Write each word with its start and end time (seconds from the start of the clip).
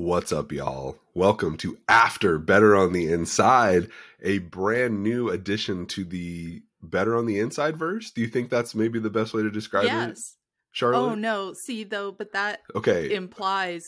What's 0.00 0.32
up, 0.32 0.50
y'all? 0.50 0.96
Welcome 1.12 1.58
to 1.58 1.76
After 1.86 2.38
Better 2.38 2.74
on 2.74 2.94
the 2.94 3.12
Inside, 3.12 3.90
a 4.22 4.38
brand 4.38 5.02
new 5.02 5.28
addition 5.28 5.84
to 5.88 6.04
the 6.04 6.62
Better 6.82 7.18
on 7.18 7.26
the 7.26 7.38
Inside 7.38 7.76
verse. 7.76 8.10
Do 8.10 8.22
you 8.22 8.26
think 8.26 8.48
that's 8.48 8.74
maybe 8.74 8.98
the 8.98 9.10
best 9.10 9.34
way 9.34 9.42
to 9.42 9.50
describe 9.50 9.84
yes. 9.84 9.92
it, 9.92 10.08
Yes. 10.08 10.18
Oh, 10.18 10.38
Charlotte? 10.72 11.00
Oh 11.00 11.14
no, 11.14 11.52
see 11.66 11.84
though, 11.84 12.12
but 12.12 12.32
that 12.32 12.60
okay 12.74 13.12
implies 13.12 13.84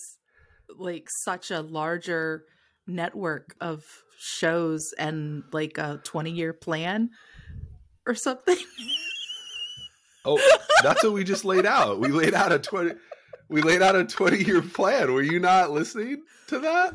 like 0.77 1.06
such 1.25 1.50
a 1.50 1.62
larger 1.62 2.44
network 2.86 3.56
of 3.58 3.82
shows 4.18 4.92
and 4.98 5.44
like 5.50 5.79
a 5.79 5.98
20 6.04 6.30
year 6.30 6.52
plan 6.52 7.08
or 8.06 8.14
something. 8.14 8.58
oh, 10.26 10.38
that's 10.82 11.02
what 11.02 11.14
we 11.14 11.24
just 11.24 11.46
laid 11.46 11.64
out. 11.64 12.01
We 12.01 12.09
laid 12.09 12.34
out 12.34 12.52
a 12.52 12.59
20 12.59 12.97
we 13.52 13.61
laid 13.62 13.83
out 13.83 13.95
a 13.95 14.05
20 14.05 14.45
year 14.45 14.62
plan. 14.62 15.12
Were 15.12 15.23
you 15.23 15.38
not 15.38 15.70
listening 15.70 16.23
to 16.48 16.59
that? 16.60 16.95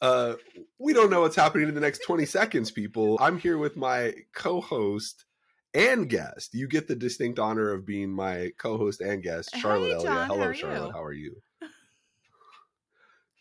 Uh, 0.00 0.34
we 0.78 0.92
don't 0.92 1.10
know 1.10 1.22
what's 1.22 1.36
happening 1.36 1.68
in 1.68 1.74
the 1.74 1.80
next 1.80 2.04
20 2.04 2.26
seconds, 2.26 2.70
people. 2.70 3.16
I'm 3.20 3.38
here 3.38 3.56
with 3.56 3.76
my 3.76 4.12
co 4.34 4.60
host 4.60 5.24
and 5.72 6.08
guest. 6.08 6.54
You 6.54 6.68
get 6.68 6.86
the 6.86 6.94
distinct 6.94 7.38
honor 7.38 7.70
of 7.70 7.86
being 7.86 8.10
my 8.10 8.52
co 8.58 8.76
host 8.76 9.00
and 9.00 9.22
guest, 9.22 9.56
Charlotte 9.56 10.02
hey, 10.02 10.08
Elliott. 10.08 10.26
Hello, 10.26 10.44
how 10.44 10.52
Charlotte. 10.52 10.86
You? 10.86 10.92
How 10.92 11.02
are 11.02 11.12
you? 11.12 11.42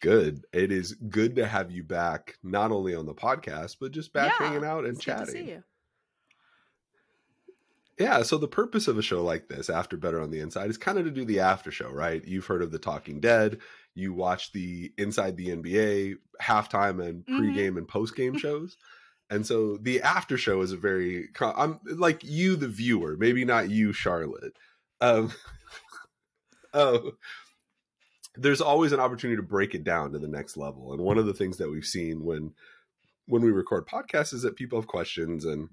Good. 0.02 0.46
It 0.54 0.72
is 0.72 0.94
good 0.94 1.36
to 1.36 1.46
have 1.46 1.72
you 1.72 1.84
back, 1.84 2.38
not 2.44 2.72
only 2.72 2.96
on 2.96 3.06
the 3.06 3.14
podcast, 3.14 3.78
but 3.80 3.92
just 3.92 4.14
back 4.14 4.34
yeah, 4.40 4.48
hanging 4.48 4.66
out 4.66 4.86
and 4.86 5.00
chatting. 5.00 5.64
Yeah, 8.00 8.24
so 8.24 8.38
the 8.38 8.48
purpose 8.48 8.88
of 8.88 8.98
a 8.98 9.04
show 9.04 9.24
like 9.24 9.48
this, 9.50 9.70
After 9.70 9.98
Better 9.98 10.20
on 10.22 10.32
the 10.32 10.40
Inside, 10.40 10.70
is 10.70 10.78
kind 10.78 10.98
of 10.98 11.06
to 11.06 11.12
do 11.12 11.26
the 11.26 11.40
after 11.42 11.72
show, 11.72 11.90
right? 11.92 12.26
You've 12.26 12.48
heard 12.48 12.64
of 12.64 12.72
The 12.72 12.80
Talking 12.80 13.20
Dead, 13.20 13.60
you 13.94 14.14
watch 14.14 14.52
the 14.52 14.92
Inside 14.98 15.38
the 15.38 15.50
NBA 15.50 16.16
halftime 16.42 17.06
and 17.08 17.24
Mm-hmm. 17.26 17.40
pregame 17.42 17.78
and 17.78 17.88
postgame 17.88 18.38
shows. 18.40 18.78
And 19.30 19.46
so 19.46 19.78
the 19.78 20.02
after 20.02 20.38
show 20.38 20.62
is 20.62 20.72
a 20.72 20.78
very 20.78 21.30
I'm 21.40 21.80
like 21.86 22.24
you 22.24 22.56
the 22.56 22.68
viewer, 22.68 23.16
maybe 23.18 23.46
not 23.46 23.70
you 23.70 23.94
Charlotte. 23.94 24.58
Um 25.02 25.32
Oh, 26.74 27.12
there's 28.36 28.62
always 28.62 28.92
an 28.92 29.00
opportunity 29.00 29.38
to 29.38 29.48
break 29.48 29.76
it 29.76 29.84
down 29.84 30.12
to 30.12 30.20
the 30.20 30.28
next 30.28 30.58
level. 30.58 30.92
And 30.94 31.02
one 31.02 31.20
of 31.20 31.28
the 31.28 31.34
things 31.36 31.58
that 31.58 31.70
we've 31.70 31.86
seen 31.86 32.26
when 32.26 32.54
when 33.28 33.44
we 33.44 33.52
record 33.52 33.88
podcasts 33.88 34.34
is 34.34 34.42
that 34.42 34.56
people 34.56 34.80
have 34.80 34.88
questions 34.88 35.46
and 35.46 35.70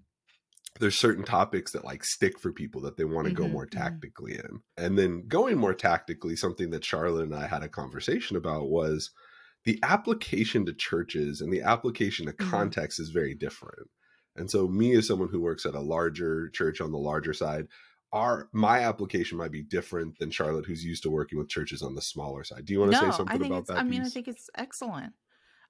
there's 0.79 0.99
certain 0.99 1.25
topics 1.25 1.73
that 1.73 1.85
like 1.85 2.05
stick 2.05 2.39
for 2.39 2.53
people 2.53 2.81
that 2.83 2.97
they 2.97 3.05
want 3.05 3.27
to 3.27 3.33
go 3.33 3.49
Mhm, 3.49 3.49
more 3.49 3.67
mhm. 3.73 4.05
tactically 4.07 4.35
in. 4.35 4.61
And 4.77 4.99
then 4.99 5.27
going 5.27 5.59
more 5.59 5.75
tactically, 5.75 6.37
something 6.37 6.71
that 6.71 6.85
Charlotte 6.85 7.25
and 7.25 7.35
I 7.35 7.47
had 7.49 7.63
a 7.63 7.69
conversation 7.69 8.37
about 8.37 8.71
was 8.71 9.11
the 9.65 9.79
application 9.83 10.65
to 10.67 10.73
churches 10.73 11.41
and 11.41 11.53
the 11.53 11.63
application 11.63 12.27
to 12.27 12.33
Mhm. 12.39 12.71
context 12.73 12.98
is 13.01 13.11
very 13.11 13.35
different. 13.35 13.89
And 14.37 14.51
so 14.51 14.69
me 14.69 14.95
as 14.95 15.07
someone 15.09 15.29
who 15.29 15.41
works 15.41 15.67
at 15.67 15.75
a 15.75 15.81
larger 15.81 16.48
church 16.51 16.81
on 16.81 16.93
the 16.93 16.98
larger 16.98 17.35
side, 17.35 17.67
our 18.13 18.48
my 18.53 18.81
application 18.81 19.39
might 19.39 19.53
be 19.53 19.63
different 19.63 20.19
than 20.19 20.31
Charlotte 20.31 20.67
who's 20.67 20.85
used 20.85 21.03
to 21.03 21.11
working 21.11 21.39
with 21.39 21.48
churches 21.48 21.83
on 21.83 21.95
the 21.95 22.03
smaller 22.03 22.45
side. 22.45 22.65
Do 22.65 22.73
you 22.73 22.81
want 22.81 22.91
to 22.91 22.95
no, 22.95 22.98
say 22.98 23.11
something 23.11 23.43
about 23.43 23.67
that? 23.67 23.77
I 23.77 23.85
mean, 23.85 24.03
I 24.03 24.09
think 24.09 24.29
it's 24.29 24.48
excellent. 24.57 25.15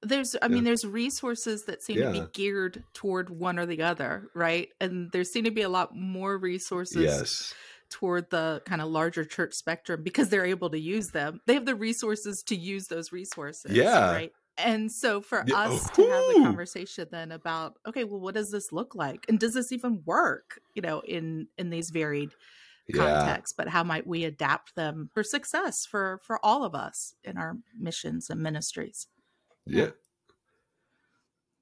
There's, 0.03 0.34
I 0.41 0.48
Yeah. 0.48 0.48
mean, 0.48 0.65
there's 0.65 0.84
resources 0.87 1.67
that 1.67 1.83
seem 1.83 2.01
to 2.01 2.09
be 2.09 2.23
geared 2.23 2.84
toward 2.95 3.29
one 3.29 3.59
or 3.59 3.67
the 3.67 3.83
other, 3.83 4.31
right? 4.34 4.70
And 4.81 5.12
there 5.12 5.25
seem 5.25 5.45
to 5.45 5.51
be 5.51 5.61
a 5.62 5.69
lot 5.69 5.95
more 5.95 6.39
resources 6.39 7.23
yes. 7.23 7.55
toward 7.91 8.31
the 8.31 8.62
kind 8.67 8.81
of 8.81 8.89
larger 8.89 9.25
church 9.25 9.55
spectrum 9.55 10.03
because 10.03 10.31
they're 10.31 10.47
able 10.47 10.71
to 10.71 10.78
use 10.81 11.11
them. 11.11 11.41
They 11.47 11.55
have 11.55 11.67
the 11.67 11.75
resources 11.75 12.43
to 12.45 12.56
use 12.56 12.89
those 12.89 13.12
resources. 13.12 13.98
Yeah. 13.98 14.11
Right. 14.11 14.33
And 14.59 14.93
so 14.93 15.21
for 15.21 15.47
Yeah, 15.47 15.55
us 15.55 15.91
to 15.91 16.03
have 16.03 16.27
the 16.28 16.37
conversation 16.37 17.09
then 17.10 17.33
about, 17.33 17.78
okay, 17.87 18.05
well, 18.05 18.21
what 18.21 18.34
does 18.34 18.50
this 18.53 18.72
look 18.72 18.94
like? 18.94 19.27
And 19.28 19.39
does 19.41 19.55
this 19.55 19.72
even 19.72 20.03
work, 20.05 20.60
you 20.75 20.83
know, 20.83 21.00
in 21.00 21.49
in 21.59 21.71
these 21.71 21.91
varied 21.91 22.34
Yeah. 22.89 23.37
contexts, 23.37 23.55
but 23.56 23.69
how 23.69 23.84
might 23.84 24.06
we 24.06 24.25
adapt 24.25 24.75
them 24.77 25.10
for 25.15 25.22
success 25.25 25.87
for 25.87 26.21
for 26.25 26.44
all 26.44 26.65
of 26.65 26.75
us 26.75 27.15
in 27.25 27.39
our 27.39 27.59
missions 27.78 28.31
and 28.31 28.43
ministries? 28.43 29.09
Yeah. 29.78 29.91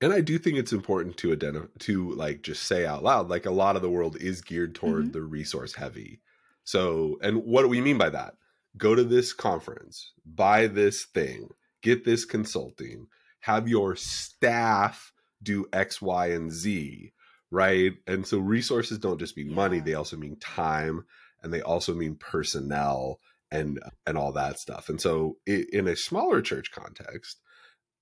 And 0.01 0.13
I 0.13 0.21
do 0.21 0.39
think 0.39 0.57
it's 0.59 0.73
important 0.73 1.17
to 1.19 1.33
identify 1.33 1.67
to 1.81 2.11
like 2.13 2.43
just 2.43 2.63
say 2.65 2.87
out 2.87 3.03
loud, 3.03 3.29
like 3.29 3.47
a 3.47 3.51
lot 3.51 3.77
of 3.77 3.83
the 3.83 3.91
world 3.91 4.17
is 4.21 4.41
geared 4.41 4.75
toward 4.75 5.07
Mhm. 5.07 5.13
the 5.13 5.23
resource 5.23 5.75
heavy. 5.75 6.21
So, 6.65 7.19
and 7.23 7.39
what 7.45 7.63
do 7.63 7.69
we 7.69 7.81
mean 7.81 7.99
by 7.99 8.11
that? 8.11 8.37
Go 8.77 8.95
to 8.95 9.03
this 9.03 9.33
conference, 9.33 10.13
buy 10.25 10.67
this 10.69 11.05
thing, 11.05 11.51
get 11.83 12.05
this 12.05 12.25
consulting, 12.25 13.09
have 13.41 13.69
your 13.69 13.97
staff 13.97 15.13
do 15.43 15.67
X, 15.73 16.03
Y, 16.03 16.27
and 16.29 16.51
Z, 16.53 17.13
right? 17.51 17.93
And 18.07 18.27
so 18.27 18.39
resources 18.39 18.99
don't 18.99 19.19
just 19.19 19.37
mean 19.37 19.53
money; 19.53 19.81
they 19.81 19.95
also 19.95 20.17
mean 20.17 20.37
time, 20.37 21.07
and 21.43 21.53
they 21.53 21.63
also 21.63 21.95
mean 21.95 22.17
personnel 22.17 23.21
and 23.51 23.81
and 24.07 24.19
all 24.19 24.33
that 24.33 24.59
stuff. 24.59 24.89
And 24.89 25.01
so, 25.01 25.39
in 25.47 25.89
a 25.89 25.97
smaller 25.97 26.43
church 26.43 26.71
context, 26.73 27.41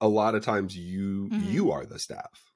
a 0.01 0.09
lot 0.09 0.35
of 0.35 0.45
times 0.45 0.77
you 0.77 1.31
Mhm. 1.31 1.37
you 1.37 1.71
are 1.71 1.87
the 1.87 1.99
staff 1.99 2.53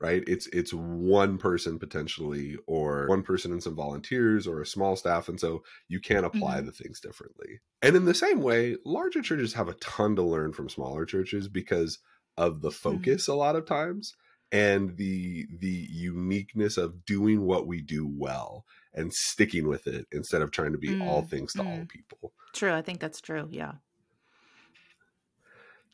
right 0.00 0.24
it's 0.26 0.46
it's 0.48 0.72
one 0.72 1.38
person 1.38 1.78
potentially 1.78 2.56
or 2.66 3.06
one 3.06 3.22
person 3.22 3.52
and 3.52 3.62
some 3.62 3.76
volunteers 3.76 4.46
or 4.46 4.60
a 4.60 4.66
small 4.66 4.96
staff 4.96 5.28
and 5.28 5.40
so 5.40 5.62
you 5.88 6.00
can 6.00 6.24
apply 6.24 6.60
Mhm. 6.60 6.62
the 6.62 6.72
things 6.72 7.00
differently 7.00 7.60
and 7.82 7.96
in 7.96 8.04
the 8.06 8.14
same 8.14 8.40
way 8.40 8.76
larger 8.86 9.22
churches 9.22 9.54
have 9.54 9.68
a 9.68 9.74
ton 9.74 10.16
to 10.16 10.22
learn 10.22 10.52
from 10.52 10.68
smaller 10.68 11.04
churches 11.04 11.48
because 11.48 11.98
of 12.36 12.62
the 12.62 12.70
focus 12.70 13.28
a 13.28 13.34
lot 13.34 13.56
of 13.56 13.66
times 13.66 14.14
and 14.52 14.96
the 14.96 15.46
the 15.58 15.86
uniqueness 15.90 16.76
of 16.76 17.04
doing 17.04 17.42
what 17.42 17.66
we 17.66 17.82
do 17.82 18.08
well 18.08 18.64
and 18.94 19.12
sticking 19.12 19.68
with 19.68 19.86
it 19.86 20.06
instead 20.12 20.42
of 20.42 20.50
trying 20.50 20.72
to 20.72 20.78
be 20.78 20.94
all 20.98 21.22
Mm, 21.22 21.30
things 21.30 21.54
to 21.54 21.62
all 21.62 21.84
mm. 21.84 21.90
people 21.90 22.32
True, 22.52 22.72
I 22.74 22.82
think 22.82 23.00
that's 23.00 23.20
true. 23.20 23.48
Yeah. 23.50 23.76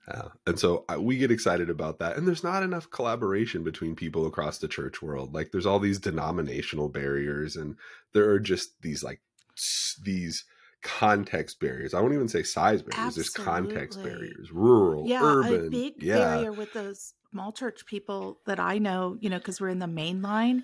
Yeah. 0.08 0.28
And 0.46 0.58
so 0.58 0.84
I, 0.88 0.98
we 0.98 1.18
get 1.18 1.32
excited 1.32 1.68
about 1.68 1.98
that. 1.98 2.16
And 2.16 2.26
there's 2.26 2.44
not 2.44 2.62
enough 2.62 2.90
collaboration 2.90 3.64
between 3.64 3.96
people 3.96 4.26
across 4.26 4.58
the 4.58 4.68
church 4.68 5.02
world. 5.02 5.34
Like 5.34 5.50
there's 5.50 5.66
all 5.66 5.80
these 5.80 5.98
denominational 5.98 6.88
barriers 6.88 7.56
and 7.56 7.76
there 8.12 8.30
are 8.30 8.38
just 8.38 8.80
these 8.82 9.02
like 9.02 9.20
these 10.02 10.44
context 10.82 11.58
barriers. 11.58 11.92
I 11.92 12.00
won't 12.00 12.14
even 12.14 12.28
say 12.28 12.44
size 12.44 12.82
barriers. 12.82 13.16
There's 13.16 13.30
context 13.30 14.00
barriers. 14.02 14.52
Rural, 14.52 15.08
yeah, 15.08 15.22
urban. 15.22 15.66
a 15.66 15.70
big 15.70 15.94
yeah. 16.00 16.18
barrier 16.18 16.52
with 16.52 16.72
those 16.72 17.14
small 17.32 17.50
church 17.50 17.84
people 17.86 18.38
that 18.46 18.60
I 18.60 18.78
know, 18.78 19.16
you 19.20 19.28
know, 19.28 19.38
because 19.38 19.60
we're 19.60 19.68
in 19.68 19.80
the 19.80 19.86
main 19.86 20.22
line, 20.22 20.62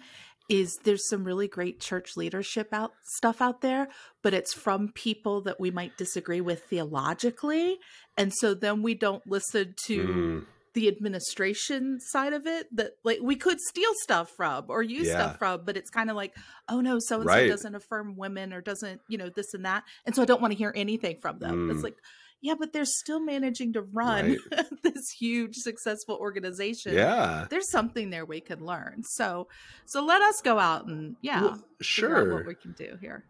is 0.48 0.78
there's 0.84 1.08
some 1.08 1.24
really 1.24 1.48
great 1.48 1.80
church 1.80 2.16
leadership 2.16 2.68
out 2.72 2.92
stuff 3.16 3.40
out 3.40 3.60
there, 3.60 3.88
but 4.22 4.34
it's 4.34 4.52
from 4.52 4.88
people 4.92 5.40
that 5.42 5.58
we 5.60 5.70
might 5.70 5.96
disagree 5.96 6.40
with 6.40 6.64
theologically, 6.64 7.78
and 8.16 8.32
so 8.34 8.54
then 8.54 8.82
we 8.82 8.94
don't 8.94 9.26
listen 9.26 9.74
to 9.86 9.98
Mm, 10.06 10.46
the 10.74 10.88
administration 10.88 11.98
side 12.00 12.32
of 12.32 12.46
it 12.46 12.66
that 12.74 12.92
like 13.04 13.18
we 13.22 13.36
could 13.36 13.60
steal 13.60 13.90
stuff 14.02 14.30
from 14.30 14.64
or 14.68 14.82
use 14.82 15.06
Yeah. 15.08 15.14
stuff 15.16 15.38
from 15.38 15.60
but 15.66 15.76
it's 15.76 15.90
kind 15.90 16.08
of 16.08 16.16
like 16.16 16.34
oh 16.70 16.80
no 16.80 16.98
so 16.98 17.20
and 17.20 17.28
so 17.30 17.46
doesn't 17.46 17.74
affirm 17.74 18.16
women 18.16 18.54
or 18.54 18.62
doesn't 18.62 19.02
you 19.06 19.18
know 19.18 19.28
this 19.28 19.52
and 19.52 19.66
that. 19.66 19.84
And 20.06 20.14
so 20.14 20.22
i 20.22 20.24
don't 20.24 20.40
want 20.40 20.52
to 20.52 20.56
hear 20.58 20.72
anything 20.74 21.18
from 21.20 21.38
them. 21.40 21.70
It's 21.70 21.80
Mm. 21.80 21.84
like 21.84 21.96
yeah 22.42 22.54
but 22.58 22.72
they're 22.72 22.84
still 22.84 23.20
managing 23.20 23.72
to 23.72 23.80
run 23.82 24.36
this 24.82 25.10
huge 25.10 25.56
successful 25.56 26.16
organization 26.16 26.92
yeah. 26.94 27.46
there's 27.50 27.70
something 27.70 28.10
there 28.10 28.24
we 28.26 28.40
can 28.40 28.64
learn 28.64 29.02
so 29.04 29.46
so 29.86 30.04
let 30.04 30.20
us 30.22 30.40
go 30.42 30.58
out 30.58 30.86
and 30.86 31.16
yeah 31.22 31.40
Well, 31.42 31.64
sure. 31.80 32.34
what 32.34 32.46
we 32.46 32.54
can 32.54 32.72
do 32.72 32.98
here 33.00 33.24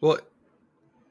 Well, 0.00 0.18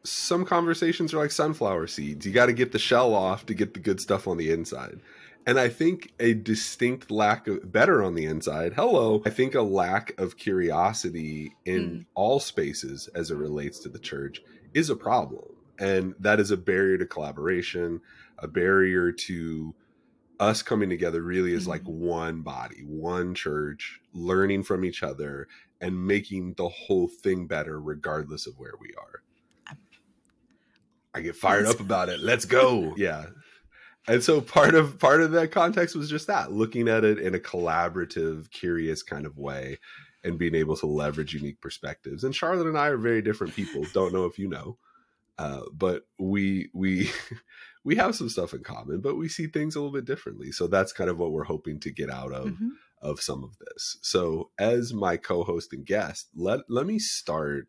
some 0.03 0.43
conversations 0.45 1.13
are 1.13 1.17
like 1.19 1.31
sunflower 1.31 1.87
seeds. 1.87 2.25
You 2.25 2.33
got 2.33 2.47
to 2.47 2.53
get 2.53 2.73
the 2.73 2.79
shell 2.79 3.13
off 3.13 3.45
to 3.45 3.53
get 3.53 3.73
the 3.73 3.79
good 3.79 4.01
stuff 4.01 4.27
on 4.27 4.35
the 4.37 4.51
inside. 4.51 4.99
And 5.47 5.57
I 5.57 5.69
think 5.69 6.11
a 6.19 6.33
distinct 6.33 7.09
lack 7.09 7.47
of 7.47 7.71
better 7.71 8.03
on 8.03 8.13
the 8.13 8.25
inside. 8.25 8.73
Hello. 8.73 9.21
I 9.25 9.29
think 9.29 9.55
a 9.55 9.61
lack 9.61 10.13
of 10.19 10.35
curiosity 10.37 11.55
in 11.65 11.81
Mm. 11.89 12.05
all 12.15 12.39
spaces 12.41 13.07
as 13.15 13.31
it 13.31 13.35
relates 13.37 13.79
to 13.79 13.89
the 13.89 13.99
church 13.99 14.41
is 14.73 14.89
a 14.89 14.95
problem. 14.95 15.45
And 15.79 16.13
that 16.19 16.39
is 16.39 16.51
a 16.51 16.57
barrier 16.57 16.97
to 16.97 17.05
collaboration, 17.05 18.01
a 18.39 18.47
barrier 18.47 19.11
to 19.11 19.75
us 20.39 20.61
coming 20.61 20.89
together 20.89 21.21
really 21.21 21.53
is 21.53 21.67
like 21.67 21.83
Mhm. 21.83 21.93
one 21.99 22.41
body, 22.41 22.83
one 22.85 23.33
church, 23.33 24.01
learning 24.13 24.63
from 24.63 24.83
each 24.83 25.01
other 25.03 25.47
and 25.79 26.05
making 26.07 26.53
the 26.55 26.69
whole 26.69 27.07
thing 27.07 27.47
better 27.47 27.79
regardless 27.79 28.47
of 28.47 28.57
where 28.57 28.73
we 28.79 28.93
are. 28.95 29.23
I 31.13 31.21
get 31.21 31.35
fired 31.35 31.65
up 31.67 31.79
about 31.79 32.09
it. 32.09 32.19
Let's 32.19 32.45
go. 32.45 32.95
Yeah. 32.97 33.27
And 34.05 34.21
so 34.21 34.41
part 34.41 34.75
of 34.75 34.99
part 34.99 35.21
of 35.21 35.31
that 35.31 35.51
context 35.51 35.95
was 35.95 36.09
just 36.09 36.27
that, 36.27 36.51
looking 36.51 36.89
at 36.89 37.05
it 37.05 37.19
in 37.19 37.35
a 37.35 37.39
collaborative, 37.39 38.51
curious 38.51 39.01
kind 39.01 39.25
of 39.25 39.37
way 39.37 39.79
and 40.25 40.37
being 40.37 40.55
able 40.55 40.75
to 40.77 40.87
leverage 40.87 41.33
unique 41.33 41.61
perspectives. 41.61 42.25
And 42.25 42.35
Charlotte 42.35 42.67
and 42.67 42.77
I 42.77 42.87
are 42.87 42.97
very 42.97 43.21
different 43.21 43.55
people. 43.55 43.85
Don't 43.93 44.11
know 44.13 44.25
if 44.25 44.37
you 44.37 44.49
know. 44.49 44.77
Uh, 45.37 45.63
but 45.73 46.03
we 46.19 46.69
we 46.73 47.09
we 47.83 47.95
have 47.95 48.15
some 48.15 48.29
stuff 48.29 48.53
in 48.53 48.63
common, 48.63 49.01
but 49.01 49.15
we 49.15 49.27
see 49.27 49.47
things 49.47 49.75
a 49.75 49.79
little 49.79 49.93
bit 49.93 50.05
differently. 50.05 50.51
So 50.51 50.67
that's 50.67 50.93
kind 50.93 51.09
of 51.09 51.17
what 51.17 51.31
we're 51.31 51.43
hoping 51.45 51.79
to 51.81 51.91
get 51.91 52.09
out 52.09 52.31
of 52.33 52.59
Mhm. 52.59 52.77
of 53.01 53.19
some 53.19 53.43
of 53.43 53.57
this. 53.59 53.97
So 54.01 54.51
as 54.59 54.93
my 54.93 55.17
co-host 55.17 55.73
and 55.73 55.85
guest, 55.85 56.29
let 56.35 56.61
let 56.69 56.85
me 56.85 56.99
start 56.99 57.67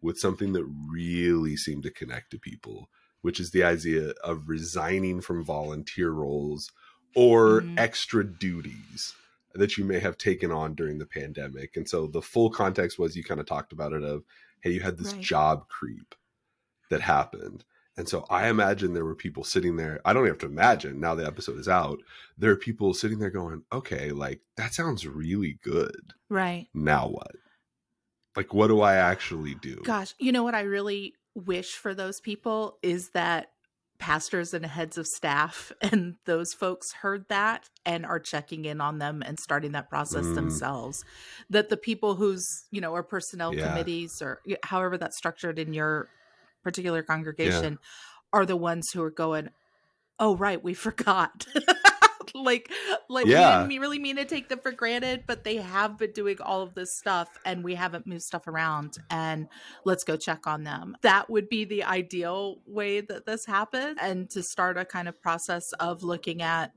with 0.00 0.18
something 0.18 0.52
that 0.52 0.64
really 0.90 1.56
seemed 1.56 1.82
to 1.84 1.90
connect 1.90 2.30
to 2.30 2.38
people, 2.38 2.90
which 3.22 3.40
is 3.40 3.50
the 3.50 3.62
idea 3.64 4.10
of 4.22 4.48
resigning 4.48 5.20
from 5.20 5.42
volunteer 5.44 6.10
roles 6.10 6.70
or 7.14 7.64
Mhm. 7.64 7.76
extra 7.76 8.24
duties 8.24 9.14
that 9.54 9.78
you 9.78 9.84
may 9.84 9.98
have 9.98 10.18
taken 10.18 10.52
on 10.52 10.74
during 10.74 10.98
the 10.98 11.06
pandemic. 11.06 11.76
And 11.76 11.88
so 11.88 12.06
the 12.06 12.20
full 12.22 12.50
context 12.50 12.98
was 12.98 13.16
you 13.16 13.24
kind 13.24 13.40
of 13.40 13.46
talked 13.46 13.72
about 13.72 13.92
it 13.94 14.02
of 14.04 14.24
hey, 14.60 14.72
you 14.72 14.80
had 14.80 14.98
this 14.98 15.12
Right. 15.12 15.14
job 15.14 15.68
creep 15.68 16.14
that 16.90 17.00
happened. 17.02 17.64
And 17.98 18.08
so 18.08 18.26
I 18.28 18.48
imagine 18.48 18.92
there 18.92 19.04
were 19.06 19.14
people 19.14 19.42
sitting 19.42 19.76
there. 19.76 20.00
I 20.04 20.12
don't 20.12 20.26
have 20.26 20.38
to 20.38 20.46
imagine 20.46 21.00
now 21.00 21.14
the 21.14 21.26
episode 21.26 21.58
is 21.58 21.68
out. 21.68 22.00
There 22.36 22.50
are 22.50 22.56
people 22.56 22.92
sitting 22.92 23.18
there 23.18 23.30
going, 23.30 23.62
okay, 23.72 24.10
like 24.12 24.40
that 24.56 24.74
sounds 24.74 25.06
really 25.06 25.58
good. 25.62 26.12
Right. 26.28 26.68
Now 26.74 27.08
what? 27.08 27.36
Like, 28.36 28.52
what 28.52 28.66
do 28.66 28.82
I 28.82 28.96
actually 28.96 29.54
do? 29.54 29.80
Gosh, 29.84 30.14
you 30.18 30.30
know 30.30 30.42
what 30.42 30.54
I 30.54 30.60
really 30.62 31.14
wish 31.34 31.72
for 31.72 31.94
those 31.94 32.20
people 32.20 32.76
is 32.82 33.10
that 33.14 33.48
pastors 33.98 34.52
and 34.52 34.66
heads 34.66 34.98
of 34.98 35.06
staff 35.06 35.72
and 35.80 36.16
those 36.26 36.52
folks 36.52 36.92
heard 36.92 37.24
that 37.30 37.70
and 37.86 38.04
are 38.04 38.20
checking 38.20 38.66
in 38.66 38.78
on 38.82 38.98
them 38.98 39.22
and 39.24 39.40
starting 39.40 39.72
that 39.72 39.88
process 39.88 40.26
Mm. 40.26 40.34
themselves. 40.34 41.02
That 41.48 41.70
the 41.70 41.78
people 41.78 42.16
whose, 42.16 42.66
you 42.70 42.82
know, 42.82 42.94
are 42.94 43.02
personnel 43.02 43.54
Yeah. 43.54 43.68
committees 43.68 44.20
or 44.20 44.42
however 44.64 44.98
that's 44.98 45.16
structured 45.16 45.58
in 45.58 45.72
your 45.72 46.10
particular 46.66 47.04
congregation 47.04 47.78
are 48.32 48.44
the 48.44 48.56
ones 48.56 48.90
who 48.92 49.00
are 49.00 49.10
going, 49.10 49.50
"Oh 50.18 50.36
right, 50.36 50.62
we 50.62 50.74
forgot." 50.86 51.46
like 52.34 52.70
like 53.08 53.26
Yeah. 53.26 53.62
we 53.62 53.68
didn't 53.68 53.80
really 53.80 53.98
mean 54.00 54.16
to 54.16 54.24
take 54.24 54.48
them 54.48 54.58
for 54.58 54.72
granted, 54.72 55.22
but 55.28 55.44
they 55.44 55.56
have 55.56 55.96
been 55.96 56.10
doing 56.10 56.38
all 56.40 56.60
of 56.60 56.74
this 56.74 56.88
stuff 56.98 57.28
and 57.44 57.62
we 57.62 57.76
haven't 57.76 58.06
moved 58.06 58.22
stuff 58.22 58.48
around 58.48 58.98
and 59.10 59.48
let's 59.84 60.02
go 60.02 60.16
check 60.16 60.46
on 60.46 60.64
them. 60.64 60.96
That 61.02 61.30
would 61.30 61.48
be 61.48 61.64
the 61.64 61.84
ideal 61.84 62.58
way 62.66 63.00
that 63.00 63.26
this 63.26 63.46
happened 63.46 63.98
and 64.02 64.28
to 64.30 64.42
start 64.42 64.76
a 64.76 64.84
kind 64.84 65.08
of 65.08 65.22
process 65.22 65.62
of 65.78 66.02
looking 66.02 66.42
at 66.42 66.72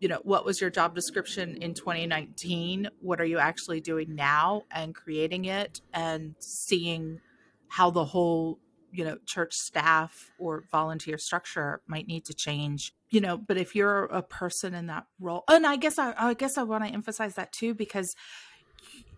you 0.00 0.08
know 0.08 0.20
what 0.24 0.44
was 0.44 0.60
your 0.60 0.70
job 0.70 0.94
description 0.94 1.56
in 1.62 1.72
2019 1.72 2.88
what 3.00 3.20
are 3.20 3.24
you 3.24 3.38
actually 3.38 3.80
doing 3.80 4.14
now 4.14 4.62
and 4.70 4.92
creating 4.94 5.44
it 5.46 5.80
and 5.94 6.34
seeing 6.40 7.20
how 7.68 7.90
the 7.90 8.04
whole 8.04 8.58
you 8.96 9.04
know 9.04 9.18
church 9.26 9.54
staff 9.54 10.30
or 10.38 10.64
volunteer 10.70 11.18
structure 11.18 11.80
might 11.86 12.06
need 12.06 12.24
to 12.24 12.32
change 12.32 12.94
you 13.10 13.20
know 13.20 13.36
but 13.36 13.56
if 13.56 13.74
you're 13.74 14.04
a 14.04 14.22
person 14.22 14.72
in 14.74 14.86
that 14.86 15.04
role 15.18 15.42
and 15.48 15.66
i 15.66 15.74
guess 15.76 15.98
i, 15.98 16.14
I 16.16 16.34
guess 16.34 16.56
i 16.56 16.62
want 16.62 16.84
to 16.84 16.90
emphasize 16.92 17.34
that 17.34 17.50
too 17.52 17.74
because 17.74 18.14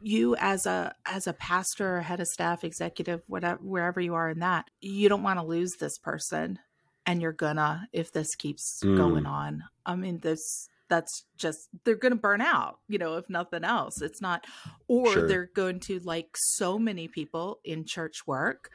you 0.00 0.36
as 0.36 0.66
a 0.66 0.94
as 1.04 1.26
a 1.26 1.32
pastor 1.32 2.00
head 2.02 2.20
of 2.20 2.26
staff 2.28 2.64
executive 2.64 3.22
whatever 3.26 3.58
wherever 3.62 4.00
you 4.00 4.14
are 4.14 4.30
in 4.30 4.40
that 4.40 4.66
you 4.80 5.08
don't 5.08 5.22
want 5.22 5.38
to 5.38 5.44
lose 5.44 5.74
this 5.80 5.98
person 5.98 6.58
and 7.04 7.20
you're 7.20 7.32
gonna 7.32 7.88
if 7.92 8.12
this 8.12 8.34
keeps 8.34 8.82
Mm. 8.84 8.96
going 8.96 9.26
on 9.26 9.64
i 9.84 9.94
mean 9.96 10.20
this 10.20 10.68
that's 10.88 11.24
just 11.36 11.68
they're 11.84 11.96
gonna 11.96 12.14
burn 12.14 12.40
out 12.40 12.78
you 12.88 12.98
know 12.98 13.16
if 13.16 13.28
nothing 13.28 13.64
else 13.64 14.00
it's 14.00 14.20
not 14.20 14.46
or 14.86 15.12
Sure. 15.12 15.28
they're 15.28 15.50
going 15.54 15.80
to 15.80 15.98
like 16.00 16.30
so 16.36 16.78
many 16.78 17.08
people 17.08 17.58
in 17.64 17.84
church 17.84 18.26
work 18.26 18.70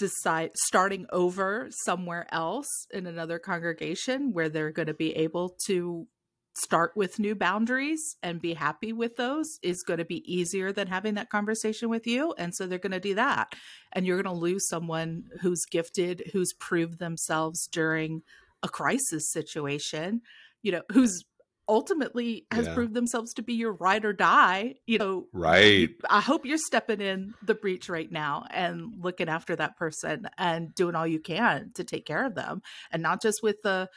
decide 0.00 0.50
starting 0.54 1.06
over 1.12 1.68
somewhere 1.84 2.26
else 2.32 2.86
in 2.90 3.06
another 3.06 3.38
congregation 3.38 4.32
where 4.32 4.48
they're 4.48 4.72
going 4.72 4.88
to 4.88 4.94
be 4.94 5.14
able 5.14 5.56
to 5.66 6.08
start 6.56 6.92
with 6.96 7.18
new 7.18 7.34
boundaries 7.34 8.16
and 8.22 8.40
be 8.40 8.54
happy 8.54 8.92
with 8.92 9.16
those 9.16 9.46
is 9.62 9.84
going 9.86 9.98
to 9.98 10.04
be 10.04 10.24
easier 10.26 10.72
than 10.72 10.88
having 10.88 11.14
that 11.14 11.30
conversation 11.30 11.88
with 11.88 12.06
you. 12.06 12.34
And 12.38 12.54
so 12.54 12.66
they're 12.66 12.78
going 12.78 12.90
to 12.92 13.00
do 13.00 13.14
that. 13.14 13.54
And 13.92 14.06
you're 14.06 14.20
going 14.20 14.34
to 14.34 14.40
lose 14.40 14.66
someone 14.66 15.24
who's 15.42 15.64
gifted 15.70 16.22
who's 16.32 16.52
proved 16.58 16.98
themselves 16.98 17.68
during 17.70 18.22
a 18.62 18.68
crisis 18.68 19.30
situation 19.30 20.20
you 20.62 20.72
know 20.72 20.82
who's 20.92 21.24
ultimately 21.70 22.46
has 22.50 22.66
Yeah. 22.66 22.74
proved 22.74 22.94
themselves 22.94 23.32
to 23.34 23.42
be 23.42 23.54
your 23.54 23.72
ride 23.72 24.04
or 24.04 24.12
die 24.12 24.74
you 24.86 24.98
know 24.98 25.26
Right. 25.32 25.90
I 26.10 26.20
hope 26.20 26.44
you're 26.46 26.58
stepping 26.58 27.00
in 27.00 27.34
the 27.42 27.54
breach 27.54 27.88
right 27.88 28.10
now 28.10 28.44
and 28.50 28.92
looking 29.00 29.28
after 29.28 29.54
that 29.56 29.76
person 29.76 30.28
and 30.38 30.74
doing 30.74 30.94
all 30.94 31.06
you 31.06 31.20
can 31.20 31.72
to 31.74 31.84
take 31.84 32.06
care 32.06 32.24
of 32.24 32.34
them. 32.34 32.62
And 32.90 33.02
not 33.02 33.22
just 33.22 33.42
with 33.42 33.62
the 33.62 33.88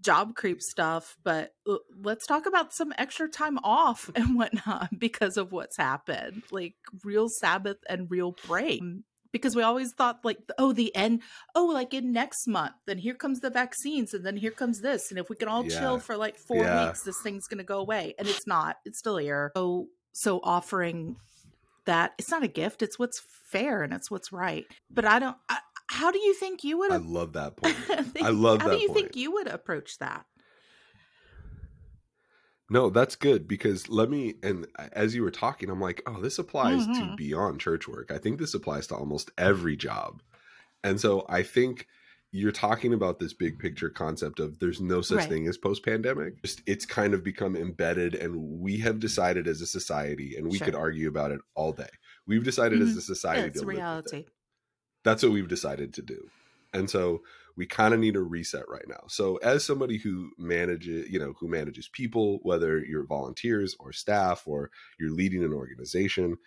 job 0.00 0.34
creep 0.36 0.60
stuff, 0.62 1.16
but 1.24 1.50
let's 1.96 2.26
talk 2.26 2.46
about 2.46 2.72
some 2.72 2.92
extra 2.98 3.28
time 3.28 3.58
off 3.64 4.10
and 4.14 4.36
whatnot 4.36 4.90
because 4.98 5.36
of 5.36 5.52
what's 5.52 5.76
happened. 5.76 6.44
Like 6.50 6.74
real 7.04 7.28
Sabbath 7.28 7.78
and 7.88 8.10
real 8.10 8.36
break. 8.46 8.82
Because 9.32 9.54
we 9.54 9.62
always 9.62 9.92
thought, 9.92 10.24
like, 10.24 10.38
oh, 10.58 10.72
the 10.72 10.94
end, 10.96 11.22
oh, 11.54 11.66
like 11.66 11.92
in 11.92 12.12
next 12.12 12.46
month, 12.46 12.74
then 12.86 12.98
here 12.98 13.14
comes 13.14 13.40
the 13.40 13.50
vaccines, 13.50 14.14
and 14.14 14.24
then 14.24 14.36
here 14.36 14.50
comes 14.50 14.80
this. 14.80 15.10
And 15.10 15.18
if 15.18 15.28
we 15.28 15.36
can 15.36 15.48
all 15.48 15.64
Yeah. 15.64 15.78
chill 15.78 15.98
for 15.98 16.16
like 16.16 16.38
four 16.38 16.64
Yeah. 16.64 16.86
weeks, 16.86 17.02
this 17.02 17.20
thing's 17.20 17.46
going 17.46 17.58
to 17.58 17.64
go 17.64 17.78
away. 17.78 18.14
And 18.18 18.28
it's 18.28 18.46
not, 18.46 18.76
it's 18.84 18.98
still 18.98 19.18
here. 19.18 19.52
So, 19.56 19.88
so 20.12 20.40
offering 20.42 21.16
that 21.86 22.12
it's 22.18 22.30
not 22.30 22.42
a 22.42 22.48
gift 22.48 22.82
it's 22.82 22.98
what's 22.98 23.22
fair 23.50 23.82
and 23.82 23.94
it's 23.94 24.10
what's 24.10 24.30
right 24.30 24.66
but 24.94 25.06
i 25.06 25.18
don't 25.18 25.36
I, 25.48 25.58
how 25.90 26.10
do 26.10 26.18
you 26.18 26.34
think 26.34 26.62
you 26.62 26.76
would 26.78 26.92
I 26.92 26.96
love 26.96 27.32
that 27.32 27.56
point. 27.56 27.74
I 28.22 28.28
love 28.28 28.58
that 28.58 28.64
how 28.64 28.68
that 28.68 28.74
do 28.76 28.82
you 28.82 28.92
think 28.92 29.16
you 29.16 29.32
would 29.32 29.46
approach 29.48 29.96
that 29.98 30.26
No, 32.70 32.90
that's 32.90 33.16
good 33.16 33.48
because 33.48 33.88
let 33.88 34.10
me 34.10 34.34
and 34.42 34.66
as 34.92 35.14
you 35.14 35.22
were 35.22 35.30
talking, 35.30 35.70
I'm 35.70 35.80
like, 35.80 36.02
oh, 36.06 36.20
this 36.20 36.38
applies 36.38 36.86
to 36.88 37.06
Mhm. 37.06 37.16
beyond 37.16 37.60
church 37.60 37.88
work. 37.88 38.10
I 38.10 38.18
think 38.18 38.38
this 38.38 38.52
applies 38.54 38.86
to 38.88 38.94
almost 38.96 39.30
every 39.38 39.74
job. 39.76 40.22
And 40.84 41.00
so 41.00 41.26
I 41.28 41.42
think 41.44 41.86
you're 42.32 42.52
talking 42.52 42.94
about 42.94 43.20
this 43.20 43.34
big 43.34 43.58
picture 43.58 43.90
concept 43.90 44.40
of 44.40 44.58
there's 44.60 44.80
no 44.80 45.00
such 45.02 45.16
Right. 45.20 45.28
thing 45.28 45.48
as 45.48 45.58
post 45.58 45.84
pandemic. 45.84 46.42
Just 46.44 46.62
it's 46.66 46.86
kind 46.86 47.14
of 47.14 47.24
become 47.24 47.56
embedded 47.56 48.14
and 48.14 48.36
we 48.36 48.78
have 48.78 49.00
decided 49.00 49.48
as 49.48 49.60
a 49.62 49.66
society, 49.66 50.36
and 50.36 50.50
we 50.50 50.58
Sure. 50.58 50.66
could 50.66 50.74
argue 50.74 51.08
about 51.08 51.32
it 51.32 51.40
all 51.54 51.72
day. 51.72 51.88
We've 52.26 52.44
decided 52.44 52.82
as 52.82 52.94
Mhm. 52.94 52.98
a 52.98 53.00
society 53.02 53.42
yeah, 53.42 53.46
it's 53.46 53.60
to 53.60 53.62
a 53.62 53.66
live 53.66 53.84
with 53.88 54.06
it. 54.06 54.14
reality 54.14 54.26
that's 55.04 55.22
what 55.22 55.32
we've 55.32 55.48
decided 55.48 55.94
to 55.94 56.02
do 56.02 56.30
and 56.72 56.90
so 56.90 57.22
we 57.58 57.66
kind 57.66 57.92
of 57.92 58.00
need 58.00 58.16
a 58.16 58.22
reset 58.22 58.68
right 58.68 58.86
now. 58.88 59.02
So 59.08 59.36
as 59.38 59.64
somebody 59.64 59.98
who 59.98 60.30
manages 60.38 61.10
you 61.10 61.18
know 61.18 61.34
who 61.38 61.48
manages 61.48 61.88
people 61.88 62.38
whether 62.42 62.78
you're 62.78 63.04
volunteers 63.04 63.76
or 63.80 63.92
staff 63.92 64.44
or 64.46 64.70
you're 64.98 65.10
leading 65.10 65.44
an 65.44 65.52
organization 65.52 66.38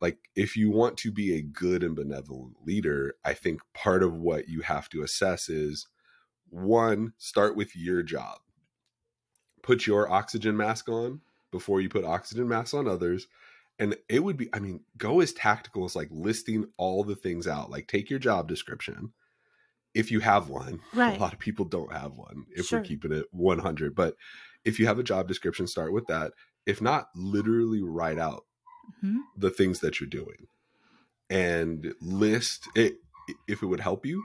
like 0.00 0.18
if 0.36 0.56
you 0.56 0.70
want 0.70 0.96
to 0.98 1.10
be 1.10 1.34
a 1.34 1.42
good 1.42 1.82
and 1.82 1.96
benevolent 1.96 2.54
leader 2.64 3.14
i 3.24 3.32
think 3.32 3.60
part 3.74 4.02
of 4.02 4.14
what 4.14 4.48
you 4.48 4.60
have 4.60 4.88
to 4.88 5.02
assess 5.02 5.48
is 5.48 5.86
one 6.50 7.12
start 7.18 7.56
with 7.56 7.76
your 7.76 8.02
job. 8.02 8.38
Put 9.62 9.86
your 9.86 10.10
oxygen 10.10 10.56
mask 10.56 10.88
on 10.88 11.20
before 11.50 11.80
you 11.80 11.88
put 11.88 12.04
oxygen 12.04 12.48
masks 12.48 12.74
on 12.74 12.88
others 12.88 13.26
and 13.78 13.96
it 14.08 14.22
would 14.22 14.36
be 14.36 14.50
i 14.52 14.58
mean 14.58 14.80
go 14.98 15.20
as 15.20 15.32
tactical 15.32 15.84
as 15.86 15.96
like 15.96 16.08
listing 16.10 16.66
all 16.76 17.04
the 17.04 17.16
things 17.16 17.46
out 17.46 17.70
like 17.70 17.86
take 17.86 18.10
your 18.10 18.18
job 18.18 18.46
description 18.46 19.12
if 19.94 20.10
you 20.10 20.20
have 20.20 20.48
one 20.48 20.80
Right. 20.94 21.16
a 21.16 21.20
lot 21.20 21.32
of 21.32 21.38
people 21.38 21.64
don't 21.64 21.92
have 21.92 22.12
one 22.14 22.46
if 22.50 22.66
Sure. 22.66 22.80
we're 22.80 22.84
keeping 22.84 23.12
it 23.12 23.26
100 23.32 23.94
but 23.94 24.14
if 24.64 24.78
you 24.78 24.86
have 24.86 24.98
a 24.98 25.02
job 25.04 25.28
description 25.28 25.66
start 25.66 25.92
with 25.92 26.06
that 26.08 26.32
if 26.66 26.80
not 26.82 27.08
literally 27.14 27.82
write 27.82 28.18
out 28.18 28.44
Mhm. 29.02 29.20
the 29.36 29.50
things 29.50 29.80
that 29.80 30.00
you're 30.00 30.08
doing 30.08 30.46
and 31.30 31.94
list 32.00 32.68
it 32.74 32.96
if 33.46 33.62
it 33.62 33.66
would 33.66 33.80
help 33.80 34.06
you 34.06 34.22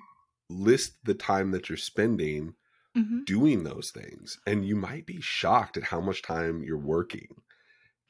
list 0.49 0.97
the 1.03 1.13
time 1.13 1.51
that 1.51 1.69
you're 1.69 1.77
spending 1.77 2.53
Mhm. 2.95 3.25
doing 3.25 3.63
those 3.63 3.91
things 3.91 4.39
and 4.47 4.65
you 4.65 4.75
might 4.75 5.05
be 5.05 5.19
shocked 5.21 5.77
at 5.77 5.83
how 5.83 6.01
much 6.01 6.21
time 6.21 6.63
you're 6.63 6.77
working 6.77 7.27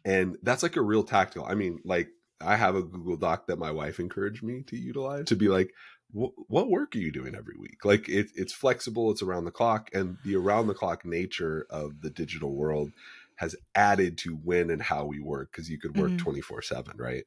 and 0.05 0.37
that's 0.43 0.63
like 0.63 0.75
a 0.75 0.81
real 0.81 1.03
tactical 1.03 1.45
i 1.47 1.55
mean 1.55 1.79
like 1.85 2.09
i 2.41 2.55
have 2.55 2.75
a 2.75 2.83
google 2.83 3.17
doc 3.17 3.47
that 3.47 3.59
my 3.59 3.71
wife 3.71 3.99
encouraged 3.99 4.43
me 4.43 4.61
to 4.63 4.77
utilize 4.77 5.25
to 5.25 5.35
be 5.35 5.47
like 5.49 5.69
"Wh- 5.69 5.92
what 6.13 6.69
work 6.69 6.95
are 6.95 6.99
you 6.99 7.11
doing 7.11 7.35
every 7.35 7.55
week? 7.57 7.83
Like 7.85 8.07
it, 8.07 8.27
it's 8.35 8.53
flexible 8.53 9.11
it's 9.11 9.21
around 9.21 9.45
the 9.45 9.51
clock 9.51 9.89
and 9.93 10.17
the 10.23 10.35
around 10.35 10.67
the 10.67 10.73
clock 10.75 11.05
nature 11.05 11.65
of 11.69 12.01
the 12.01 12.09
digital 12.09 12.55
world 12.55 12.93
has 13.37 13.55
added 13.75 14.17
to 14.19 14.35
when 14.35 14.69
and 14.69 14.81
how 14.81 15.05
we 15.05 15.19
work 15.19 15.51
because 15.51 15.69
you 15.69 15.79
could 15.79 15.95
work 15.95 16.15
Mhm. 16.15 16.17
24 16.17 16.61
7 16.61 16.95
right? 16.97 17.25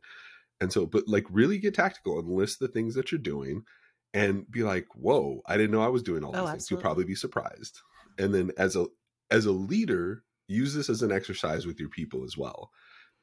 And 0.60 0.72
so 0.72 0.86
but 0.86 1.08
like 1.08 1.24
really 1.30 1.58
get 1.58 1.74
tactical 1.74 2.18
and 2.18 2.28
list 2.30 2.60
the 2.60 2.68
things 2.68 2.94
that 2.94 3.12
you're 3.12 3.18
doing 3.20 3.64
and 4.14 4.50
be 4.50 4.62
like 4.62 4.86
whoa 4.94 5.42
i 5.46 5.56
didn't 5.56 5.72
know 5.72 5.82
i 5.82 5.88
was 5.88 6.02
doing 6.02 6.24
all 6.24 6.36
these 6.36 6.50
Oh, 6.50 6.52
things. 6.52 6.70
You'll 6.70 6.78
probably 6.78 7.04
be 7.04 7.14
surprised. 7.14 7.80
And 8.18 8.34
then 8.34 8.52
as 8.56 8.76
a 8.76 8.86
as 9.30 9.44
a 9.46 9.52
leader 9.52 10.24
use 10.48 10.74
this 10.74 10.88
as 10.88 11.02
an 11.02 11.12
exercise 11.12 11.66
with 11.66 11.80
your 11.80 11.88
people 11.90 12.24
as 12.24 12.36
well 12.36 12.70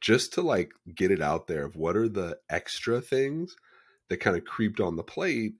just 0.01 0.33
to 0.33 0.41
like 0.41 0.73
get 0.95 1.11
it 1.11 1.21
out 1.21 1.47
there 1.47 1.65
of 1.65 1.75
what 1.75 1.95
are 1.95 2.09
the 2.09 2.37
extra 2.49 3.01
things 3.01 3.55
that 4.09 4.17
kind 4.17 4.37
of 4.37 4.45
creeped 4.45 4.79
on 4.79 4.95
the 4.95 5.03
plate 5.03 5.53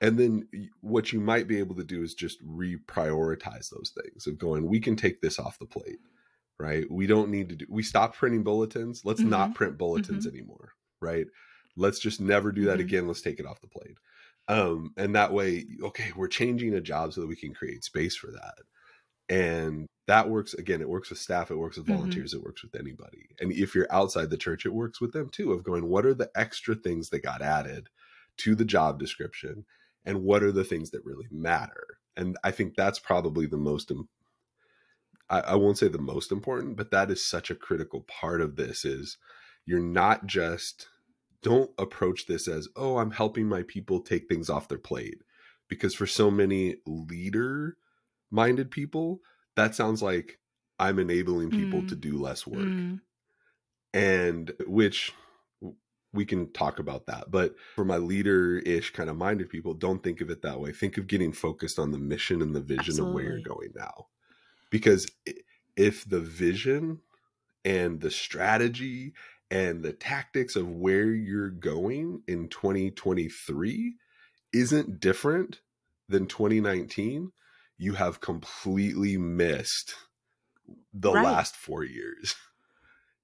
and 0.00 0.18
then 0.18 0.48
what 0.80 1.12
you 1.12 1.20
might 1.20 1.46
be 1.46 1.58
able 1.58 1.74
to 1.74 1.84
do 1.84 2.02
is 2.02 2.14
just 2.14 2.44
reprioritize 2.46 3.68
those 3.70 3.92
things 4.02 4.26
of 4.26 4.38
going 4.38 4.66
we 4.66 4.80
can 4.80 4.96
take 4.96 5.20
this 5.20 5.38
off 5.38 5.58
the 5.58 5.66
plate 5.66 5.98
right 6.58 6.90
we 6.90 7.06
don't 7.06 7.30
need 7.30 7.48
to 7.48 7.56
do 7.56 7.66
we 7.68 7.82
stop 7.82 8.14
printing 8.14 8.42
bulletins 8.42 9.02
let's 9.04 9.20
mm-hmm. 9.20 9.30
not 9.30 9.54
print 9.54 9.78
bulletins 9.78 10.26
mm-hmm. 10.26 10.36
anymore 10.36 10.72
right 11.00 11.26
let's 11.76 11.98
just 11.98 12.20
never 12.20 12.52
do 12.52 12.64
that 12.64 12.72
mm-hmm. 12.78 12.82
again 12.82 13.06
let's 13.06 13.22
take 13.22 13.40
it 13.40 13.46
off 13.46 13.60
the 13.60 13.66
plate 13.66 13.96
um 14.48 14.92
and 14.96 15.14
that 15.14 15.32
way 15.32 15.64
okay 15.82 16.12
we're 16.16 16.28
changing 16.28 16.74
a 16.74 16.80
job 16.80 17.12
so 17.12 17.20
that 17.20 17.26
we 17.26 17.36
can 17.36 17.54
create 17.54 17.84
space 17.84 18.16
for 18.16 18.30
that 18.30 18.54
and 19.30 19.86
that 20.08 20.28
works 20.28 20.54
again 20.54 20.80
it 20.80 20.88
works 20.88 21.08
with 21.08 21.18
staff 21.18 21.50
it 21.50 21.56
works 21.56 21.76
with 21.78 21.86
mm-hmm. 21.86 21.94
volunteers 21.94 22.34
it 22.34 22.42
works 22.42 22.62
with 22.62 22.74
anybody. 22.74 23.28
And 23.40 23.52
if 23.52 23.74
you're 23.74 23.90
outside 23.90 24.28
the 24.28 24.36
church 24.36 24.66
it 24.66 24.74
works 24.74 25.00
with 25.00 25.12
them 25.12 25.30
too 25.30 25.52
of 25.52 25.62
going 25.62 25.88
what 25.88 26.04
are 26.04 26.14
the 26.14 26.30
extra 26.34 26.74
things 26.74 27.08
that 27.10 27.22
got 27.22 27.40
added 27.40 27.88
to 28.38 28.54
the 28.54 28.64
job 28.64 28.98
description 28.98 29.64
and 30.04 30.24
what 30.24 30.42
are 30.42 30.52
the 30.52 30.64
things 30.64 30.90
that 30.90 31.04
really 31.04 31.28
matter? 31.30 31.86
And 32.16 32.36
i 32.44 32.50
think 32.50 32.74
that's 32.74 32.98
probably 32.98 33.46
the 33.46 33.56
most 33.56 33.92
I, 35.30 35.40
I 35.40 35.54
won't 35.54 35.78
say 35.78 35.86
the 35.86 35.98
most 35.98 36.32
important 36.32 36.76
but 36.76 36.90
that 36.90 37.10
is 37.10 37.24
such 37.24 37.50
a 37.50 37.54
critical 37.54 38.00
part 38.02 38.40
of 38.40 38.56
this 38.56 38.84
is 38.84 39.16
you're 39.64 39.78
not 39.78 40.26
just 40.26 40.88
don't 41.42 41.70
approach 41.78 42.26
this 42.26 42.48
as 42.48 42.68
oh 42.74 42.98
i'm 42.98 43.12
helping 43.12 43.46
my 43.46 43.62
people 43.62 44.00
take 44.00 44.28
things 44.28 44.50
off 44.50 44.68
their 44.68 44.76
plate. 44.78 45.22
Because 45.68 45.94
for 45.94 46.06
so 46.06 46.32
many 46.32 46.78
leader 46.84 47.76
minded 48.30 48.70
people 48.70 49.20
that 49.56 49.74
sounds 49.74 50.02
like 50.02 50.38
i'm 50.78 50.98
enabling 50.98 51.50
people 51.50 51.82
mm. 51.82 51.88
to 51.88 51.96
do 51.96 52.18
less 52.18 52.46
work 52.46 52.60
mm. 52.60 53.00
and 53.94 54.52
which 54.66 55.12
we 56.12 56.24
can 56.24 56.50
talk 56.52 56.78
about 56.78 57.06
that. 57.06 57.30
But 57.30 57.54
for 57.74 57.84
my 57.84 57.96
leader 57.96 58.58
ish 58.58 58.92
kind 58.92 59.08
of 59.08 59.16
minded 59.16 59.48
people, 59.48 59.74
don't 59.74 60.02
think 60.02 60.20
of 60.20 60.30
it 60.30 60.42
that 60.42 60.60
way. 60.60 60.72
Think 60.72 60.98
of 60.98 61.06
getting 61.06 61.32
focused 61.32 61.78
on 61.78 61.92
the 61.92 61.98
mission 61.98 62.42
and 62.42 62.54
the 62.54 62.60
vision 62.60 62.94
Absolutely. 62.94 63.10
of 63.10 63.14
where 63.14 63.24
you're 63.24 63.56
going 63.56 63.72
now. 63.76 64.06
Because 64.70 65.06
if 65.76 66.08
the 66.08 66.20
vision 66.20 67.00
and 67.64 68.00
the 68.00 68.10
strategy 68.10 69.12
and 69.50 69.82
the 69.82 69.92
tactics 69.92 70.56
of 70.56 70.68
where 70.68 71.10
you're 71.10 71.50
going 71.50 72.22
in 72.26 72.48
2023 72.48 73.94
isn't 74.52 75.00
different 75.00 75.60
than 76.08 76.26
2019, 76.26 77.30
you 77.80 77.94
have 77.94 78.20
completely 78.20 79.16
missed 79.16 79.94
the 80.92 81.10
right. 81.10 81.24
last 81.24 81.56
four 81.56 81.82
years. 81.82 82.34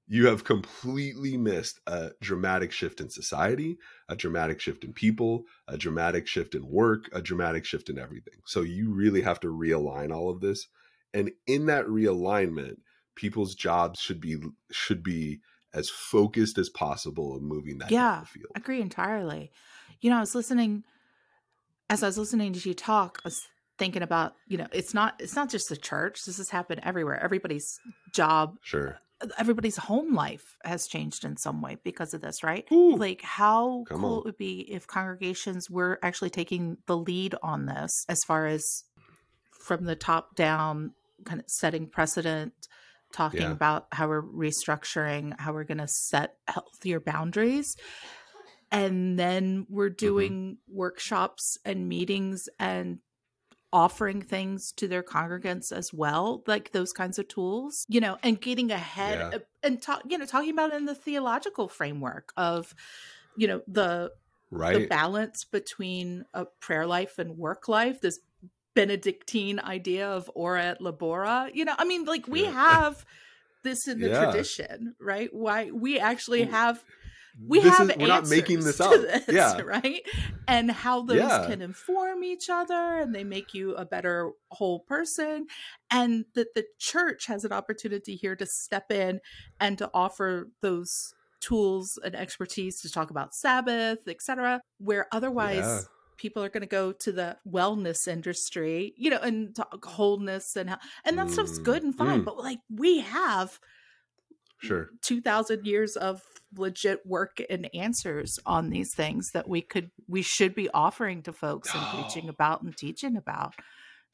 you 0.09 0.29
have 0.29 0.45
completely 0.45 1.37
missed 1.37 1.79
a 1.87 2.13
dramatic 2.23 2.73
shift 2.73 3.03
in 3.03 3.11
society, 3.11 3.77
a 4.09 4.17
dramatic 4.17 4.59
shift 4.59 4.83
in 4.83 4.95
people, 4.95 5.45
a 5.69 5.77
dramatic 5.77 6.27
shift 6.27 6.55
in 6.55 6.67
work, 6.67 7.07
a 7.13 7.21
dramatic 7.21 7.67
shift 7.67 7.91
in 7.91 7.99
everything. 7.99 8.41
So 8.47 8.63
you 8.63 8.95
really 8.95 9.21
have 9.21 9.41
to 9.41 9.49
realign 9.49 10.11
all 10.11 10.31
of 10.31 10.41
this. 10.41 10.69
And 11.13 11.33
in 11.47 11.67
that 11.67 11.85
realignment, 11.87 12.79
people's 13.15 13.55
jobs 13.55 14.01
should 14.01 14.23
be 14.23 14.39
should 14.71 15.03
be 15.03 15.41
as 15.75 15.91
focused 15.91 16.57
as 16.57 16.71
possible 16.71 17.37
in 17.37 17.45
moving 17.45 17.77
that 17.79 17.91
yeah, 17.91 18.25
field. 18.25 18.53
Agree 18.55 18.81
entirely. 18.81 19.53
You 20.01 20.09
know, 20.09 20.17
I 20.17 20.21
was 20.21 20.35
listening 20.35 20.85
as 21.91 22.03
I 22.03 22.07
was 22.07 22.17
listening 22.17 22.55
to 22.55 22.69
you 22.69 22.75
talk, 22.75 23.21
I 23.23 23.29
was 23.29 23.47
thinking 23.79 24.03
about, 24.03 24.35
you 24.47 24.59
know, 24.59 24.67
it's 24.73 24.95
not 24.95 25.15
it's 25.21 25.37
not 25.37 25.51
just 25.51 25.69
the 25.69 25.77
church. 25.77 26.25
This 26.25 26.39
has 26.39 26.51
happened 26.51 26.81
everywhere. 26.85 27.23
Everybody's 27.23 27.79
job 28.13 28.57
sure 28.63 28.99
everybody's 29.39 29.77
home 29.77 30.15
life 30.15 30.57
has 30.65 30.87
changed 30.87 31.25
in 31.25 31.37
some 31.37 31.63
way 31.63 31.79
because 31.83 32.13
of 32.13 32.21
this, 32.21 32.43
right? 32.43 32.67
Ooh, 32.71 32.97
like 32.97 33.23
how 33.23 33.85
cool 33.89 34.15
on. 34.15 34.19
it 34.19 34.25
would 34.25 34.37
be 34.37 34.61
if 34.61 34.87
congregations 34.87 35.71
were 35.71 35.99
actually 36.03 36.31
taking 36.31 36.77
the 36.87 36.97
lead 36.97 37.35
on 37.43 37.67
this 37.67 38.05
as 38.09 38.23
far 38.25 38.47
as 38.47 38.85
from 39.51 39.85
the 39.85 39.97
top 39.97 40.35
down 40.37 40.93
kind 41.25 41.41
of 41.41 41.47
setting 41.49 41.87
precedent 41.87 42.53
talking 43.13 43.43
yeah. 43.43 43.53
about 43.53 43.87
how 43.93 44.07
we're 44.07 44.23
restructuring 44.23 45.39
how 45.41 45.53
we're 45.53 45.65
going 45.65 45.79
to 45.79 45.89
set 45.89 46.35
healthier 46.47 47.01
boundaries 47.01 47.77
and 48.71 49.19
then 49.19 49.67
we're 49.71 49.89
mm-hmm. 49.89 50.07
doing 50.07 50.33
mm-hmm. 50.33 50.77
workshops 50.77 51.57
and 51.65 51.89
meetings 51.89 52.49
and 52.59 52.99
offering 53.73 54.23
things 54.23 54.73
to 54.73 54.89
their 54.89 55.03
congregants 55.03 55.73
as 55.73 55.93
well, 55.93 56.43
like 56.47 56.73
those 56.73 56.93
kinds 56.93 57.19
of 57.19 57.29
tools, 57.29 57.85
you 57.89 58.01
know, 58.01 58.17
and 58.23 58.41
getting 58.41 58.71
ahead 58.71 59.33
yeah. 59.33 59.39
and 59.63 59.83
talk, 59.83 60.03
you 60.09 60.17
know, 60.17 60.25
talking 60.25 60.51
about 60.51 60.73
in 60.73 60.85
the 60.87 60.95
theological 60.95 61.69
framework 61.69 62.33
of, 62.37 62.75
you 63.37 63.47
know, 63.47 63.61
the 63.67 64.13
right 64.51 64.79
the 64.79 64.87
balance 64.87 65.45
between 65.45 66.25
a 66.33 66.45
prayer 66.61 66.87
life 66.87 67.19
and 67.19 67.37
work 67.37 67.69
life, 67.69 68.01
this 68.01 68.21
Benedictine 68.75 69.59
idea 69.59 70.09
of 70.09 70.31
ora 70.35 70.65
et 70.67 70.81
labora. 70.81 71.51
You 71.55 71.65
know, 71.65 71.75
I 71.77 71.85
mean, 71.85 72.05
like 72.05 72.29
we 72.29 72.45
yeah. 72.45 72.53
have 72.53 73.05
this 73.63 73.89
in 73.89 74.01
the 74.01 74.11
yeah. 74.11 74.25
tradition, 74.25 74.95
right? 75.01 75.29
Why 75.33 75.71
we 75.71 75.99
actually 75.99 76.45
have 76.45 76.85
we 77.45 77.61
this 77.61 77.77
have 77.77 77.91
is, 77.91 77.97
we're 77.97 78.07
not 78.07 78.29
making 78.29 78.61
this 78.61 78.81
up 78.81 78.93
this, 78.93 79.25
yeah 79.29 79.61
right 79.61 80.03
and 80.49 80.71
how 80.71 81.03
those 81.03 81.19
yeah. 81.19 81.47
can 81.47 81.61
inform 81.61 82.25
each 82.25 82.49
other 82.49 82.99
and 83.01 83.15
they 83.15 83.25
make 83.25 83.53
you 83.53 83.75
a 83.75 83.85
better 83.85 84.33
whole 84.51 84.81
person 84.81 85.47
and 85.91 86.25
that 86.35 86.55
the 86.55 86.65
church 86.79 87.27
has 87.27 87.45
an 87.45 87.53
opportunity 87.53 88.17
here 88.17 88.37
to 88.37 88.47
step 88.47 88.91
in 88.91 89.21
and 89.61 89.79
to 89.79 89.91
offer 89.93 90.49
those 90.63 91.15
tools 91.41 91.99
and 92.05 92.15
expertise 92.15 92.81
to 92.81 92.91
talk 92.91 93.11
about 93.11 93.35
sabbath 93.35 94.09
etc 94.09 94.61
where 94.79 95.07
otherwise 95.13 95.59
yeah. 95.59 95.81
people 96.17 96.43
are 96.43 96.49
going 96.49 96.63
to 96.63 96.67
go 96.67 96.93
to 96.93 97.13
the 97.13 97.37
wellness 97.47 98.09
industry 98.09 98.95
you 98.97 99.11
know 99.11 99.19
and 99.19 99.55
talk 99.55 99.85
wholeness 99.85 100.57
and 100.57 100.71
how, 100.71 100.79
and 101.05 101.19
that 101.19 101.27
mm. 101.27 101.31
stuff's 101.31 101.59
good 101.59 101.83
and 101.83 101.95
fine 101.95 102.23
mm. 102.23 102.25
but 102.25 102.39
like 102.39 102.59
we 102.71 103.01
have 103.01 103.61
sure. 104.59 104.91
2000 105.03 105.67
years 105.67 105.97
of 105.97 106.23
legit 106.57 107.05
work 107.05 107.43
and 107.51 107.69
answers 107.75 108.39
on 108.47 108.71
these 108.71 108.95
things 108.95 109.31
that 109.33 109.49
we 109.49 109.61
could 109.61 109.91
we 110.09 110.23
should 110.23 110.55
be 110.55 110.69
offering 110.71 111.23
to 111.23 111.33
folks 111.33 111.75
and 111.75 111.85
preaching 111.89 112.29
about 112.29 112.63
and 112.63 112.77
teaching 112.77 113.17
about 113.17 113.55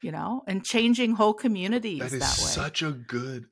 you 0.01 0.11
know 0.11 0.41
and 0.47 0.65
changing 0.65 1.13
whole 1.13 1.33
communities 1.33 1.99
that 1.99 2.13
is 2.13 2.19
that 2.19 2.25
such 2.25 2.81
a 2.81 2.91
good 2.91 3.45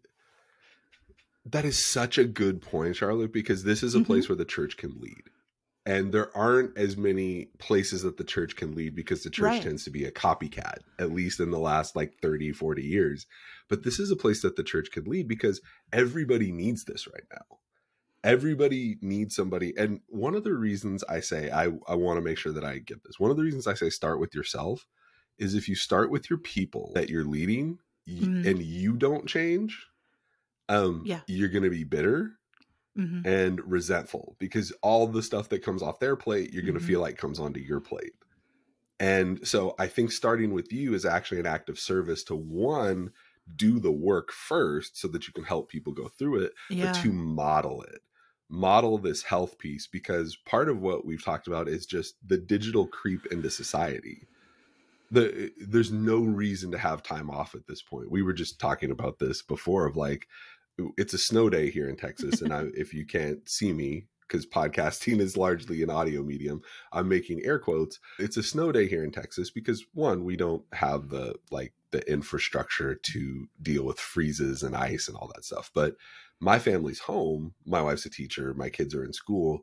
that 1.46 1.64
is 1.64 1.84
such 1.84 2.18
a 2.18 2.26
good 2.26 2.62
point 2.62 2.96
charlotte 2.96 3.32
because 3.32 3.64
this 3.64 3.84
is 3.84 3.94
a 3.94 4.00
mm-hmm. 4.00 4.08
place 4.08 4.28
where 4.28 4.36
the 4.36 4.46
church 4.46 4.78
can 4.78 5.00
lead 5.00 5.24
and 5.86 6.12
there 6.12 6.36
aren't 6.38 6.78
as 6.78 6.96
many 6.96 7.46
places 7.58 8.04
that 8.04 8.18
the 8.18 8.24
church 8.24 8.56
can 8.56 8.76
lead 8.76 8.96
because 8.96 9.24
the 9.24 9.30
church 9.30 9.46
right. 9.46 9.64
tends 9.64 9.84
to 9.84 9.90
be 9.90 10.06
a 10.06 10.12
copycat 10.12 10.80
at 11.00 11.12
least 11.12 11.40
in 11.40 11.52
the 11.52 11.60
last 11.60 11.96
like 11.96 12.14
30 12.22 12.52
40 12.52 12.84
years 12.84 13.26
but 13.70 13.84
this 13.84 14.00
is 14.00 14.12
a 14.12 14.16
place 14.16 14.42
that 14.42 14.56
the 14.56 14.64
church 14.64 14.92
can 14.92 15.06
lead 15.06 15.28
because 15.28 15.62
everybody 15.92 16.52
needs 16.52 16.86
this 16.86 17.08
right 17.08 17.24
now 17.32 17.58
everybody 18.24 18.98
needs 19.02 19.36
somebody 19.36 19.74
and 19.78 20.02
one 20.08 20.36
of 20.36 20.44
the 20.44 20.54
reasons 20.54 21.04
i 21.10 21.20
say 21.20 21.50
i, 21.50 21.64
I 21.88 21.96
want 21.96 22.18
to 22.18 22.22
make 22.22 22.38
sure 22.38 22.54
that 22.54 22.64
i 22.64 22.78
get 22.78 23.04
this 23.04 23.20
one 23.20 23.32
of 23.32 23.38
the 23.38 23.44
reasons 23.44 23.68
i 23.68 23.74
say 23.74 23.90
start 23.90 24.20
with 24.20 24.36
yourself 24.36 24.86
is 25.40 25.56
if 25.56 25.68
you 25.68 25.76
start 25.76 26.12
with 26.12 26.30
your 26.30 26.40
people 26.40 26.92
that 26.94 27.10
you're 27.10 27.26
leading 27.26 27.80
mm-hmm. 28.08 28.48
and 28.48 28.62
you 28.62 28.94
don't 28.94 29.28
change 29.28 29.88
um 30.70 31.02
yeah. 31.04 31.22
you're 31.28 31.50
going 31.50 31.64
to 31.64 31.72
be 31.72 31.84
bitter 31.84 32.34
mm-hmm. 32.98 33.28
and 33.28 33.62
resentful 33.70 34.36
because 34.40 34.72
all 34.82 35.08
the 35.08 35.24
stuff 35.24 35.50
that 35.50 35.64
comes 35.64 35.82
off 35.82 36.00
their 36.00 36.16
plate 36.16 36.52
you're 36.54 36.64
going 36.64 36.74
to 36.74 36.80
mm-hmm. 36.80 36.88
feel 36.88 37.02
like 37.02 37.18
comes 37.18 37.40
onto 37.40 37.60
your 37.60 37.80
plate 37.80 38.14
and 39.00 39.46
so 39.48 39.76
i 39.80 39.88
think 39.88 40.12
starting 40.12 40.54
with 40.54 40.72
you 40.72 40.94
is 40.94 41.06
actually 41.06 41.40
an 41.40 41.46
act 41.46 41.70
of 41.70 41.80
service 41.80 42.24
to 42.24 42.36
one 42.36 43.12
do 43.56 43.80
the 43.80 43.92
work 43.92 44.32
first 44.32 44.98
so 44.98 45.08
that 45.08 45.28
you 45.28 45.34
can 45.34 45.44
help 45.44 45.70
people 45.70 45.94
go 45.94 46.08
through 46.08 46.40
it 46.40 46.54
yeah. 46.70 46.92
but 46.92 47.02
to 47.02 47.12
model 47.12 47.82
it 47.84 48.02
model 48.50 48.98
this 48.98 49.24
health 49.24 49.58
piece 49.58 49.88
because 49.88 50.36
part 50.46 50.68
of 50.68 50.82
what 50.82 51.06
we've 51.06 51.24
talked 51.24 51.48
about 51.48 51.70
is 51.70 51.86
just 51.86 52.16
the 52.28 52.38
digital 52.38 52.86
creep 52.86 53.26
into 53.28 53.50
society 53.50 54.28
the 55.10 55.52
there's 55.58 55.92
no 55.92 56.20
reason 56.20 56.72
to 56.72 56.78
have 56.78 57.02
time 57.02 57.30
off 57.30 57.56
at 57.56 57.66
this 57.68 57.82
point 57.82 58.12
we 58.12 58.22
were 58.22 58.34
just 58.34 58.60
talking 58.60 58.92
about 58.92 59.20
this 59.20 59.42
before 59.42 59.86
of 59.86 59.96
like 59.96 60.28
it's 60.98 61.14
a 61.14 61.18
snow 61.18 61.50
day 61.50 61.70
here 61.70 61.90
in 61.90 61.96
texas 61.96 62.42
and 62.42 62.54
I, 62.54 62.66
if 62.76 62.94
you 62.94 63.06
can't 63.06 63.48
see 63.48 63.74
me 63.74 64.06
because 64.28 64.46
podcasting 64.46 65.20
is 65.20 65.38
largely 65.38 65.84
an 65.84 65.90
audio 65.90 66.24
medium 66.24 66.62
i'm 66.92 67.08
making 67.08 67.44
air 67.44 67.60
quotes 67.60 68.00
it's 68.20 68.38
a 68.38 68.44
snow 68.44 68.72
day 68.72 68.88
here 68.88 69.04
in 69.04 69.12
texas 69.12 69.52
because 69.52 69.86
one 69.94 70.24
we 70.24 70.36
don't 70.36 70.64
have 70.74 71.10
the 71.10 71.36
like 71.52 71.74
the 71.92 72.10
infrastructure 72.10 72.96
to 72.96 73.48
deal 73.62 73.84
with 73.84 74.00
freezes 74.00 74.64
and 74.64 74.76
ice 74.76 75.08
and 75.08 75.18
all 75.18 75.30
that 75.36 75.44
stuff 75.44 75.70
but 75.74 75.96
my 76.42 76.58
family's 76.60 77.00
home. 77.00 77.54
My 77.66 77.82
wife's 77.82 78.06
a 78.06 78.10
teacher. 78.10 78.54
My 78.56 78.70
kids 78.70 78.94
are 78.96 79.06
in 79.06 79.14
school. 79.14 79.62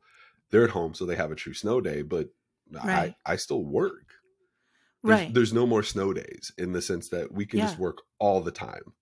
They're 0.50 0.64
at 0.64 0.70
home, 0.70 0.94
so 0.94 1.04
they 1.04 1.16
have 1.16 1.32
a 1.32 1.36
true 1.36 1.52
snow 1.52 1.80
day. 1.80 2.02
But 2.02 2.28
right. 2.72 3.14
I, 3.26 3.32
I 3.32 3.36
still 3.36 3.64
work. 3.64 4.06
There's, 5.02 5.18
right. 5.18 5.34
There's 5.34 5.52
no 5.52 5.66
more 5.66 5.82
snow 5.82 6.12
days 6.12 6.52
in 6.56 6.72
the 6.72 6.80
sense 6.80 7.08
that 7.10 7.32
we 7.32 7.44
can 7.44 7.58
yeah. 7.58 7.66
just 7.66 7.78
work 7.78 8.02
all 8.18 8.40
the 8.40 8.52
time, 8.52 8.94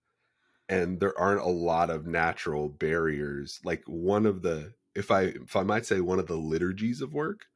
and 0.68 1.00
there 1.00 1.18
aren't 1.18 1.42
a 1.42 1.46
lot 1.48 1.90
of 1.90 2.06
natural 2.06 2.68
barriers. 2.68 3.60
Like 3.64 3.84
one 3.86 4.26
of 4.26 4.42
the, 4.42 4.74
if 4.94 5.10
I 5.10 5.22
if 5.24 5.56
I 5.56 5.62
might 5.62 5.86
say, 5.86 6.00
one 6.00 6.18
of 6.18 6.26
the 6.26 6.36
liturgies 6.36 7.00
of 7.00 7.14
work 7.14 7.46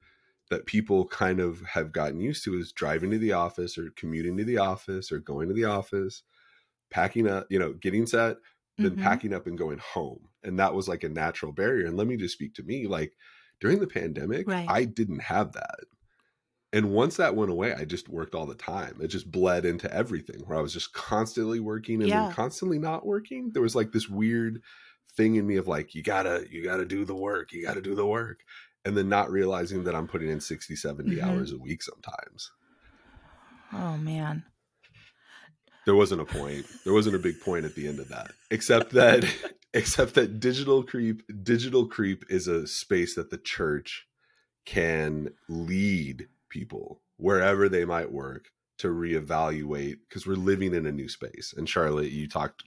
that 0.51 0.67
people 0.67 1.09
kind 1.09 1.41
of 1.41 1.63
have 1.63 1.93
gotten 1.93 2.21
used 2.21 2.45
to 2.45 2.59
is 2.59 2.73
driving 2.73 3.11
to 3.13 3.19
the 3.19 3.33
office 3.33 3.79
or 3.79 3.91
commuting 3.93 4.37
to 4.39 4.45
the 4.45 4.59
office 4.59 5.13
or 5.13 5.21
going 5.21 5.49
to 5.49 5.55
the 5.55 5.65
office, 5.65 6.25
packing 6.91 7.29
up, 7.29 7.47
you 7.51 7.59
know, 7.59 7.73
getting 7.75 8.07
set, 8.07 8.39
then 8.83 8.97
Mhm. 8.97 8.97
packing 8.97 9.35
up 9.35 9.47
and 9.47 9.59
going 9.59 9.79
home. 9.79 10.29
And 10.43 10.59
that 10.59 10.75
was 10.75 10.89
like 10.89 11.05
a 11.05 11.09
natural 11.09 11.53
barrier. 11.53 11.87
And 11.87 11.97
let 11.97 12.07
me 12.07 12.17
just 12.17 12.35
speak 12.35 12.55
to 12.55 12.63
me 12.63 12.87
like 12.87 13.15
during 13.61 13.81
the 13.81 13.87
pandemic, 13.87 14.47
Right. 14.47 14.75
I 14.75 14.85
didn't 14.85 15.21
have 15.23 15.53
that. 15.53 15.81
And 16.73 16.91
once 16.93 17.17
that 17.17 17.35
went 17.35 17.51
away, 17.51 17.75
I 17.75 17.85
just 17.85 18.09
worked 18.09 18.35
all 18.35 18.47
the 18.47 18.55
time. 18.55 18.99
It 19.01 19.09
just 19.09 19.31
bled 19.31 19.65
into 19.65 19.93
everything 19.93 20.41
where 20.47 20.57
I 20.57 20.63
was 20.63 20.73
just 20.73 20.93
constantly 20.93 21.59
working 21.59 22.01
and 22.01 22.09
Yeah. 22.09 22.23
then 22.27 22.33
constantly 22.33 22.79
not 22.79 23.05
working. 23.05 23.51
There 23.53 23.63
was 23.63 23.75
like 23.75 23.91
this 23.93 24.09
weird 24.09 24.63
thing 25.17 25.35
in 25.35 25.47
me 25.47 25.57
of 25.57 25.67
like, 25.67 25.95
you 25.97 26.03
gotta, 26.03 26.47
you 26.49 26.63
gotta 26.63 26.85
do 26.85 27.05
the 27.05 27.17
work, 27.17 27.53
you 27.53 27.65
gotta 27.65 27.81
do 27.83 27.97
the 27.97 28.07
work. 28.07 28.45
And 28.85 28.97
then 28.97 29.09
not 29.09 29.31
realizing 29.31 29.85
that 29.85 29.95
I'm 29.97 30.07
putting 30.07 30.31
in 30.31 30.41
60, 30.41 30.77
70 30.77 31.17
Mhm. 31.17 31.23
hours 31.23 31.53
a 31.53 31.59
week 31.59 31.83
sometimes. 31.83 32.51
Oh 33.73 33.97
man. 33.97 34.45
There 35.87 35.95
wasn't 35.97 36.21
a 36.21 36.25
point. 36.25 36.67
There 36.85 36.93
wasn't 36.93 37.17
a 37.17 37.21
big 37.21 37.41
point 37.41 37.65
at 37.65 37.75
the 37.75 37.89
end 37.89 37.99
of 37.99 38.09
that. 38.09 38.31
Except 38.51 38.93
that 38.93 39.25
except 39.75 40.15
that 40.15 40.39
digital 40.41 40.83
creep 40.83 41.23
digital 41.43 41.87
creep 41.87 42.25
is 42.29 42.47
a 42.49 42.67
space 42.67 43.15
that 43.17 43.31
the 43.31 43.39
church 43.39 44.07
can 44.67 45.35
lead 45.49 46.29
people 46.51 47.01
wherever 47.17 47.69
they 47.69 47.85
might 47.85 48.11
work 48.13 48.47
to 48.79 48.89
reevaluate 48.89 49.99
because 50.09 50.27
we're 50.27 50.35
living 50.35 50.75
in 50.75 50.87
a 50.87 50.93
new 50.93 51.09
space. 51.09 51.55
And 51.57 51.69
Charlotte, 51.69 52.11
you 52.13 52.29
talked 52.29 52.65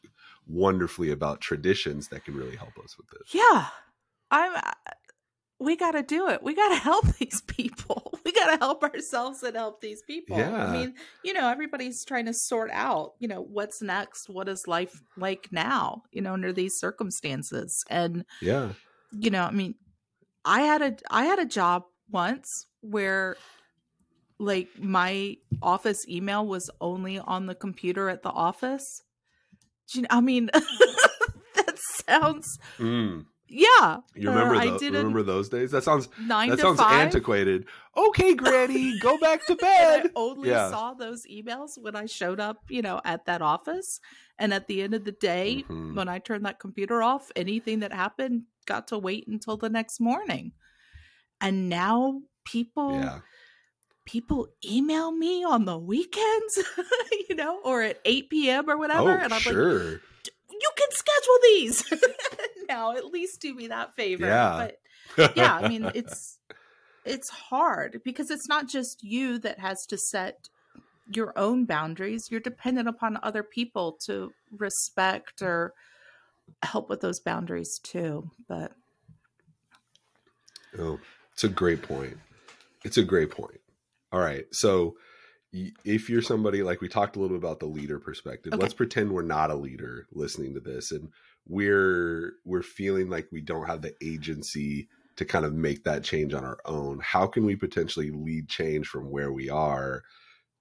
wonderfully 0.48 1.12
about 1.12 1.42
traditions 1.42 2.08
that 2.10 2.24
can 2.26 2.36
really 2.36 2.56
help 2.56 2.78
us 2.84 2.98
with 2.98 3.08
this. 3.10 3.34
Yeah. 3.34 3.68
I'm 4.30 4.56
uh, 4.56 4.72
we 5.60 5.76
got 5.78 5.92
to 5.92 6.04
do 6.04 6.28
it. 6.28 6.44
We 6.44 6.54
got 6.56 6.70
to 6.70 6.76
help 6.80 7.06
these 7.18 7.42
people. 7.42 8.20
We 8.26 8.32
got 8.32 8.52
to 8.52 8.58
help 8.58 8.84
ourselves 8.84 9.42
and 9.44 9.56
help 9.56 9.82
these 9.82 10.02
people. 10.04 10.38
Yeah. 10.38 10.66
I 10.68 10.72
mean, 10.72 10.96
you 11.24 11.34
know, 11.34 11.50
everybody's 11.50 12.04
trying 12.04 12.26
to 12.26 12.34
sort 12.34 12.70
out, 12.72 13.14
you 13.20 13.28
know, 13.28 13.42
what's 13.42 13.82
next? 13.82 14.30
What 14.30 14.50
is 14.50 14.68
life 14.68 15.02
like 15.18 15.48
now, 15.52 16.04
you 16.12 16.22
know, 16.22 16.34
under 16.34 16.52
these 16.52 16.78
circumstances? 16.78 17.84
And 17.90 18.26
Yeah. 18.42 18.74
you 19.12 19.30
know, 19.30 19.44
I 19.44 19.52
mean, 19.52 19.76
I 20.46 20.62
had 20.62 20.82
a 20.82 20.96
I 21.10 21.26
had 21.26 21.40
a 21.40 21.46
job 21.46 21.84
once 22.10 22.68
where 22.82 23.38
like 24.44 24.68
my 24.80 25.38
office 25.62 26.08
email 26.08 26.46
was 26.46 26.70
only 26.82 27.18
on 27.20 27.46
the 27.48 27.56
computer 27.56 28.10
at 28.10 28.22
the 28.24 28.30
office. 28.30 29.02
You 29.94 30.02
know, 30.04 30.08
I 30.12 30.22
mean, 30.22 30.50
that 30.54 31.76
sounds 32.08 32.58
Mm. 32.78 33.26
yeah. 33.48 33.98
You 34.16 34.30
remember 34.30 34.60
those, 34.66 34.82
remember 34.82 35.24
those 35.24 35.50
days? 35.50 35.72
That 35.72 35.84
sounds 35.84 36.10
nine 36.20 36.50
that 36.50 36.56
to 36.58 36.62
sounds 36.64 36.80
five. 36.80 36.92
antiquated. 37.08 37.66
Okay, 37.96 38.34
Granny, 38.34 38.98
go 39.02 39.18
back 39.18 39.46
to 39.46 39.54
And 39.54 39.60
I 39.62 40.00
bed. 40.02 40.12
only 40.16 40.50
Yeah. 40.50 40.70
saw 40.72 40.94
those 40.94 41.22
emails 41.32 41.78
when 41.80 41.96
I 41.96 42.06
showed 42.08 42.40
up, 42.40 42.58
you 42.70 42.82
know, 42.82 43.00
at 43.06 43.26
that 43.26 43.42
office. 43.42 44.00
And 44.40 44.54
at 44.54 44.68
the 44.68 44.82
end 44.82 44.94
of 44.96 45.04
the 45.06 45.12
day, 45.12 45.64
Mhm. 45.70 45.96
when 45.96 46.10
I 46.10 46.20
turned 46.20 46.46
that 46.46 46.60
computer 46.60 47.04
off, 47.04 47.32
anything 47.36 47.80
that 47.82 47.94
happened 47.94 48.44
got 48.66 48.88
to 48.88 48.98
wait 48.98 49.28
until 49.28 49.58
the 49.58 49.70
next 49.70 50.00
morning. 50.00 50.54
And 51.40 51.70
now 51.70 52.22
people 52.46 52.94
Yeah. 52.94 53.20
People 54.06 54.48
email 54.66 55.12
me 55.12 55.44
on 55.44 55.66
the 55.66 55.78
weekends, 55.78 56.64
you 57.30 57.36
know, 57.36 57.60
or 57.64 57.82
at 57.82 58.00
8 58.06 58.30
p.m. 58.30 58.70
or 58.70 58.78
whatever. 58.78 59.12
Oh, 59.12 59.24
and 59.24 59.34
I'm 59.34 59.42
like, 59.46 59.46
you 59.46 60.72
can 60.78 60.92
schedule 60.92 61.40
these 61.44 61.94
now. 62.70 62.96
At 62.96 63.06
least 63.06 63.42
do 63.42 63.54
me 63.54 63.68
that 63.68 63.96
favor. 63.96 64.26
Yeah. 64.26 64.70
But 65.16 65.38
yeah, 65.38 65.56
I 65.56 65.68
mean, 65.68 65.92
it's 65.96 66.40
it's 67.06 67.30
hard 67.30 68.02
because 68.04 68.32
it's 68.32 68.48
not 68.48 68.68
just 68.68 69.04
you 69.04 69.40
that 69.40 69.60
has 69.60 69.86
to 69.88 69.98
set 69.98 70.50
your 71.12 71.38
own 71.38 71.66
boundaries. 71.66 72.30
You're 72.32 72.40
dependent 72.40 72.88
upon 72.88 73.20
other 73.24 73.44
people 73.44 73.94
to 74.06 74.32
respect 74.58 75.42
or 75.42 75.74
help 76.62 76.90
with 76.90 77.02
those 77.02 77.20
boundaries 77.20 77.80
too. 77.84 78.30
But 78.48 78.72
Oh, 80.80 81.00
it's 81.34 81.44
a 81.44 81.50
great 81.50 81.82
point. 81.82 82.18
It's 82.84 82.98
a 82.98 83.04
great 83.04 83.32
point. 83.32 83.60
All 84.14 84.22
right. 84.22 84.46
So 84.54 84.98
if 85.54 86.10
you're 86.10 86.22
somebody 86.24 86.64
like 86.64 86.82
we 86.82 86.90
talked 86.90 87.16
a 87.16 87.20
little 87.20 87.38
bit 87.38 87.44
about 87.46 87.62
the 87.62 87.68
leader 87.68 88.00
perspective, 88.00 88.54
Okay. 88.54 88.62
let's 88.62 88.76
pretend 88.76 89.12
we're 89.14 89.24
not 89.24 89.52
a 89.52 89.56
leader 89.56 90.08
listening 90.14 90.54
to 90.56 90.62
this 90.62 90.92
and 90.92 91.12
we're 91.48 92.34
we're 92.46 92.64
feeling 92.64 93.10
like 93.10 93.30
we 93.32 93.42
don't 93.42 93.68
have 93.68 93.82
the 93.84 93.96
agency 94.04 94.90
to 95.18 95.26
kind 95.26 95.46
of 95.46 95.54
make 95.54 95.86
that 95.86 96.04
change 96.04 96.34
on 96.34 96.46
our 96.46 96.60
own. 96.66 97.00
How 97.02 97.28
can 97.28 97.46
we 97.46 97.56
potentially 97.56 98.12
lead 98.12 98.50
change 98.50 98.88
from 98.88 99.12
where 99.12 99.34
we 99.34 99.50
are 99.50 100.04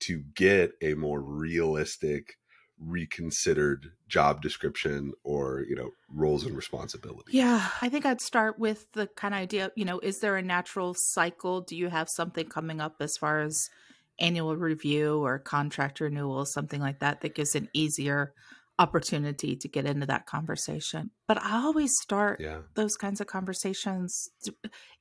to 0.01 0.23
get 0.35 0.73
a 0.83 0.95
more 0.95 1.23
realistic 1.23 2.37
reconsidered 2.87 3.93
job 4.09 4.43
description 4.43 5.13
or, 5.25 5.61
you 5.69 5.77
know, 5.77 5.93
roles 6.09 6.45
and 6.45 6.57
responsibilities? 6.57 7.31
yeah, 7.31 7.71
I 7.81 7.89
think 7.89 8.05
I'd 8.05 8.21
start 8.21 8.59
with 8.59 8.91
the 8.93 9.07
kind 9.07 9.33
of 9.35 9.41
idea, 9.41 9.71
you 9.77 9.85
know, 9.85 9.99
is 10.01 10.21
there 10.21 10.37
a 10.37 10.43
natural 10.43 10.95
cycle? 10.97 11.61
Do 11.63 11.77
you 11.77 11.89
have 11.89 12.09
something 12.11 12.49
coming 12.49 12.81
up 12.81 12.97
as 13.01 13.17
far 13.17 13.41
as 13.41 13.71
annual 14.19 14.57
review 14.57 15.25
or 15.25 15.39
contract 15.39 16.01
renewal, 16.01 16.45
something 16.45 16.81
like 16.81 16.99
that, 17.01 17.21
that 17.23 17.35
gives 17.35 17.55
an 17.55 17.69
easier 17.73 18.35
opportunity 18.79 19.57
to 19.57 19.69
get 19.69 19.87
into 19.87 20.07
that 20.07 20.27
conversation? 20.27 21.11
But 21.27 21.39
I 21.43 21.63
always 21.63 21.97
start 21.99 22.41
Yeah. 22.41 22.63
those 22.75 22.97
kinds 22.97 23.21
of 23.21 23.27
conversations 23.29 24.29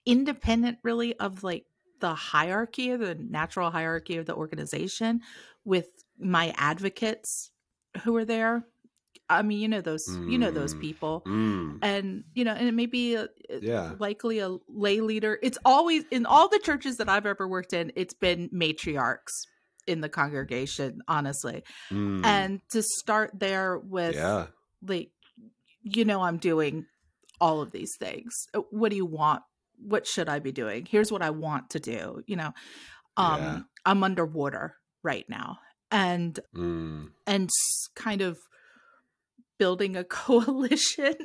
independent 0.06 0.80
really 0.84 1.18
of 1.20 1.44
like 1.44 1.66
the 2.00 2.16
hierarchy 2.16 2.96
the 2.96 3.16
natural 3.16 3.70
hierarchy 3.70 4.18
of 4.18 4.26
the 4.26 4.36
organization 4.36 5.22
with 5.64 5.88
my 6.18 6.54
advocates 6.58 7.52
who 8.04 8.16
are 8.16 8.26
there 8.26 8.66
i 9.30 9.42
mean 9.42 9.60
you 9.60 9.68
know 9.68 9.82
those 9.82 10.04
you 10.28 10.38
know 10.38 10.52
those 10.52 10.74
Mm. 10.76 10.82
people 10.82 11.24
Mm. 11.26 11.80
and 11.82 12.24
you 12.34 12.44
know 12.44 12.54
and 12.54 12.68
it 12.68 12.74
may 12.74 12.86
be 12.86 13.16
a, 13.16 13.28
Yeah. 13.62 13.94
likely 14.00 14.40
a 14.40 14.58
lay 14.68 15.02
leader 15.02 15.38
it's 15.42 15.58
always 15.66 16.04
in 16.12 16.26
all 16.26 16.48
the 16.50 16.60
churches 16.60 16.98
that 16.98 17.10
i've 17.10 17.26
ever 17.26 17.48
worked 17.48 17.74
in 17.74 17.92
it's 17.96 18.14
been 18.14 18.50
matriarchs 18.50 19.46
in 19.88 20.02
the 20.02 20.10
congregation 20.10 21.02
honestly 21.08 21.64
Mm. 21.90 22.26
and 22.26 22.62
to 22.72 22.82
start 22.84 23.32
there 23.34 23.78
with 23.78 24.16
yeah. 24.16 24.48
like 24.82 25.12
you 25.84 26.06
know 26.06 26.22
i'm 26.22 26.38
doing 26.38 26.86
all 27.40 27.62
of 27.62 27.72
these 27.72 27.96
things 28.00 28.34
Uh, 28.54 28.62
what 28.72 28.90
do 28.90 28.96
you 28.96 29.06
want 29.06 29.42
what 29.84 30.06
should 30.06 30.30
i 30.30 30.40
be 30.40 30.52
doing 30.52 30.86
here's 30.86 31.12
what 31.12 31.22
i 31.24 31.30
want 31.32 31.70
to 31.72 31.80
do 31.80 32.22
you 32.28 32.36
know 32.36 32.54
um 33.18 33.42
Yeah. 33.42 33.60
i'm 33.86 34.04
underwater 34.04 34.76
right 35.04 35.28
now 35.28 35.58
and 35.92 36.40
Mm. 36.56 37.12
and 37.28 37.50
kind 37.96 38.22
of 38.22 38.38
building 39.58 39.96
a 39.96 40.04
coalition 40.22 41.16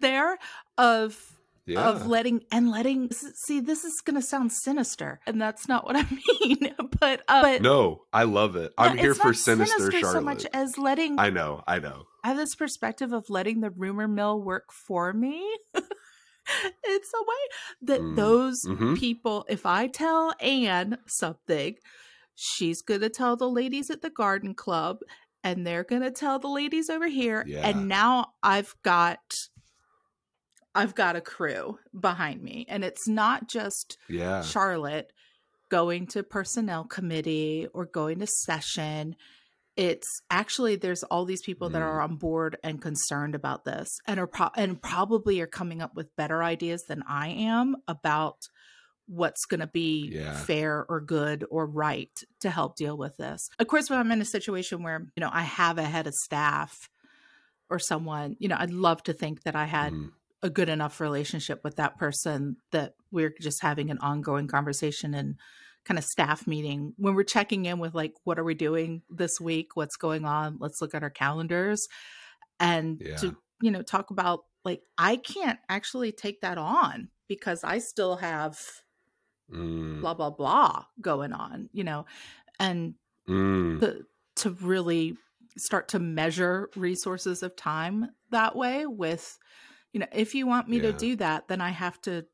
there 0.00 0.38
of 0.76 1.18
Yeah. 1.66 1.88
of 1.88 2.06
letting 2.06 2.44
and 2.52 2.70
letting 2.70 3.10
see 3.12 3.60
this 3.60 3.84
is 3.84 4.00
going 4.04 4.14
to 4.14 4.22
sound 4.22 4.52
sinister 4.52 5.20
and 5.26 5.40
that's 5.40 5.66
not 5.66 5.84
what 5.84 5.96
i 5.96 6.04
mean 6.40 6.74
but 7.00 7.22
uh, 7.28 7.42
but 7.42 7.62
no, 7.62 8.02
I 8.12 8.22
love 8.24 8.54
it. 8.56 8.72
I'm 8.78 8.96
here 8.96 9.14
for 9.14 9.28
not 9.28 9.36
sinister, 9.36 9.90
Charlotte. 9.90 10.12
so 10.12 10.20
much 10.20 10.46
as 10.52 10.78
letting 10.78 11.18
I 11.18 11.30
know, 11.30 11.62
I 11.66 11.78
know. 11.80 12.04
I 12.22 12.28
have 12.28 12.36
this 12.36 12.54
perspective 12.54 13.12
of 13.12 13.28
letting 13.28 13.60
the 13.60 13.70
rumor 13.70 14.06
mill 14.08 14.40
work 14.40 14.72
for 14.86 15.12
me. 15.12 15.42
it's 15.74 17.12
a 17.14 17.22
way 17.22 17.44
that 17.82 18.00
Mm, 18.00 18.16
those 18.16 18.60
mhm. 18.66 18.96
people, 18.96 19.44
if 19.48 19.66
I 19.66 19.88
tell 19.88 20.32
Anne 20.40 20.98
something, 21.06 21.74
she's 22.36 22.82
going 22.82 23.00
to 23.00 23.08
tell 23.10 23.34
the 23.36 23.48
ladies 23.50 23.90
at 23.90 24.02
the 24.02 24.10
garden 24.10 24.54
club, 24.54 24.98
and 25.42 25.66
they're 25.66 25.82
going 25.84 26.02
to 26.02 26.10
tell 26.12 26.38
the 26.38 26.46
ladies 26.48 26.88
over 26.88 27.08
here. 27.08 27.42
Yeah. 27.46 27.66
And 27.68 27.88
now 27.88 28.34
I've 28.42 28.74
got. 28.84 29.18
I've 30.74 30.94
got 30.94 31.16
a 31.16 31.22
crew 31.22 31.78
behind 31.98 32.42
me, 32.42 32.66
and 32.68 32.84
it's 32.84 33.08
not 33.08 33.48
just 33.48 33.96
Yeah. 34.08 34.42
Charlotte 34.42 35.10
going 35.70 36.06
to 36.08 36.22
personnel 36.22 36.84
committee 36.84 37.66
or 37.72 37.86
going 37.86 38.18
to 38.18 38.26
session. 38.26 39.16
It's 39.74 40.06
actually 40.30 40.76
there's 40.76 41.02
all 41.04 41.24
these 41.24 41.42
people 41.42 41.70
that 41.70 41.80
Mm. 41.80 41.86
are 41.86 42.00
on 42.02 42.16
board 42.16 42.56
and 42.62 42.80
concerned 42.80 43.34
about 43.34 43.64
this 43.64 43.88
and 44.06 44.20
are 44.20 44.26
pro- 44.26 44.50
and 44.54 44.80
probably 44.80 45.40
are 45.40 45.46
coming 45.46 45.80
up 45.82 45.94
with 45.94 46.14
better 46.16 46.42
ideas 46.42 46.84
than 46.88 47.02
I 47.08 47.28
am 47.28 47.76
about 47.88 48.36
what's 49.06 49.44
going 49.46 49.60
to 49.60 49.66
be 49.66 50.10
Yeah. 50.14 50.34
fair 50.34 50.84
or 50.88 51.00
good 51.00 51.44
or 51.50 51.66
right 51.66 52.10
to 52.40 52.50
help 52.50 52.76
deal 52.76 52.96
with 52.96 53.16
this. 53.16 53.48
Of 53.58 53.66
course, 53.68 53.88
when 53.88 53.98
I'm 53.98 54.10
in 54.12 54.20
a 54.20 54.24
situation 54.26 54.82
where, 54.82 55.06
you 55.16 55.20
know, 55.20 55.30
I 55.32 55.42
have 55.42 55.78
a 55.78 55.84
head 55.84 56.06
of 56.06 56.14
staff 56.14 56.88
or 57.70 57.78
someone, 57.78 58.36
you 58.38 58.48
know, 58.48 58.56
I'd 58.58 58.70
love 58.72 59.02
to 59.04 59.12
think 59.12 59.42
that 59.42 59.56
I 59.56 59.64
had 59.66 59.92
Mm. 59.92 60.12
a 60.42 60.50
good 60.50 60.68
enough 60.68 61.00
relationship 61.00 61.62
with 61.64 61.76
that 61.76 61.96
person 61.98 62.56
that 62.70 62.94
we're 63.10 63.34
just 63.40 63.62
having 63.62 63.90
an 63.90 63.98
ongoing 63.98 64.46
conversation 64.48 65.14
and 65.14 65.36
kind 65.84 65.98
of 65.98 66.04
staff 66.04 66.46
meeting 66.46 66.92
when 66.96 67.14
we're 67.14 67.22
checking 67.24 67.64
in 67.64 67.78
with 67.78 67.94
like 67.94 68.12
what 68.24 68.38
are 68.38 68.44
we 68.44 68.54
doing 68.54 69.02
this 69.08 69.40
week 69.40 69.76
what's 69.76 69.96
going 69.96 70.24
on 70.24 70.56
let's 70.60 70.80
look 70.80 70.94
at 70.96 71.02
our 71.04 71.10
calendars 71.10 71.86
and 72.60 73.00
Yeah. 73.00 73.16
to 73.16 73.36
you 73.62 73.70
know 73.70 73.82
talk 73.82 74.10
about 74.10 74.40
like 74.64 74.82
i 74.98 75.16
can't 75.16 75.60
actually 75.68 76.10
take 76.12 76.40
that 76.40 76.58
on 76.58 77.08
because 77.28 77.62
i 77.62 77.78
still 77.78 78.16
have 78.16 78.58
Mm, 79.52 80.00
blah 80.00 80.14
blah 80.14 80.30
blah 80.30 80.84
going 81.00 81.32
on 81.32 81.68
you 81.72 81.84
know 81.84 82.04
and 82.58 82.94
mm, 83.28 83.78
to, 83.80 84.04
to 84.36 84.50
really 84.60 85.16
start 85.56 85.86
to 85.88 85.98
measure 86.00 86.68
resources 86.74 87.42
of 87.44 87.54
time 87.54 88.08
that 88.30 88.56
way 88.56 88.86
with 88.86 89.38
you 89.92 90.00
know 90.00 90.06
if 90.12 90.34
you 90.34 90.46
want 90.48 90.68
me 90.68 90.80
to 90.80 90.92
do 90.92 91.14
that 91.16 91.46
then 91.46 91.60
i 91.60 91.70
have 91.70 92.00
to 92.02 92.24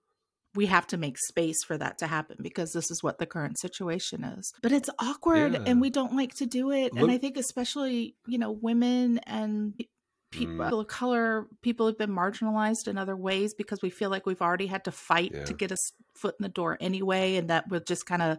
we 0.55 0.67
have 0.67 0.87
to 0.87 0.97
make 0.97 1.19
space 1.19 1.63
for 1.65 1.77
that 1.79 1.99
to 1.99 2.07
happen 2.07 2.37
because 2.41 2.73
this 2.73 2.91
is 2.91 3.03
what 3.03 3.19
the 3.19 3.27
current 3.27 3.59
situation 3.59 4.25
is 4.25 4.53
but 4.63 4.73
it's 4.73 4.89
awkward 4.99 5.53
Yeah. 5.53 5.65
and 5.67 5.81
we 5.83 5.91
don't 5.91 6.17
like 6.17 6.35
to 6.37 6.47
do 6.47 6.71
it 6.71 6.93
and 6.95 7.11
i 7.11 7.19
think 7.19 7.37
especially 7.37 8.17
you 8.27 8.39
know 8.39 8.53
women 8.53 9.19
and 9.27 9.75
people 10.31 10.55
Mm. 10.57 10.81
of 10.81 10.87
color 10.89 11.47
people 11.61 11.87
have 11.89 11.99
been 11.99 12.11
marginalized 12.11 12.89
in 12.89 12.97
other 12.97 13.15
ways 13.15 13.53
because 13.53 13.83
we 13.83 13.91
feel 13.91 14.09
like 14.09 14.25
we've 14.25 14.41
already 14.41 14.67
had 14.67 14.85
to 14.85 14.91
fight 14.91 15.31
Yeah. 15.35 15.45
to 15.45 15.53
get 15.53 15.71
a 15.71 15.75
s- 15.75 15.93
foot 16.15 16.35
in 16.39 16.43
the 16.43 16.49
door 16.49 16.77
anyway 16.81 17.37
and 17.37 17.51
that 17.51 17.69
we're 17.69 17.81
just 17.81 18.07
kind 18.07 18.23
of 18.23 18.39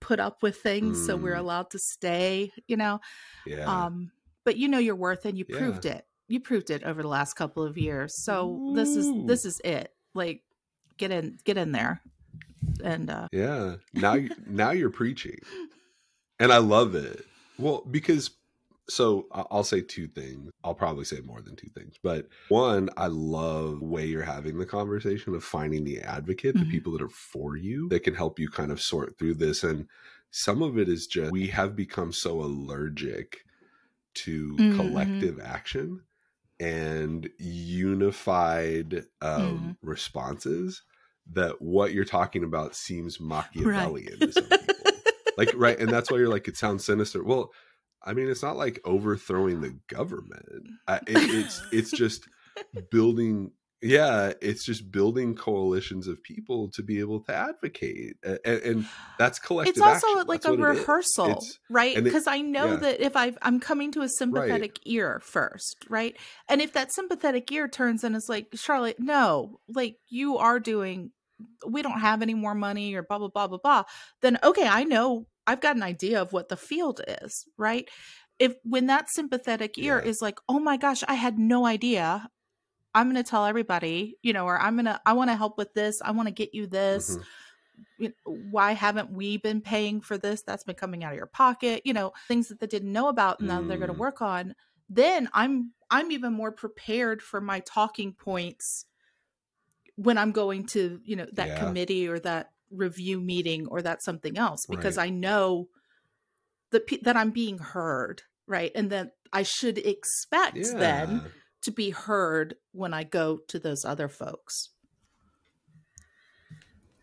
put 0.00 0.18
up 0.20 0.42
with 0.42 0.56
things 0.56 1.06
so 1.06 1.16
we're 1.16 1.34
Mm. 1.36 1.40
allowed 1.40 1.70
to 1.70 1.78
stay 1.78 2.50
you 2.66 2.76
know 2.76 3.00
yeah. 3.46 3.64
um 3.66 4.10
but 4.44 4.56
you 4.56 4.66
know 4.68 4.78
your 4.78 4.96
worth 4.96 5.24
and 5.24 5.38
you 5.38 5.44
Yeah. 5.48 5.58
proved 5.58 5.86
it 5.86 6.04
you 6.28 6.40
proved 6.40 6.70
it 6.70 6.82
over 6.84 7.02
the 7.02 7.08
last 7.08 7.34
couple 7.34 7.62
of 7.62 7.78
years 7.78 8.16
so 8.16 8.72
this 8.74 8.96
is 8.96 9.06
this 9.26 9.44
is 9.44 9.60
it 9.64 9.92
like 10.14 10.42
get 10.96 11.10
in 11.10 11.38
get 11.44 11.56
in 11.56 11.72
there 11.72 12.00
and 12.82 13.10
uh 13.10 13.28
Yeah. 13.32 13.76
Now 13.94 14.14
you 14.14 14.30
now 14.46 14.70
you're 14.72 14.90
preaching. 14.90 15.38
And 16.40 16.52
I 16.52 16.58
love 16.58 16.94
it. 16.96 17.24
Well, 17.58 17.84
because 17.88 18.30
so 18.88 19.28
I'll 19.32 19.64
say 19.64 19.80
two 19.80 20.08
things. 20.08 20.50
I'll 20.64 20.74
probably 20.74 21.04
say 21.04 21.20
more 21.20 21.40
than 21.40 21.56
two 21.56 21.68
things. 21.70 21.96
But 22.02 22.28
one, 22.48 22.90
I 22.96 23.06
love 23.06 23.80
the 23.80 23.86
way 23.86 24.06
you're 24.06 24.22
having 24.22 24.58
the 24.58 24.66
conversation 24.66 25.34
of 25.34 25.44
finding 25.44 25.84
the 25.84 26.00
advocate, 26.00 26.58
Mhm. 26.58 26.60
the 26.60 26.66
people 26.66 26.92
that 26.92 27.02
are 27.02 27.08
for 27.08 27.56
you 27.56 27.88
that 27.90 28.00
can 28.04 28.14
help 28.14 28.38
you 28.38 28.48
kind 28.50 28.72
of 28.72 28.80
sort 28.80 29.18
through 29.18 29.34
this. 29.34 29.62
And 29.64 29.88
some 30.30 30.62
of 30.62 30.78
it 30.78 30.88
is 30.88 31.06
just 31.06 31.32
we 31.32 31.46
have 31.48 31.76
become 31.76 32.12
so 32.12 32.40
allergic 32.42 33.44
to 34.14 34.66
Mhm. 34.66 34.66
collective 34.70 35.40
action 35.40 36.02
and 36.60 37.30
unified 37.38 39.06
um, 39.22 39.72
Mm-hmm. 39.72 39.72
responses 39.82 40.82
that 41.26 41.62
what 41.62 41.92
you're 41.94 42.04
talking 42.04 42.44
about 42.44 42.74
seems 42.76 43.20
Machiavellian 43.20 44.24
to 44.24 44.32
some 44.32 44.54
people. 44.54 44.94
Like, 45.36 45.52
right. 45.54 45.78
And 45.80 45.92
that's 45.92 46.10
why 46.10 46.18
you're 46.18 46.28
like, 46.30 46.48
it 46.48 46.56
sounds 46.56 46.84
sinister. 46.84 47.24
Well, 47.24 47.52
I 48.04 48.12
mean, 48.14 48.28
it's 48.28 48.42
not 48.42 48.56
like 48.56 48.80
overthrowing 48.84 49.60
the 49.60 49.78
government. 49.88 50.44
I, 50.86 50.96
it, 50.96 51.02
it's 51.08 51.62
it's 51.72 51.90
just 51.96 52.28
building. 52.90 53.52
Yeah, 53.84 54.32
it's 54.40 54.64
just 54.64 54.92
building 54.92 55.34
coalitions 55.34 56.06
of 56.06 56.22
people 56.22 56.70
to 56.74 56.84
be 56.84 57.00
able 57.00 57.18
to 57.24 57.34
advocate, 57.34 58.14
and, 58.22 58.38
and 58.44 58.86
that's 59.18 59.40
collective. 59.40 59.72
it's 59.72 59.80
also 59.80 60.06
action. 60.06 60.26
like 60.28 60.42
That's 60.42 60.54
a 60.56 60.58
it 60.58 60.64
rehearsal 60.64 61.26
It's- 61.26 61.58
right 61.68 62.04
because 62.04 62.28
i 62.28 62.40
know 62.42 62.72
yeah. 62.72 62.76
that 62.76 63.00
if 63.00 63.16
i 63.16 63.32
i'm 63.42 63.58
coming 63.58 63.90
to 63.92 64.02
a 64.02 64.08
sympathetic 64.08 64.78
ear 64.84 65.20
first 65.24 65.84
right 65.90 66.16
and 66.48 66.60
if 66.60 66.74
that 66.74 66.92
sympathetic 66.92 67.50
ear 67.50 67.66
turns 67.66 68.04
and 68.04 68.14
is 68.14 68.28
like 68.28 68.46
charlotte 68.54 69.00
no 69.00 69.58
like 69.68 69.96
you 70.08 70.38
are 70.38 70.60
doing 70.60 71.10
we 71.66 71.82
don't 71.82 71.98
have 71.98 72.22
any 72.22 72.34
more 72.34 72.54
money 72.54 72.94
or 72.94 73.02
blah 73.02 73.18
blah 73.18 73.28
blah 73.28 73.48
blah 73.48 73.58
blah 73.58 73.82
then 74.20 74.38
okay 74.44 74.68
i 74.68 74.84
know 74.84 75.26
i've 75.46 75.60
got 75.60 75.76
an 75.76 75.82
idea 75.82 76.20
of 76.20 76.32
what 76.32 76.48
the 76.48 76.56
field 76.56 77.00
is 77.22 77.46
right 77.56 77.88
if 78.38 78.54
when 78.64 78.86
that 78.86 79.10
sympathetic 79.10 79.76
ear 79.78 79.98
Yeah. 79.98 80.08
is 80.10 80.22
like 80.22 80.38
oh 80.48 80.58
my 80.60 80.76
gosh 80.76 81.02
i 81.08 81.14
had 81.14 81.38
no 81.38 81.66
idea 81.66 82.28
i'm 82.94 83.10
going 83.10 83.22
to 83.22 83.28
tell 83.28 83.46
everybody 83.46 84.16
you 84.22 84.32
know 84.32 84.44
or 84.46 84.58
i'm 84.60 84.74
going 84.76 84.86
to 84.86 85.00
i 85.06 85.12
want 85.12 85.30
to 85.30 85.36
help 85.36 85.58
with 85.58 85.72
this 85.74 86.00
i 86.02 86.10
want 86.10 86.28
to 86.28 86.34
get 86.34 86.54
you 86.54 86.66
this 86.66 87.16
Mhm. 87.98 88.12
why 88.24 88.72
haven't 88.72 89.10
we 89.10 89.36
been 89.38 89.60
paying 89.60 90.00
for 90.00 90.18
this 90.18 90.42
that's 90.42 90.64
been 90.64 90.74
coming 90.74 91.04
out 91.04 91.12
of 91.12 91.16
your 91.16 91.26
pocket 91.26 91.82
you 91.84 91.92
know 91.92 92.12
things 92.28 92.48
that 92.48 92.60
they 92.60 92.66
didn't 92.66 92.92
know 92.92 93.08
about 93.08 93.38
and 93.40 93.48
now 93.48 93.62
they're 93.62 93.78
going 93.78 93.88
to 93.88 93.94
Mm. 93.94 93.98
work 93.98 94.22
on 94.22 94.54
then 94.88 95.28
i'm 95.32 95.72
i'm 95.90 96.10
even 96.12 96.32
more 96.32 96.52
prepared 96.52 97.22
for 97.22 97.40
my 97.40 97.60
talking 97.60 98.12
points 98.12 98.86
when 99.96 100.18
i'm 100.18 100.32
going 100.32 100.64
to 100.66 101.00
you 101.04 101.16
know 101.16 101.26
that 101.32 101.48
Yeah. 101.48 101.54
committee 101.56 102.08
or 102.08 102.18
that 102.20 102.51
review 102.72 103.20
meeting 103.20 103.66
or 103.68 103.82
that 103.82 104.02
something 104.02 104.36
else 104.38 104.60
because 104.68 104.96
Right. 104.96 105.06
i 105.06 105.10
know 105.10 105.68
that 106.70 106.82
that 107.02 107.16
i'm 107.16 107.30
being 107.30 107.58
heard 107.58 108.22
right 108.46 108.72
and 108.74 108.90
that 108.90 109.12
i 109.32 109.42
should 109.42 109.78
expect 109.78 110.56
Yeah. 110.56 110.72
then 110.78 111.22
to 111.62 111.70
be 111.70 111.90
heard 111.90 112.56
when 112.72 112.92
i 112.94 113.04
go 113.04 113.38
to 113.48 113.58
those 113.58 113.84
other 113.84 114.08
folks 114.08 114.70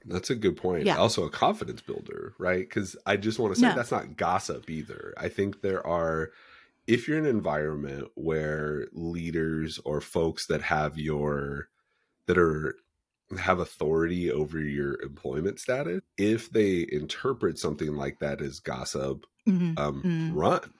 That's 0.05 0.29
a 0.29 0.35
good 0.35 0.57
point. 0.57 0.85
Yeah. 0.85 0.97
Also, 0.97 1.25
a 1.25 1.29
confidence 1.29 1.81
builder, 1.81 2.33
right? 2.39 2.67
Because 2.67 2.95
I 3.05 3.15
just 3.17 3.37
want 3.37 3.53
to 3.53 3.59
say 3.59 3.67
No. 3.67 3.75
that's 3.75 3.91
not 3.91 4.15
gossip 4.17 4.67
either. 4.69 5.13
I 5.17 5.27
think 5.29 5.61
there 5.61 5.85
are, 5.85 6.31
if 6.87 7.07
you're 7.07 7.17
in 7.19 7.25
an 7.25 7.35
environment 7.35 8.07
where 8.15 8.87
leaders 8.93 9.77
or 9.85 10.01
folks 10.01 10.47
that 10.47 10.61
have 10.63 10.97
your, 10.97 11.67
that 12.25 12.37
are, 12.39 12.75
have 13.37 13.59
authority 13.59 14.31
over 14.31 14.59
your 14.59 15.01
employment 15.01 15.59
status, 15.59 16.01
if 16.17 16.49
they 16.51 16.87
interpret 16.91 17.59
something 17.59 17.95
like 17.95 18.19
that 18.19 18.41
as 18.41 18.59
gossip, 18.59 19.25
um, 19.77 20.05
Mm. 20.05 20.29
run. 20.29 20.73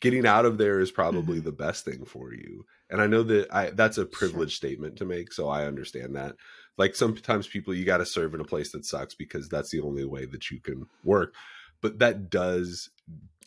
Getting 0.00 0.26
out 0.26 0.46
of 0.46 0.56
there 0.56 0.80
is 0.80 0.90
probably 0.90 1.40
Mm-hmm. 1.40 1.40
the 1.40 1.52
best 1.52 1.84
thing 1.84 2.06
for 2.06 2.32
you. 2.32 2.64
And 2.88 3.02
I 3.02 3.06
know 3.06 3.22
that 3.24 3.52
I 3.54 3.68
that's 3.70 3.98
a 3.98 4.06
privileged 4.06 4.56
statement 4.56 4.96
to 4.96 5.04
make, 5.04 5.30
so 5.32 5.48
I 5.48 5.66
understand 5.66 6.16
that. 6.16 6.36
Like 6.78 6.94
sometimes 6.94 7.46
people 7.46 7.74
you 7.74 7.84
got 7.84 7.98
to 7.98 8.06
serve 8.06 8.32
in 8.34 8.40
a 8.40 8.44
place 8.44 8.72
that 8.72 8.86
sucks 8.86 9.14
because 9.14 9.48
that's 9.50 9.70
the 9.70 9.80
only 9.82 10.06
way 10.06 10.24
that 10.24 10.50
you 10.50 10.58
can 10.60 10.86
work. 11.02 11.34
But 11.82 11.98
that 11.98 12.30
does 12.30 12.88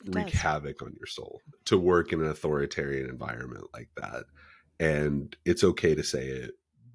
It 0.06 0.12
wreak 0.12 0.30
does. 0.32 0.32
havoc 0.32 0.82
on 0.84 0.94
your 1.00 1.08
soul 1.08 1.44
to 1.66 1.78
work 1.80 2.14
in 2.14 2.22
an 2.22 2.28
authoritarian 2.28 3.10
environment 3.10 3.66
like 3.74 3.90
that. 3.98 4.26
And 4.80 5.36
it's 5.46 5.64
okay 5.64 5.96
to 5.96 6.04
say 6.04 6.28
it. 6.28 6.52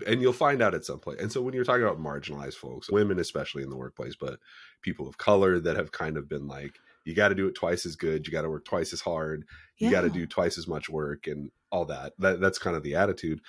And 0.06 0.20
you'll 0.22 0.32
find 0.32 0.62
out 0.62 0.74
at 0.74 0.84
some 0.84 1.00
point. 1.00 1.20
And 1.20 1.32
so 1.32 1.42
when 1.42 1.54
you're 1.54 1.64
talking 1.64 1.82
about 1.82 1.98
marginalized 1.98 2.54
folks, 2.54 2.90
women 2.90 3.18
especially 3.18 3.62
in 3.62 3.70
the 3.70 3.76
workplace, 3.76 4.14
but 4.16 4.38
people 4.82 5.08
of 5.08 5.18
color 5.18 5.58
that 5.61 5.76
have 5.76 5.92
kind 5.92 6.16
of 6.16 6.28
been 6.28 6.46
like, 6.46 6.78
you 7.04 7.14
got 7.14 7.28
to 7.28 7.34
do 7.34 7.46
it 7.48 7.54
twice 7.54 7.87
as 7.87 7.96
good, 7.96 8.26
you 8.26 8.32
got 8.32 8.42
to 8.42 8.50
work 8.50 8.64
twice 8.64 8.92
as 8.92 9.00
hard, 9.00 9.46
you 9.78 9.90
got 9.90 10.02
to 10.02 10.11
do 10.11 10.26
twice 10.26 10.58
as 10.58 10.66
much 10.68 10.88
work 10.88 11.26
and 11.26 11.50
all 11.70 11.84
that. 11.87 12.12
that 12.18 12.40
that's 12.40 12.58
kind 12.58 12.76
of 12.76 12.82
the 12.82 12.94
attitude. 12.94 13.40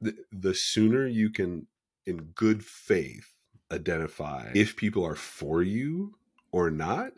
The, 0.00 0.16
the 0.32 0.54
sooner 0.54 1.06
you 1.06 1.30
can, 1.30 1.66
in 2.06 2.18
good 2.34 2.64
faith, 2.64 3.36
identify 3.70 4.50
if 4.54 4.76
people 4.76 5.04
are 5.06 5.14
for 5.14 5.62
you 5.62 6.16
or 6.52 6.70
not, 6.70 7.12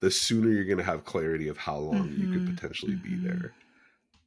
the 0.00 0.10
sooner 0.10 0.48
you're 0.50 0.64
going 0.64 0.78
to 0.78 0.84
have 0.84 1.04
clarity 1.04 1.48
of 1.48 1.58
how 1.58 1.76
long 1.76 2.10
you 2.12 2.26
could 2.28 2.42
Mhm, 2.42 2.46
potentially 2.46 2.96
be 2.96 3.10
mhm. 3.16 3.22
there. 3.22 3.54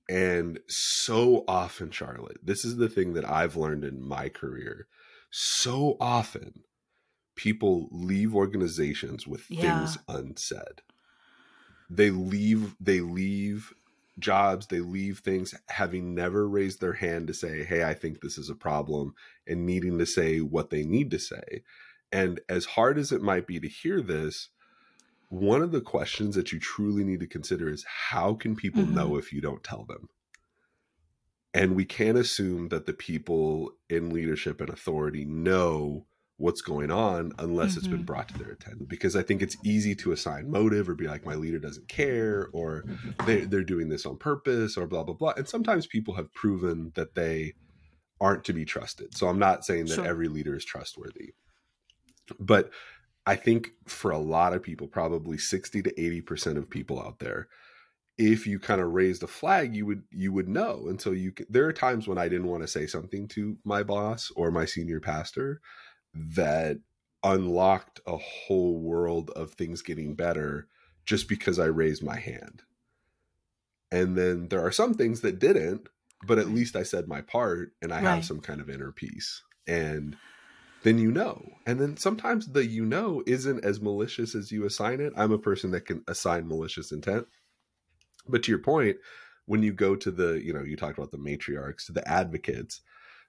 And 0.07 0.59
so 0.67 1.43
often, 1.47 1.91
Charlotte, 1.91 2.37
this 2.43 2.63
is 2.63 2.77
the 2.77 2.89
thing 2.89 3.13
that 3.13 3.27
I've 3.27 3.55
learned 3.55 3.83
in 3.83 4.01
my 4.01 4.29
career. 4.29 4.87
So 5.31 5.97
often, 5.99 6.63
people 7.35 7.89
leave 7.91 8.35
organizations 8.35 9.27
with 9.27 9.41
Yeah. 9.49 9.61
things 9.61 9.97
unsaid. 10.07 10.81
They 11.89 12.11
leave, 12.11 12.75
they 12.79 13.01
leave 13.01 13.73
jobs, 14.19 14.67
they 14.67 14.79
leave 14.79 15.19
things 15.19 15.53
having 15.69 16.15
never 16.15 16.47
raised 16.47 16.81
their 16.81 16.93
hand 16.93 17.27
to 17.27 17.33
say, 17.33 17.63
Hey, 17.63 17.83
I 17.83 17.93
think 17.93 18.21
this 18.21 18.37
is 18.37 18.49
a 18.49 18.55
problem, 18.55 19.13
and 19.47 19.65
needing 19.65 19.97
to 19.99 20.05
say 20.05 20.39
what 20.41 20.69
they 20.69 20.83
need 20.83 21.11
to 21.11 21.19
say. 21.19 21.63
And 22.11 22.39
as 22.47 22.65
hard 22.65 22.97
as 22.97 23.11
it 23.11 23.21
might 23.21 23.47
be 23.47 23.59
to 23.59 23.67
hear 23.67 24.01
this, 24.01 24.49
one 25.29 25.61
of 25.61 25.71
the 25.71 25.81
questions 25.81 26.35
that 26.35 26.51
you 26.51 26.59
truly 26.59 27.03
need 27.03 27.19
to 27.21 27.27
consider 27.27 27.69
is 27.69 27.85
how 27.85 28.33
can 28.35 28.55
people 28.55 28.85
Mhm. 28.85 28.93
know 28.93 29.17
if 29.17 29.31
you 29.33 29.41
don't 29.41 29.63
tell 29.63 29.85
them? 29.85 30.09
And 31.53 31.75
we 31.75 31.85
can't 31.85 32.17
assume 32.17 32.67
that 32.69 32.85
the 32.85 32.93
people 32.93 33.77
in 33.89 34.09
leadership 34.09 34.59
and 34.59 34.69
authority 34.69 35.23
know 35.25 36.05
what's 36.37 36.61
going 36.61 36.91
on 36.91 37.31
unless 37.39 37.77
it's 37.77 37.87
been 37.87 38.01
Mhm. 38.01 38.05
brought 38.05 38.27
to 38.27 38.37
their 38.37 38.51
attention. 38.51 38.85
Because 38.87 39.15
I 39.15 39.23
think 39.23 39.41
it's 39.41 39.55
easy 39.63 39.95
to 39.95 40.11
assign 40.11 40.51
motive 40.51 40.89
or 40.89 40.95
be 40.95 41.07
like, 41.07 41.25
my 41.25 41.35
leader 41.35 41.59
doesn't 41.59 41.87
care, 41.87 42.49
or 42.51 42.85
they, 43.25 43.45
they're 43.45 43.63
doing 43.63 43.87
this 43.87 44.05
on 44.05 44.17
purpose, 44.17 44.75
or 44.75 44.85
blah, 44.85 45.03
blah, 45.03 45.15
blah. 45.15 45.33
And 45.37 45.47
sometimes 45.47 45.87
people 45.87 46.15
have 46.15 46.33
proven 46.33 46.91
that 46.95 47.15
they 47.15 47.53
aren't 48.19 48.43
to 48.45 48.53
be 48.53 48.65
trusted. 48.65 49.15
So 49.15 49.27
I'm 49.27 49.39
not 49.39 49.63
saying 49.65 49.85
that 49.85 49.95
Sure. 49.95 50.05
every 50.05 50.27
leader 50.27 50.55
is 50.55 50.65
trustworthy. 50.65 51.33
But 52.39 52.71
I 53.25 53.35
think 53.35 53.71
for 53.87 54.11
a 54.11 54.17
lot 54.19 54.53
of 54.53 54.63
people, 54.63 54.87
probably 54.87 55.37
60 55.37 55.81
to 55.83 55.93
80% 55.99 56.57
of 56.57 56.69
people 56.69 57.01
out 57.01 57.19
there, 57.19 57.47
if 58.17 58.47
you 58.47 58.59
kind 58.59 58.81
of 58.81 58.93
raised 58.93 59.23
a 59.23 59.27
flag, 59.27 59.75
you 59.75 59.85
would 59.87 60.03
you 60.11 60.33
would 60.33 60.49
know. 60.49 60.87
And 60.87 61.01
so 61.01 61.11
you 61.11 61.33
there 61.49 61.67
are 61.67 61.73
times 61.73 62.07
when 62.07 62.17
I 62.17 62.29
didn't 62.29 62.47
want 62.47 62.63
to 62.63 62.67
say 62.67 62.87
something 62.87 63.27
to 63.29 63.57
my 63.65 63.83
boss 63.83 64.31
or 64.35 64.51
my 64.51 64.65
senior 64.65 64.99
pastor 65.01 65.61
that 66.13 66.79
unlocked 67.23 68.01
a 68.07 68.17
whole 68.17 68.79
world 68.81 69.31
of 69.31 69.53
things 69.53 69.81
getting 69.81 70.15
better 70.15 70.67
just 71.05 71.29
because 71.29 71.59
I 71.59 71.65
raised 71.65 72.03
my 72.03 72.19
hand. 72.19 72.63
And 73.91 74.17
then 74.17 74.49
there 74.49 74.61
are 74.65 74.71
some 74.71 74.93
things 74.93 75.21
that 75.21 75.39
didn't, 75.39 75.89
but 76.21 76.39
at 76.39 76.49
least 76.49 76.75
I 76.75 76.83
said 76.83 77.07
my 77.07 77.21
part 77.21 77.73
and 77.81 77.93
I 77.93 77.99
Right. 77.99 78.09
have 78.13 78.25
some 78.25 78.41
kind 78.41 78.59
of 78.61 78.69
inner 78.69 78.91
peace. 78.91 79.43
And 79.67 80.17
then 80.85 80.99
you 80.99 81.11
know. 81.11 81.43
And 81.65 81.81
then 81.81 81.97
sometimes 81.97 82.45
the 82.45 82.63
you 82.63 82.85
know 82.85 83.23
isn't 83.25 83.65
as 83.65 83.81
malicious 83.81 84.35
as 84.35 84.51
you 84.51 84.65
assign 84.65 85.01
it. 85.01 85.13
I'm 85.17 85.31
a 85.31 85.39
person 85.39 85.71
that 85.71 85.87
can 85.87 86.03
assign 86.07 86.47
malicious 86.47 86.91
intent. 86.91 87.25
But 88.27 88.43
to 88.43 88.51
your 88.51 88.59
point, 88.59 88.97
when 89.47 89.63
you 89.63 89.73
go 89.73 89.95
to 89.95 90.11
the, 90.11 90.39
you 90.43 90.53
know, 90.53 90.61
you 90.61 90.77
talked 90.77 90.99
about 90.99 91.09
the 91.09 91.17
matriarchs, 91.17 91.87
to 91.87 91.91
the 91.91 92.07
advocates, 92.07 92.81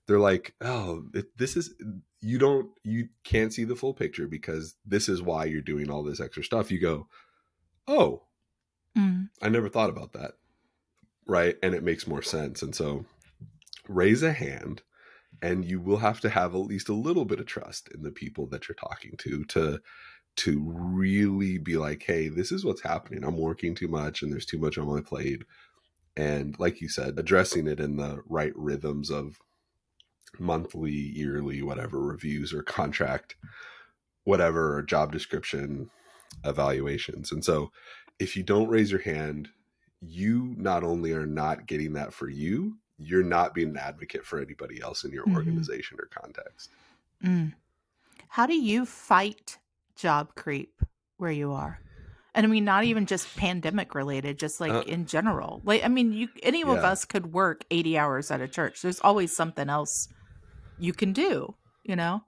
they're 0.06 0.18
like, 0.18 0.54
oh, 0.60 1.04
this 1.38 1.56
is, 1.56 1.74
you 2.20 2.38
don't, 2.38 2.68
you 2.84 3.08
can't 3.24 3.54
see 3.54 3.64
the 3.64 3.74
full 3.74 3.94
picture 3.94 4.28
because 4.28 4.76
this 4.84 5.08
is 5.08 5.22
why 5.22 5.46
you're 5.46 5.62
doing 5.62 5.90
all 5.90 6.02
this 6.02 6.20
extra 6.20 6.44
stuff. 6.44 6.70
You 6.70 6.78
go, 6.78 7.08
oh, 7.88 8.24
mm. 8.96 9.30
I 9.40 9.48
never 9.48 9.70
thought 9.70 9.90
about 9.90 10.12
that. 10.12 10.32
Right. 11.26 11.56
And 11.62 11.74
it 11.74 11.82
makes 11.82 12.06
more 12.06 12.22
sense. 12.22 12.60
And 12.60 12.74
so 12.74 13.06
raise 13.88 14.22
a 14.22 14.32
hand 14.32 14.82
and 15.42 15.64
you 15.64 15.80
will 15.80 15.98
have 15.98 16.20
to 16.20 16.30
have 16.30 16.54
at 16.54 16.58
least 16.58 16.88
a 16.88 16.94
little 16.94 17.24
bit 17.24 17.40
of 17.40 17.46
trust 17.46 17.88
in 17.94 18.02
the 18.02 18.10
people 18.10 18.46
that 18.48 18.68
you're 18.68 18.76
talking 18.76 19.12
to 19.18 19.44
to 19.44 19.78
to 20.36 20.62
really 20.66 21.58
be 21.58 21.76
like 21.76 22.02
hey 22.02 22.28
this 22.28 22.52
is 22.52 22.64
what's 22.64 22.82
happening. 22.82 23.24
I'm 23.24 23.38
working 23.38 23.74
too 23.74 23.88
much 23.88 24.22
and 24.22 24.32
there's 24.32 24.46
too 24.46 24.58
much 24.58 24.78
on 24.78 24.86
my 24.86 25.00
plate. 25.00 25.42
And 26.16 26.58
like 26.58 26.80
you 26.80 26.88
said 26.88 27.18
addressing 27.18 27.66
it 27.66 27.80
in 27.80 27.96
the 27.96 28.22
right 28.28 28.52
rhythms 28.56 29.10
of 29.10 29.38
monthly 30.38 30.92
yearly 30.92 31.62
whatever 31.62 32.00
reviews 32.00 32.52
or 32.52 32.62
contract 32.62 33.36
whatever 34.24 34.76
or 34.76 34.82
job 34.82 35.12
description 35.12 35.88
evaluations. 36.44 37.32
And 37.32 37.44
so 37.44 37.70
if 38.18 38.36
you 38.36 38.42
don't 38.42 38.68
raise 38.68 38.90
your 38.90 39.00
hand 39.00 39.48
you 40.00 40.54
not 40.58 40.84
only 40.84 41.12
are 41.12 41.26
not 41.26 41.66
getting 41.66 41.94
that 41.94 42.12
for 42.12 42.28
you 42.28 42.76
you're 42.98 43.22
not 43.22 43.54
being 43.54 43.70
an 43.70 43.76
advocate 43.76 44.24
for 44.24 44.40
anybody 44.40 44.80
else 44.80 45.04
in 45.04 45.10
your 45.10 45.24
mm-hmm. 45.24 45.36
organization 45.36 45.98
or 46.00 46.06
context. 46.06 46.70
Mm. 47.24 47.52
How 48.28 48.46
do 48.46 48.56
you 48.56 48.86
fight 48.86 49.58
job 49.96 50.34
creep 50.34 50.82
where 51.16 51.30
you 51.30 51.52
are? 51.52 51.80
And 52.34 52.44
I 52.44 52.50
mean, 52.50 52.64
not 52.66 52.84
even 52.84 53.06
just 53.06 53.34
pandemic 53.36 53.94
related, 53.94 54.38
just 54.38 54.60
like 54.60 54.70
uh, 54.70 54.82
in 54.82 55.06
general. 55.06 55.62
Like, 55.64 55.82
I 55.84 55.88
mean, 55.88 56.12
you 56.12 56.28
any 56.42 56.60
yeah. 56.60 56.72
of 56.72 56.78
us 56.84 57.06
could 57.06 57.32
work 57.32 57.64
80 57.70 57.96
hours 57.96 58.30
at 58.30 58.42
a 58.42 58.48
church. 58.48 58.82
There's 58.82 59.00
always 59.00 59.34
something 59.34 59.70
else 59.70 60.08
you 60.78 60.92
can 60.92 61.14
do, 61.14 61.54
you 61.82 61.96
know? 61.96 62.22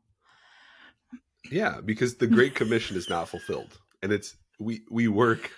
Yeah, 1.51 1.81
because 1.85 2.17
the 2.17 2.27
Great 2.27 2.55
Commission 2.55 2.97
is 2.97 3.11
not 3.11 3.29
fulfilled. 3.29 3.79
And 4.03 4.11
it's, 4.11 4.35
we, 4.59 4.81
we 4.91 5.09
work, 5.09 5.51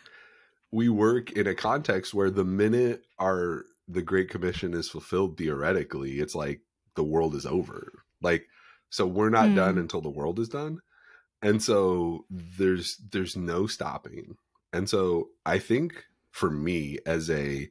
we 0.72 0.88
work 0.88 1.30
in 1.32 1.46
a 1.46 1.54
context 1.54 2.12
where 2.12 2.30
the 2.30 2.44
minute 2.44 3.04
our 3.20 3.66
the 3.90 4.02
Great 4.02 4.30
Commission 4.30 4.74
is 4.74 4.88
fulfilled 4.88 5.36
theoretically, 5.36 6.20
it's 6.20 6.34
like 6.34 6.60
the 6.94 7.04
world 7.04 7.34
is 7.34 7.46
over. 7.46 8.04
Like, 8.22 8.46
so 8.90 9.06
we're 9.06 9.30
not 9.30 9.48
mm. 9.48 9.56
done 9.56 9.78
until 9.78 10.00
the 10.00 10.10
world 10.10 10.38
is 10.38 10.48
done. 10.48 10.80
And 11.42 11.62
so 11.62 12.26
there's 12.30 12.96
there's 13.10 13.36
no 13.36 13.66
stopping. 13.66 14.36
And 14.72 14.88
so 14.88 15.30
I 15.46 15.58
think 15.58 16.04
for 16.30 16.50
me 16.50 16.98
as 17.06 17.30
a 17.30 17.68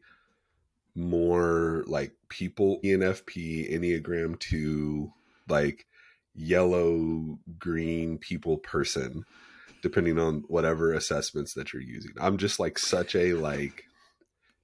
more 0.95 1.83
like 1.87 2.13
people 2.29 2.79
ENFP, 2.83 3.71
Enneagram 3.71 4.39
2, 4.39 5.11
like 5.47 5.85
yellow, 6.33 7.37
green 7.57 8.17
people 8.17 8.57
person, 8.57 9.23
depending 9.81 10.17
on 10.17 10.43
whatever 10.47 10.93
assessments 10.93 11.53
that 11.53 11.71
you're 11.71 11.81
using. 11.81 12.11
I'm 12.19 12.37
just 12.37 12.59
like 12.59 12.79
such 12.79 13.15
a 13.15 13.33
like 13.33 13.85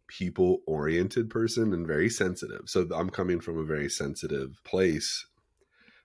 people 0.08 0.62
oriented 0.68 1.30
person 1.30 1.74
and 1.74 1.88
very 1.88 2.10
sensitive. 2.10 2.63
So 2.65 2.88
I'm 2.94 3.10
coming 3.10 3.39
from 3.39 3.58
a 3.58 3.63
very 3.63 3.89
sensitive 3.89 4.62
place. 4.63 5.26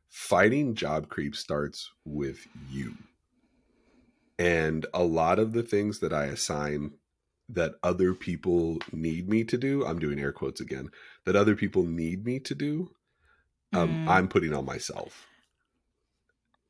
Fighting 0.09 0.75
job 0.75 1.09
creep 1.09 1.37
starts 1.37 1.91
with 2.05 2.47
you. 2.69 2.95
And 4.39 4.87
a 4.95 5.05
lot 5.05 5.39
of 5.39 5.53
the 5.53 5.63
things 5.63 6.01
that 6.01 6.13
I 6.13 6.25
assign 6.27 6.93
that 7.49 7.75
other 7.83 8.15
people 8.15 8.79
need 8.93 9.29
me 9.29 9.45
to 9.45 9.59
do, 9.59 9.85
I'm 9.85 9.99
doing 9.99 10.21
air 10.21 10.33
quotes 10.33 10.61
again, 10.61 10.89
that 11.27 11.37
other 11.37 11.55
people 11.55 11.83
need 11.83 12.25
me 12.25 12.39
to 12.41 12.55
do, 12.55 12.91
um, 13.75 14.07
mm. 14.07 14.09
I'm 14.09 14.29
putting 14.29 14.55
on 14.55 14.65
myself. 14.65 15.27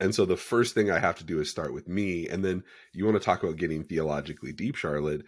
And 0.01 0.15
so 0.15 0.25
the 0.25 0.37
first 0.37 0.75
thing 0.75 0.91
I 0.91 0.99
have 0.99 1.19
to 1.19 1.25
do 1.25 1.41
is 1.41 1.51
start 1.51 1.75
with 1.75 1.87
me. 1.87 2.27
And 2.27 2.45
then 2.45 2.65
you 2.93 3.05
want 3.05 3.19
to 3.19 3.25
talk 3.25 3.43
about 3.43 3.57
getting 3.57 3.85
theologically 3.85 4.53
deep, 4.53 4.75
Charlotte 4.75 5.23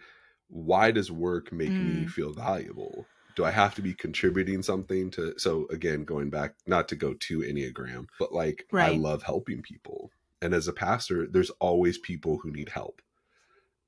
why 0.47 0.91
does 0.91 1.11
work 1.11 1.51
make 1.51 1.69
mm. 1.69 2.01
me 2.01 2.07
feel 2.07 2.33
valuable? 2.33 3.05
Do 3.35 3.43
I 3.43 3.51
have 3.51 3.73
to 3.75 3.81
be 3.81 3.93
contributing 3.93 4.61
something 4.61 5.09
to? 5.11 5.33
So 5.37 5.65
again, 5.71 6.03
going 6.03 6.29
back, 6.29 6.55
not 6.67 6.87
to 6.89 6.95
go 6.95 7.13
to 7.13 7.39
Enneagram, 7.39 8.07
but 8.19 8.31
like 8.31 8.65
right. 8.71 8.93
I 8.93 8.95
love 8.95 9.23
helping 9.23 9.61
people. 9.61 10.11
And 10.41 10.53
as 10.53 10.67
a 10.67 10.73
pastor, 10.73 11.27
there's 11.27 11.49
always 11.51 11.97
people 11.97 12.37
who 12.37 12.51
need 12.51 12.69
help. 12.69 13.01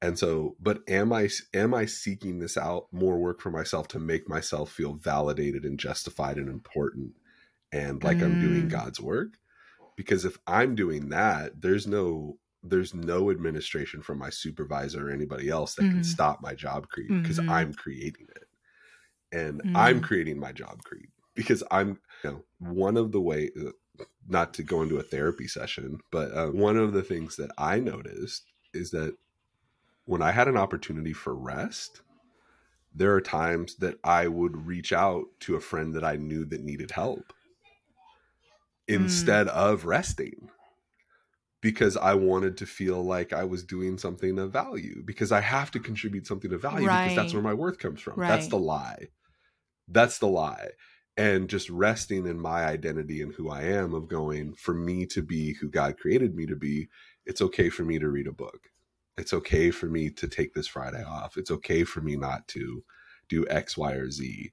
And 0.01 0.17
so, 0.17 0.55
but 0.59 0.81
am 0.87 1.13
I 1.13 1.29
am 1.53 1.73
I 1.73 1.85
seeking 1.85 2.39
this 2.39 2.57
out 2.57 2.87
more 2.91 3.17
work 3.17 3.41
for 3.41 3.49
myself 3.49 3.87
to 3.89 3.99
make 3.99 4.27
myself 4.27 4.71
feel 4.71 4.93
validated 4.93 5.63
and 5.63 5.79
justified 5.79 6.37
and 6.37 6.49
important 6.49 7.13
and 7.71 8.03
like 8.03 8.17
mm. 8.17 8.23
I'm 8.23 8.41
doing 8.41 8.63
mm. 8.63 8.69
God's 8.69 8.99
work? 8.99 9.37
Because 9.95 10.25
if 10.25 10.37
I'm 10.45 10.75
doing 10.75 11.09
that, 11.09 11.61
there's 11.61 11.87
no 11.87 12.37
there's 12.69 12.93
no 12.93 13.32
administration 13.32 14.01
from 14.01 14.17
my 14.17 14.30
supervisor 14.30 15.08
or 15.08 15.12
anybody 15.12 15.49
else 15.49 15.75
that 15.75 15.84
mm-hmm. 15.84 15.95
can 15.95 16.04
stop 16.04 16.41
my 16.41 16.54
job 16.54 16.88
creep 16.89 17.10
because 17.10 17.39
mm-hmm. 17.39 17.49
I'm 17.49 17.73
creating 17.73 18.28
it. 18.36 18.47
And 19.38 19.62
mm-hmm. 19.62 19.75
I'm 19.75 20.01
creating 20.01 20.39
my 20.39 20.51
job 20.51 20.84
creep 20.84 21.10
because 21.36 21.63
I'm, 21.71 21.99
you 22.23 22.32
know, 22.32 22.43
one 22.60 22.97
of 22.97 23.12
the 23.12 23.21
way, 23.21 23.51
uh, 23.60 24.04
not 24.28 24.54
to 24.56 24.63
go 24.63 24.82
into 24.82 24.97
a 24.97 25.04
therapy 25.04 25.47
session, 25.47 25.99
but 26.12 26.32
uh, 26.36 26.47
one 26.47 26.78
of 26.78 26.93
the 26.93 27.04
things 27.04 27.36
that 27.36 27.51
I 27.58 27.80
noticed 27.80 28.43
is 28.73 28.91
that 28.91 29.15
when 30.06 30.21
I 30.21 30.32
had 30.32 30.47
an 30.47 30.58
opportunity 30.58 31.13
for 31.13 31.36
rest, 31.36 32.01
there 32.93 33.13
are 33.13 33.21
times 33.21 33.75
that 33.78 33.99
I 34.04 34.28
would 34.28 34.65
reach 34.65 34.93
out 34.93 35.25
to 35.41 35.56
a 35.56 35.62
friend 35.62 35.93
that 35.95 36.04
I 36.04 36.15
knew 36.15 36.45
that 36.45 36.63
needed 36.63 36.91
help 36.91 37.34
mm. 38.88 38.95
instead 38.95 39.47
of 39.49 39.86
resting 39.86 40.49
because 41.65 41.97
I 41.97 42.13
wanted 42.13 42.58
to 42.58 42.67
feel 42.67 43.04
like 43.04 43.34
I 43.34 43.43
was 43.43 43.63
doing 43.63 43.97
something 43.97 44.38
of 44.38 44.54
value 44.54 45.01
because 45.04 45.32
I 45.32 45.41
have 45.41 45.71
to 45.71 45.80
contribute 45.80 46.28
something 46.28 46.54
of 46.54 46.62
value 46.62 46.86
right. 46.86 47.06
because 47.06 47.15
that's 47.15 47.34
where 47.34 47.41
my 47.41 47.56
worth 47.56 47.80
comes 47.80 48.01
from. 48.01 48.19
Right. 48.19 48.28
That's 48.28 48.49
the 48.49 48.60
lie. 48.60 49.08
That's 49.88 50.19
the 50.19 50.28
lie. 50.28 50.69
And 51.17 51.49
just 51.49 51.71
resting 51.71 52.28
in 52.28 52.39
my 52.39 52.65
identity 52.65 53.19
and 53.19 53.34
who 53.34 53.49
I 53.49 53.63
am 53.63 53.95
of 53.95 54.08
going 54.08 54.54
for 54.54 54.75
me 54.75 55.08
to 55.08 55.23
be 55.23 55.56
who 55.56 55.67
God 55.67 55.97
created 55.97 56.36
me 56.36 56.45
to 56.45 56.56
be, 56.56 56.88
it's 57.25 57.41
okay 57.41 57.71
for 57.71 57.82
me 57.82 57.97
to 57.97 58.10
read 58.10 58.28
a 58.28 58.32
book. 58.32 58.69
It's 59.17 59.34
okay 59.34 59.71
for 59.71 59.88
me 59.88 60.12
to 60.12 60.28
take 60.28 60.54
this 60.54 60.67
Friday 60.67 61.04
off. 61.04 61.36
It's 61.36 61.49
okay 61.49 61.84
for 61.84 61.99
me 61.99 62.15
not 62.15 62.47
to 62.49 62.84
do 63.28 63.43
X, 63.49 63.75
Y, 63.75 63.91
or 63.93 64.12
Z. 64.12 64.51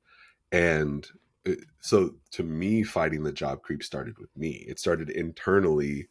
And 0.51 1.07
uh, 1.47 1.57
so 1.79 2.15
to 2.31 2.43
me, 2.43 2.85
fighting 2.85 3.23
the 3.23 3.33
job 3.33 3.61
creep 3.61 3.83
started 3.83 4.19
with 4.19 4.35
me. 4.35 4.65
It 4.67 4.79
started 4.79 5.11
internally 5.11 6.09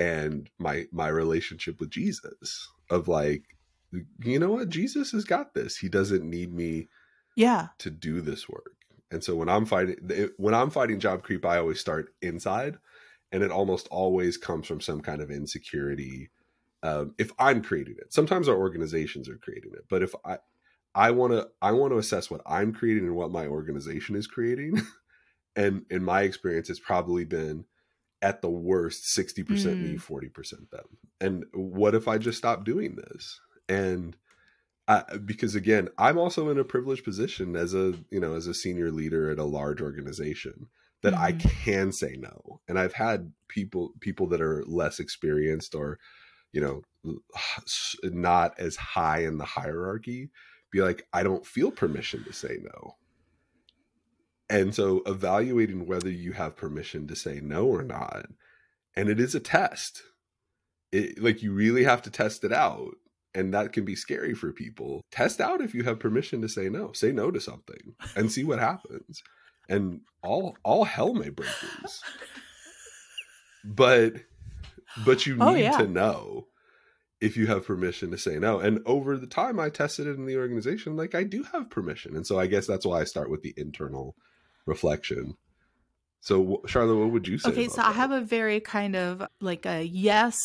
and 0.00 0.48
my 0.58 0.86
my 0.90 1.08
relationship 1.08 1.78
with 1.78 1.90
Jesus 1.90 2.68
of 2.90 3.06
like 3.06 3.42
you 4.24 4.38
know 4.38 4.52
what? 4.52 4.68
Jesus 4.68 5.10
has 5.12 5.24
got 5.24 5.52
this. 5.52 5.76
He 5.76 5.88
doesn't 5.88 6.28
need 6.28 6.54
me 6.54 6.88
yeah. 7.36 7.68
to 7.78 7.90
do 7.90 8.20
this 8.20 8.48
work. 8.48 8.72
And 9.10 9.22
so 9.22 9.34
when 9.36 9.48
I'm 9.48 9.66
fighting 9.66 10.30
when 10.38 10.54
I'm 10.54 10.70
fighting 10.70 10.98
job 10.98 11.22
creep 11.22 11.44
I 11.44 11.58
always 11.58 11.78
start 11.78 12.14
inside 12.22 12.78
and 13.30 13.42
it 13.42 13.50
almost 13.50 13.88
always 13.88 14.36
comes 14.36 14.66
from 14.66 14.80
some 14.80 15.00
kind 15.02 15.20
of 15.20 15.30
insecurity 15.30 16.30
um, 16.82 17.14
if 17.18 17.30
I'm 17.38 17.62
creating 17.62 17.96
it. 17.98 18.12
Sometimes 18.12 18.48
our 18.48 18.56
organizations 18.56 19.28
are 19.28 19.38
creating 19.38 19.72
it 19.74 19.84
but 19.90 20.02
if 20.02 20.14
I 20.24 20.38
I 20.94 21.10
want 21.10 21.34
to 21.34 21.48
I 21.60 21.72
want 21.72 21.92
to 21.92 21.98
assess 21.98 22.30
what 22.30 22.40
I'm 22.46 22.72
creating 22.72 23.04
and 23.04 23.16
what 23.16 23.30
my 23.30 23.46
organization 23.46 24.16
is 24.16 24.26
creating. 24.26 24.80
And 25.56 25.84
in 25.90 26.04
my 26.04 26.22
experience 26.22 26.70
it's 26.70 26.78
probably 26.78 27.24
been 27.24 27.64
at 28.22 28.42
the 28.42 28.50
worst 28.50 29.16
60% 29.16 29.46
mm. 29.46 29.82
me 29.82 29.96
40% 29.96 30.70
them 30.70 30.84
and 31.20 31.44
what 31.52 31.94
if 31.94 32.08
i 32.08 32.18
just 32.18 32.38
stop 32.38 32.64
doing 32.64 32.96
this 32.96 33.40
and 33.68 34.16
I, 34.88 35.04
because 35.24 35.54
again 35.54 35.88
i'm 35.98 36.18
also 36.18 36.50
in 36.50 36.58
a 36.58 36.64
privileged 36.64 37.04
position 37.04 37.56
as 37.56 37.74
a 37.74 37.94
you 38.10 38.20
know 38.20 38.34
as 38.34 38.46
a 38.46 38.54
senior 38.54 38.90
leader 38.90 39.30
at 39.30 39.38
a 39.38 39.44
large 39.44 39.80
organization 39.80 40.68
that 41.02 41.14
mm. 41.14 41.18
i 41.18 41.32
can 41.32 41.92
say 41.92 42.16
no 42.18 42.60
and 42.68 42.78
i've 42.78 42.94
had 42.94 43.32
people 43.48 43.92
people 44.00 44.26
that 44.28 44.40
are 44.40 44.64
less 44.66 44.98
experienced 44.98 45.74
or 45.74 45.98
you 46.52 46.60
know 46.60 46.82
not 48.04 48.58
as 48.58 48.76
high 48.76 49.20
in 49.20 49.38
the 49.38 49.44
hierarchy 49.44 50.30
be 50.70 50.80
like 50.82 51.06
i 51.12 51.22
don't 51.22 51.46
feel 51.46 51.70
permission 51.70 52.24
to 52.24 52.32
say 52.32 52.58
no 52.62 52.96
and 54.50 54.74
so 54.74 55.00
evaluating 55.06 55.86
whether 55.86 56.10
you 56.10 56.32
have 56.32 56.56
permission 56.56 57.06
to 57.06 57.16
say 57.16 57.40
no 57.40 57.66
or 57.66 57.82
not, 57.82 58.26
and 58.94 59.08
it 59.08 59.18
is 59.18 59.34
a 59.34 59.40
test. 59.40 60.02
It, 60.92 61.22
like 61.22 61.42
you 61.42 61.52
really 61.52 61.84
have 61.84 62.02
to 62.02 62.10
test 62.10 62.42
it 62.44 62.52
out 62.52 62.96
and 63.34 63.54
that 63.54 63.72
can 63.72 63.84
be 63.84 63.94
scary 63.94 64.34
for 64.34 64.52
people. 64.52 65.02
Test 65.12 65.40
out 65.40 65.60
if 65.60 65.74
you 65.74 65.84
have 65.84 66.00
permission 66.00 66.42
to 66.42 66.48
say 66.48 66.68
no. 66.68 66.92
Say 66.92 67.12
no 67.12 67.30
to 67.30 67.40
something 67.40 67.94
and 68.16 68.30
see 68.30 68.44
what 68.44 68.58
happens. 68.58 69.22
And 69.68 70.00
all 70.22 70.56
all 70.64 70.84
hell 70.84 71.14
may 71.14 71.28
break 71.28 71.50
loose. 71.62 72.02
but 73.64 74.14
but 75.04 75.26
you 75.26 75.36
oh, 75.40 75.54
need 75.54 75.66
Oh, 75.66 75.70
yeah. 75.70 75.78
to 75.78 75.86
know 75.86 76.46
if 77.20 77.36
you 77.36 77.46
have 77.46 77.66
permission 77.66 78.10
to 78.10 78.18
say 78.18 78.38
no. 78.38 78.58
And 78.58 78.80
over 78.86 79.16
the 79.16 79.26
time 79.26 79.60
I 79.60 79.68
tested 79.68 80.06
it 80.06 80.16
in 80.16 80.26
the 80.26 80.38
organization, 80.38 80.96
like 80.96 81.14
I 81.14 81.22
do 81.22 81.44
have 81.52 81.70
permission. 81.70 82.16
And 82.16 82.26
so 82.26 82.38
I 82.38 82.46
guess 82.46 82.66
that's 82.66 82.86
why 82.86 83.00
I 83.00 83.04
start 83.04 83.30
with 83.30 83.42
the 83.42 83.54
internal 83.56 84.16
reflection. 84.70 85.36
So 86.20 86.62
Charlotte, 86.66 86.96
what 86.96 87.10
would 87.10 87.28
you 87.28 87.38
say? 87.38 87.50
Okay, 87.50 87.68
so 87.68 87.82
I 87.82 87.92
have 87.92 88.10
a 88.10 88.20
very 88.20 88.60
kind 88.60 88.96
of 88.96 89.22
like 89.40 89.66
a 89.66 89.82
yes 89.82 90.38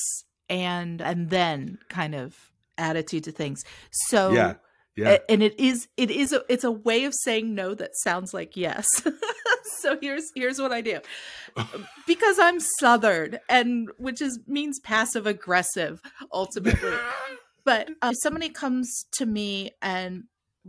and 0.49 1.01
and 1.01 1.29
then 1.29 1.79
kind 1.89 2.15
of 2.15 2.35
attitude 2.77 3.23
to 3.25 3.31
things. 3.31 3.63
So 3.91 4.31
yeah, 4.31 4.55
yeah, 4.95 5.17
and 5.29 5.43
it 5.43 5.59
is 5.59 5.87
it 5.97 6.11
is 6.11 6.31
a, 6.31 6.43
it's 6.49 6.63
a 6.63 6.71
way 6.71 7.03
of 7.05 7.13
saying 7.13 7.53
no 7.53 7.73
that 7.75 7.91
sounds 7.97 8.33
like 8.33 8.55
yes. 8.55 8.87
so 9.81 9.97
here's 10.01 10.23
here's 10.35 10.59
what 10.59 10.71
I 10.71 10.81
do. 10.81 10.99
Because 12.07 12.37
I'm 12.37 12.59
southern 12.79 13.39
and 13.49 13.89
which 13.97 14.21
is 14.21 14.39
means 14.45 14.79
passive 14.79 15.25
aggressive 15.25 16.01
ultimately. 16.31 16.93
but 17.63 17.89
uh, 18.01 18.11
if 18.11 18.17
somebody 18.21 18.49
comes 18.49 19.05
to 19.13 19.25
me 19.25 19.71
and 19.81 20.25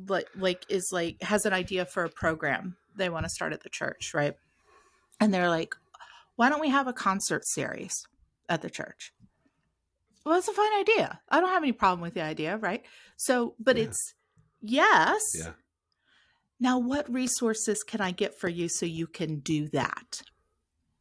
like 0.09 0.29
like 0.37 0.65
is 0.69 0.89
like 0.93 1.21
has 1.23 1.45
an 1.45 1.53
idea 1.53 1.85
for 1.85 2.05
a 2.05 2.09
program 2.09 2.77
they 2.97 3.09
want 3.11 3.25
to 3.25 3.31
start 3.31 3.53
at 3.53 3.63
the 3.63 3.71
church, 3.71 4.13
right? 4.15 4.35
And 5.21 5.35
they're 5.35 5.51
like, 5.51 5.75
"Why 6.37 6.51
don't 6.51 6.61
we 6.61 6.71
have 6.71 6.89
a 6.89 6.95
concert 6.95 7.47
series 7.47 8.07
at 8.49 8.63
the 8.63 8.71
church?" 8.71 9.15
Well, 10.25 10.35
that's 10.35 10.49
a 10.49 10.53
fine 10.53 10.73
idea. 10.75 11.21
I 11.29 11.41
don't 11.41 11.51
have 11.51 11.63
any 11.63 11.73
problem 11.73 12.01
with 12.01 12.15
the 12.15 12.23
idea, 12.23 12.57
right? 12.57 12.85
So, 13.17 13.55
but 13.59 13.77
Yeah. 13.77 13.79
it's 13.79 14.15
yes. 14.61 15.23
yeah, 15.33 15.55
Now, 16.59 16.79
what 16.79 17.11
resources 17.13 17.83
can 17.83 18.01
I 18.01 18.13
get 18.13 18.39
for 18.39 18.49
you 18.49 18.69
so 18.69 18.87
you 18.87 19.07
can 19.07 19.41
do 19.41 19.69
that? 19.69 20.23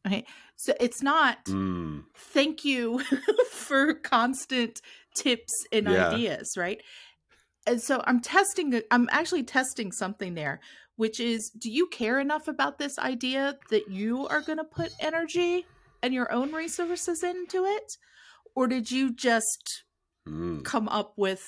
Okay. 0.06 0.26
So 0.56 0.74
it's 0.80 1.02
not 1.02 1.38
Mm, 1.48 2.06
thank 2.16 2.64
you 2.64 3.00
for 3.50 3.94
constant 3.94 4.82
tips 5.14 5.66
and 5.72 5.86
Yeah. 5.86 5.88
ideas, 5.88 6.56
right? 6.56 6.82
And 7.66 7.82
so 7.82 8.02
I'm 8.06 8.20
testing, 8.20 8.80
I'm 8.90 9.08
actually 9.10 9.42
testing 9.42 9.92
something 9.92 10.34
there, 10.34 10.60
which 10.96 11.18
is 11.20 11.50
do 11.50 11.70
you 11.70 11.86
care 11.88 12.20
enough 12.20 12.48
about 12.48 12.78
this 12.78 12.98
idea 12.98 13.56
that 13.70 13.90
you 13.90 14.26
are 14.28 14.40
going 14.40 14.58
to 14.58 14.64
put 14.64 14.92
energy 15.00 15.66
and 16.02 16.14
your 16.14 16.30
own 16.32 16.52
resources 16.52 17.22
into 17.22 17.64
it? 17.64 17.96
Or 18.54 18.68
did 18.68 18.90
you 18.90 19.12
just 19.12 19.84
mm. 20.26 20.64
come 20.64 20.88
up 20.88 21.14
with, 21.16 21.44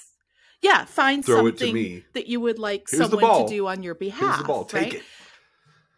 yeah, 0.61 0.85
find 0.85 1.25
throw 1.25 1.47
something 1.47 1.75
me. 1.75 2.05
that 2.15 2.27
you 2.27 2.41
would 2.41 2.59
like 2.59 2.87
Here's 2.91 3.11
someone 3.11 3.45
to 3.45 3.49
do 3.49 3.67
on 3.67 3.83
your 3.83 3.95
behalf? 3.95 4.21
Here's 4.21 4.39
the 4.39 4.45
ball. 4.45 4.65
Take 4.65 4.83
right? 4.83 4.95
it. 4.95 5.03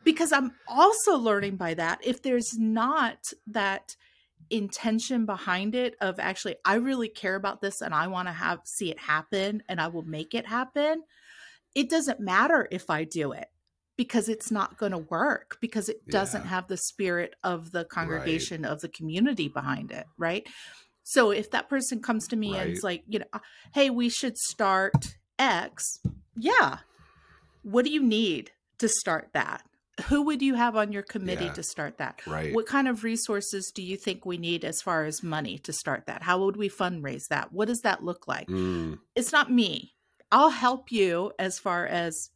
because 0.05 0.33
I'm 0.33 0.53
also 0.69 1.17
learning 1.17 1.57
by 1.57 1.75
that 1.75 2.01
if 2.05 2.23
there's 2.23 2.57
not 2.59 3.33
that 3.47 3.97
intention 4.51 5.27
behind 5.27 5.75
it 5.75 5.95
of 6.01 6.19
actually 6.19 6.57
I 6.65 6.75
really 6.75 7.09
care 7.09 7.37
about 7.37 7.61
this 7.61 7.81
and 7.81 7.95
I 7.95 8.09
want 8.09 8.29
to 8.29 8.33
have 8.33 8.61
see 8.65 8.91
it 8.91 8.99
happen 8.99 9.63
and 9.69 9.81
I 9.81 9.89
will 9.89 10.03
make 10.03 10.35
it 10.35 10.47
happen 10.47 11.03
it 11.75 11.89
doesn't 11.89 12.21
matter 12.21 12.67
if 12.71 12.91
I 12.91 13.05
do 13.05 13.33
it 13.33 13.47
because 13.97 14.29
it's 14.29 14.51
not 14.51 14.79
going 14.79 14.93
to 14.93 14.99
work 14.99 15.59
because 15.61 15.89
it 15.89 16.07
doesn't 16.09 16.47
have 16.47 16.67
the 16.69 16.77
spirit 16.77 17.35
of 17.45 17.71
the 17.71 17.85
congregation 17.85 18.65
of 18.65 18.81
the 18.81 18.89
community 18.89 19.49
behind 19.49 19.91
it 19.93 20.07
right? 20.19 20.47
So 21.03 21.31
if 21.31 21.51
that 21.51 21.69
person 21.69 22.01
comes 22.01 22.29
to 22.29 22.37
me 22.37 22.57
and 22.57 22.71
it's 22.71 22.83
like 22.83 23.03
you 23.07 23.21
know 23.21 23.27
hey 23.75 23.91
we 23.91 24.09
should 24.09 24.37
start 24.37 25.17
x 25.39 26.01
yeah 26.37 26.79
what 27.63 27.85
do 27.85 27.91
you 27.91 28.03
need 28.03 28.51
to 28.79 28.89
start 28.89 29.31
that 29.33 29.63
who 30.09 30.23
would 30.23 30.43
you 30.43 30.55
have 30.55 30.77
on 30.77 30.93
your 30.93 31.03
committee 31.03 31.45
Yeah. 31.47 31.53
to 31.53 31.63
start 31.63 31.99
that? 31.99 32.21
Right. 32.27 32.53
what 32.55 32.67
kind 32.67 32.89
of 32.89 33.05
resources 33.05 33.71
do 33.73 33.83
you 33.83 33.97
think 33.97 34.25
we 34.25 34.37
need 34.39 34.65
as 34.65 34.81
far 34.83 35.05
as 35.05 35.23
money 35.23 35.59
to 35.59 35.73
start 35.73 36.07
that? 36.07 36.23
How 36.23 36.43
would 36.45 36.57
we 36.57 36.69
fundraise 36.69 37.29
that? 37.29 37.53
What 37.53 37.69
does 37.69 37.81
that 37.83 38.03
look 38.05 38.27
like? 38.29 38.49
Mm, 38.49 38.99
it's 39.15 39.33
not 39.33 39.51
me. 39.51 39.95
I'll 40.33 40.51
help 40.51 40.91
you 40.93 41.33
as 41.39 41.59
far 41.59 41.87
as 41.87 42.31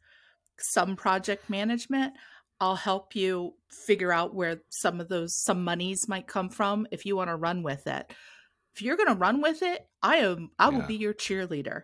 some 0.58 0.96
project 0.96 1.48
management. 1.50 2.14
I'll 2.60 2.76
help 2.76 3.14
you 3.16 3.54
figure 3.70 4.12
out 4.12 4.34
where 4.34 4.62
some 4.70 5.00
of 5.00 5.08
those 5.08 5.34
some 5.36 5.64
monies 5.64 6.08
might 6.08 6.26
come 6.26 6.48
from 6.48 6.86
if 6.92 7.04
you 7.04 7.16
want 7.16 7.28
to 7.28 7.36
run 7.36 7.62
with 7.62 7.86
it. 7.86 8.12
If 8.74 8.82
you're 8.82 8.96
going 8.96 9.08
to 9.08 9.14
run 9.14 9.40
with 9.40 9.62
it 9.62 9.86
i 10.02 10.16
am 10.16 10.50
i 10.58 10.68
will 10.68 10.80
Yeah. 10.80 10.86
be 10.86 10.96
your 10.96 11.14
cheerleader 11.14 11.82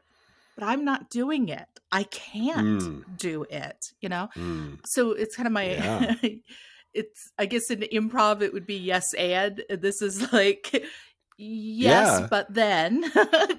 but 0.60 0.66
i'm 0.66 0.84
not 0.84 1.10
doing 1.10 1.48
it 1.48 1.68
i 1.92 2.02
can't 2.04 2.80
Mm. 2.82 3.04
do 3.16 3.44
it 3.50 3.92
you 4.00 4.08
know 4.08 4.28
mm. 4.36 4.78
so 4.86 5.12
it's 5.12 5.34
kind 5.36 5.46
of 5.46 5.52
my 5.52 5.64
Yeah. 5.72 6.14
it's 6.94 7.30
i 7.38 7.46
guess 7.46 7.70
in 7.70 7.80
improv 7.92 8.42
it 8.42 8.52
would 8.52 8.66
be 8.66 8.76
yes 8.76 9.14
and 9.14 9.62
this 9.70 10.02
is 10.02 10.32
like 10.40 10.70
yes 11.38 12.20
Yeah. 12.20 12.26
but 12.28 12.52
then 12.52 13.10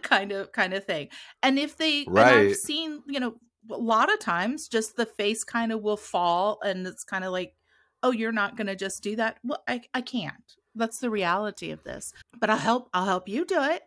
kind 0.01 0.31
of 0.31 0.51
kind 0.51 0.73
of 0.73 0.83
thing 0.85 1.09
and 1.41 1.57
if 1.57 1.77
they 1.77 2.03
and 2.05 2.15
Right. 2.15 2.37
i've 2.49 2.55
seen 2.57 3.01
you 3.07 3.19
know 3.19 3.35
a 3.69 3.77
lot 3.77 4.11
of 4.11 4.19
times 4.19 4.67
just 4.67 4.95
the 4.97 5.05
face 5.05 5.43
kind 5.43 5.71
of 5.71 5.81
will 5.81 5.97
fall 5.97 6.59
and 6.63 6.85
it's 6.85 7.03
kind 7.03 7.23
of 7.23 7.31
like 7.31 7.55
oh 8.03 8.11
you're 8.11 8.31
not 8.31 8.57
going 8.57 8.67
to 8.67 8.75
just 8.75 9.03
do 9.03 9.15
that 9.17 9.37
well 9.43 9.63
I, 9.67 9.81
I 9.93 10.01
can't 10.01 10.55
that's 10.75 10.99
the 10.99 11.09
reality 11.09 11.71
of 11.71 11.83
this 11.83 12.13
but 12.39 12.49
i'll 12.49 12.57
help 12.57 12.89
i'll 12.93 13.05
help 13.05 13.27
you 13.29 13.45
do 13.45 13.61
it 13.61 13.83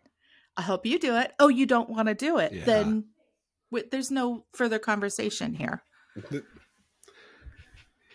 i'll 0.57 0.63
help 0.63 0.85
you 0.85 0.97
do 0.99 1.15
it 1.17 1.33
oh 1.39 1.47
you 1.47 1.65
don't 1.65 1.89
want 1.89 2.07
to 2.07 2.13
do 2.13 2.37
it 2.37 2.51
Yeah. 2.53 2.65
then 2.65 3.05
w- 3.71 3.87
there's 3.91 4.11
no 4.11 4.45
further 4.53 4.79
conversation 4.79 5.53
here 5.53 5.81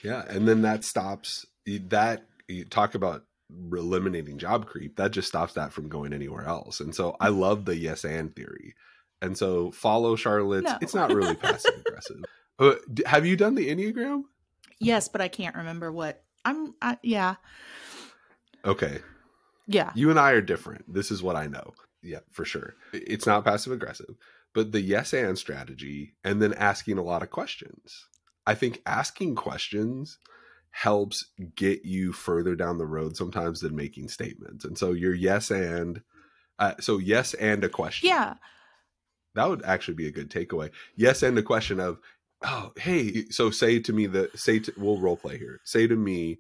Yeah, 0.03 0.25
and 0.29 0.49
then 0.49 0.63
that 0.63 0.85
stops 0.85 1.45
that. 1.67 2.25
You 2.49 2.65
talk 2.65 2.95
about 2.95 3.25
eliminating 3.71 4.39
job 4.39 4.67
creep. 4.67 4.97
That 4.97 5.11
just 5.13 5.29
stops 5.29 5.53
that 5.55 5.73
from 5.73 5.89
going 5.89 6.13
anywhere 6.13 6.47
else. 6.47 6.81
And 6.81 6.95
so 6.95 7.17
I 7.21 7.29
love 7.29 7.65
the 7.65 7.77
yes 7.77 8.05
and 8.05 8.35
theory. 8.35 8.75
And 9.23 9.37
so 9.37 9.71
follow 9.73 10.17
Charlotte's. 10.17 10.65
No. 10.67 10.79
It's 10.81 10.95
not 10.95 11.13
really 11.13 11.35
passive 11.37 11.75
aggressive. 11.87 12.17
Uh, 12.59 12.75
have 13.07 13.25
you 13.25 13.37
done 13.39 13.55
the 13.55 13.71
enneagram? 13.71 14.21
Yes, 14.81 15.09
but 15.09 15.23
I 15.23 15.29
can't 15.29 15.57
remember 15.57 15.91
what. 15.91 16.23
I'm 16.45 16.75
I, 16.83 16.99
yeah. 17.03 17.37
Okay, 18.67 18.99
Yeah. 19.67 19.93
you 19.95 20.11
and 20.11 20.19
I 20.21 20.33
are 20.33 20.43
different. 20.43 20.93
This 20.93 21.11
is 21.11 21.23
what 21.23 21.37
I 21.37 21.47
know. 21.47 21.73
Yeah, 22.03 22.21
for 22.31 22.45
sure. 22.45 22.75
It's 22.93 23.27
not 23.27 23.45
passive 23.45 23.73
aggressive, 23.73 24.15
but 24.55 24.73
the 24.73 24.81
yes 24.81 25.13
and 25.13 25.39
strategy, 25.39 26.15
and 26.25 26.41
then 26.41 26.55
asking 26.55 26.99
a 26.99 27.03
lot 27.03 27.23
of 27.23 27.31
questions. 27.31 28.07
I 28.47 28.55
think 28.55 28.81
asking 28.87 29.35
questions 29.35 30.19
helps 30.71 31.27
get 31.57 31.85
you 31.85 32.13
further 32.13 32.55
down 32.55 32.79
the 32.79 32.87
road 32.87 33.17
sometimes 33.17 33.61
than 33.61 33.77
making 33.77 34.09
statements. 34.09 34.65
And 34.65 34.79
so 34.79 34.93
your 34.93 35.15
yes 35.15 35.51
and 35.51 36.01
uh, 36.59 36.75
so 36.81 36.99
yes 36.99 37.35
and 37.35 37.65
a 37.65 37.69
question. 37.69 38.09
Yeah. 38.09 38.35
that 39.35 39.49
would 39.49 39.65
actually 39.65 39.95
be 39.95 40.07
a 40.07 40.13
good 40.13 40.31
takeaway. 40.31 40.71
Yes 40.97 41.23
and 41.23 41.37
a 41.39 41.43
question 41.43 41.81
of 41.81 41.99
oh 42.43 42.73
hey 42.79 43.27
so 43.31 43.51
say 43.51 43.79
to 43.79 43.93
me 43.93 44.07
the 44.07 44.31
say 44.35 44.59
to, 44.61 44.73
we'll 44.77 44.99
role 45.01 45.17
play 45.17 45.39
here. 45.39 45.61
Say 45.65 45.87
to 45.87 45.97
me 45.97 46.39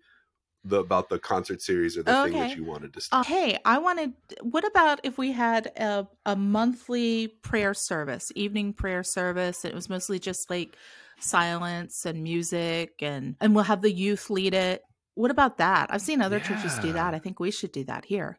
the 0.64 0.78
about 0.80 1.08
the 1.08 1.18
concert 1.18 1.62
series 1.62 1.96
or 1.96 2.02
the 2.02 2.12
thing 2.24 2.32
that 2.32 2.56
you 2.56 2.64
wanted 2.64 2.92
to 2.92 2.98
Uh, 2.98 3.02
start. 3.02 3.26
hey, 3.26 3.58
I 3.64 3.78
wanted 3.78 4.12
what 4.42 4.66
about 4.66 5.00
if 5.04 5.16
we 5.18 5.32
had 5.32 5.66
a 5.76 6.06
a 6.26 6.36
monthly 6.36 7.28
prayer 7.28 7.74
service, 7.74 8.30
evening 8.34 8.72
prayer 8.74 9.02
service, 9.02 9.64
it 9.64 9.74
was 9.74 9.88
mostly 9.88 10.18
just 10.18 10.50
like 10.50 10.76
silence 11.18 12.04
and 12.06 12.22
music 12.22 12.94
and 13.02 13.36
and 13.40 13.54
we'll 13.54 13.64
have 13.64 13.82
the 13.82 13.92
youth 13.92 14.30
lead 14.30 14.54
it. 14.54 14.82
What 15.14 15.30
about 15.30 15.58
that? 15.58 15.88
I've 15.92 16.02
seen 16.02 16.22
other 16.22 16.40
churches 16.40 16.78
do 16.78 16.92
that. 16.92 17.14
I 17.14 17.18
think 17.18 17.40
we 17.40 17.50
should 17.50 17.72
do 17.72 17.84
that 17.84 18.04
here. 18.06 18.38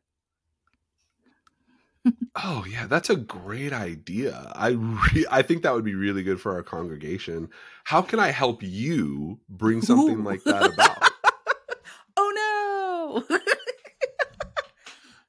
Oh 2.35 2.65
yeah, 2.69 2.87
that's 2.87 3.09
a 3.09 3.15
great 3.17 3.73
idea. 3.73 4.51
I 4.55 4.69
re- 4.69 5.25
I 5.29 5.41
think 5.41 5.63
that 5.63 5.73
would 5.73 5.83
be 5.83 5.95
really 5.95 6.23
good 6.23 6.39
for 6.39 6.53
our 6.53 6.63
congregation. 6.63 7.49
How 7.83 8.01
can 8.01 8.19
I 8.19 8.29
help 8.29 8.63
you 8.63 9.39
bring 9.49 9.81
something 9.81 10.19
Ooh. 10.19 10.23
like 10.23 10.45
that 10.45 10.65
about? 10.65 11.10
No. 13.19 13.37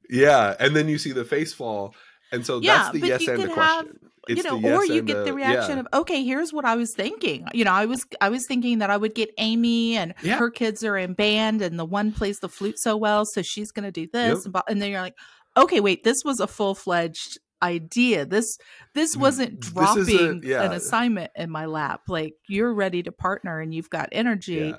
yeah, 0.09 0.55
and 0.59 0.75
then 0.77 0.89
you 0.89 0.99
see 0.99 1.13
the 1.13 1.25
face 1.25 1.53
fall, 1.53 1.95
and 2.31 2.45
so 2.45 2.61
Yeah, 2.61 2.79
that's 2.85 2.91
the 3.01 3.07
yes 3.07 3.27
and 3.27 3.39
the 3.43 3.47
have, 3.49 3.53
question. 3.87 3.99
you 4.29 4.43
know, 4.43 4.59
yes 4.59 4.79
or 4.79 4.85
you 4.85 5.03
get 5.03 5.19
the 5.19 5.25
the- 5.25 5.35
reaction 5.35 5.75
yeah. 5.77 5.81
of, 5.81 5.89
okay, 6.03 6.23
here's 6.25 6.53
what 6.53 6.65
I 6.65 6.77
was 6.77 6.95
thinking. 6.95 7.47
You 7.55 7.65
know, 7.65 7.73
I 7.73 7.87
was 7.87 8.05
I 8.21 8.29
was 8.29 8.47
thinking 8.47 8.79
that 8.81 8.91
I 8.91 8.97
would 8.97 9.15
get 9.15 9.31
Amy 9.39 9.97
and 9.97 10.15
Yeah. 10.23 10.39
her 10.39 10.51
kids 10.51 10.85
are 10.85 10.97
in 10.97 11.15
band, 11.15 11.63
and 11.63 11.79
the 11.79 11.85
one 11.85 12.13
plays 12.13 12.41
the 12.41 12.49
flute 12.49 12.79
so 12.79 12.97
well, 12.97 13.25
so 13.25 13.43
she's 13.43 13.73
going 13.73 13.85
to 13.85 13.93
do 13.93 14.07
this, 14.13 14.45
Yep. 14.45 14.55
and, 14.55 14.63
and 14.69 14.83
then 14.83 14.91
you're 14.91 15.01
like, 15.01 15.17
okay, 15.57 15.81
wait, 15.81 16.05
this 16.05 16.25
was 16.25 16.41
a 16.41 16.47
full 16.47 16.75
fledged 16.75 17.39
idea. 17.63 18.27
This 18.27 18.59
this 18.95 19.17
Mm, 19.17 19.21
wasn't 19.21 19.61
dropping 19.61 20.03
isn't- 20.03 20.45
yeah. 20.45 20.63
an 20.63 20.73
assignment 20.73 21.31
in 21.37 21.49
my 21.51 21.67
lap. 21.67 22.03
Like 22.09 22.35
you're 22.49 22.75
ready 22.75 23.03
to 23.05 23.13
partner 23.13 23.61
and 23.61 23.73
you've 23.73 23.91
got 23.91 24.09
energy. 24.13 24.55
Yeah. 24.55 24.77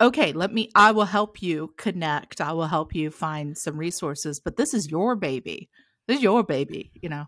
Okay, 0.00 0.32
let 0.32 0.52
me. 0.52 0.70
I 0.74 0.92
will 0.92 1.06
help 1.06 1.42
you 1.42 1.72
connect. 1.78 2.40
I 2.40 2.52
will 2.52 2.66
help 2.66 2.94
you 2.94 3.10
find 3.10 3.56
some 3.56 3.78
resources. 3.78 4.40
But 4.40 4.56
this 4.56 4.74
is 4.74 4.90
your 4.90 5.16
baby. 5.16 5.70
This 6.06 6.18
is 6.18 6.22
your 6.22 6.42
baby. 6.42 6.92
You 6.94 7.08
know. 7.08 7.26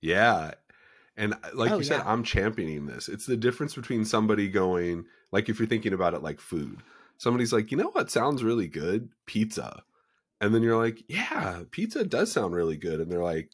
Yeah. 0.00 0.52
And 1.16 1.34
uh, 1.34 1.50
like 1.54 1.70
Oh, 1.70 1.78
you 1.78 1.84
said, 1.84 1.98
yeah. 1.98 2.10
I'm 2.10 2.24
championing 2.24 2.86
this. 2.86 3.08
It's 3.08 3.26
the 3.26 3.36
difference 3.36 3.74
between 3.74 4.04
somebody 4.04 4.48
going, 4.48 5.04
like, 5.30 5.48
if 5.48 5.58
you're 5.58 5.68
thinking 5.68 5.92
about 5.92 6.14
it 6.14 6.22
like 6.22 6.40
food, 6.40 6.78
somebody's 7.18 7.52
like, 7.52 7.70
you 7.70 7.76
know 7.76 7.90
what 7.90 8.10
sounds 8.10 8.42
really 8.42 8.68
good? 8.68 9.10
Pizza. 9.26 9.84
And 10.40 10.52
then 10.52 10.62
you're 10.62 10.76
like, 10.76 11.04
yeah, 11.08 11.62
pizza 11.70 12.04
does 12.04 12.32
sound 12.32 12.54
really 12.54 12.76
good. 12.76 13.00
And 13.00 13.10
they're 13.10 13.22
like, 13.22 13.50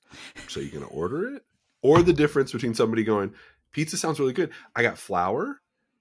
so 0.49 0.61
you're 0.61 0.71
going 0.71 0.85
to 0.85 0.91
order 0.91 1.35
it? 1.37 1.43
Or 1.83 2.03
the 2.03 2.15
difference 2.15 2.53
between 2.53 2.75
somebody 2.75 3.05
going, 3.05 3.35
pizza 3.73 3.97
sounds 3.97 4.19
really 4.19 4.33
good. 4.33 4.51
I 4.75 4.83
got 4.83 4.99
flour. 4.99 5.61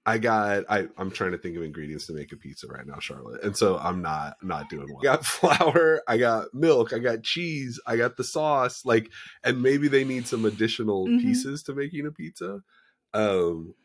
I 0.09 0.17
got 0.17 0.63
I 0.69 0.87
I'm 0.97 1.11
trying 1.11 1.33
to 1.33 1.37
think 1.37 1.55
of 1.55 1.61
ingredients 1.61 2.07
to 2.07 2.13
make 2.13 2.31
a 2.31 2.35
pizza 2.35 2.65
right 2.65 2.85
now, 2.85 2.97
Charlotte. 2.97 3.43
And 3.43 3.55
so 3.55 3.77
I'm 3.77 4.01
not 4.01 4.37
not 4.41 4.67
doing 4.67 4.87
well. 4.87 5.01
I 5.01 5.03
got 5.03 5.25
flour, 5.25 6.01
I 6.07 6.17
got 6.17 6.51
milk, 6.51 6.93
I 6.93 6.97
got 6.97 7.21
cheese, 7.21 7.79
I 7.85 7.95
got 7.95 8.17
the 8.17 8.23
sauce, 8.23 8.85
like 8.85 9.11
and 9.43 9.61
maybe 9.61 9.87
they 9.87 10.03
need 10.03 10.25
some 10.25 10.45
additional 10.45 11.05
mm-hmm. 11.05 11.19
pieces 11.19 11.61
to 11.63 11.75
making 11.75 12.07
a 12.07 12.11
pizza. 12.11 12.61
Um 13.13 13.75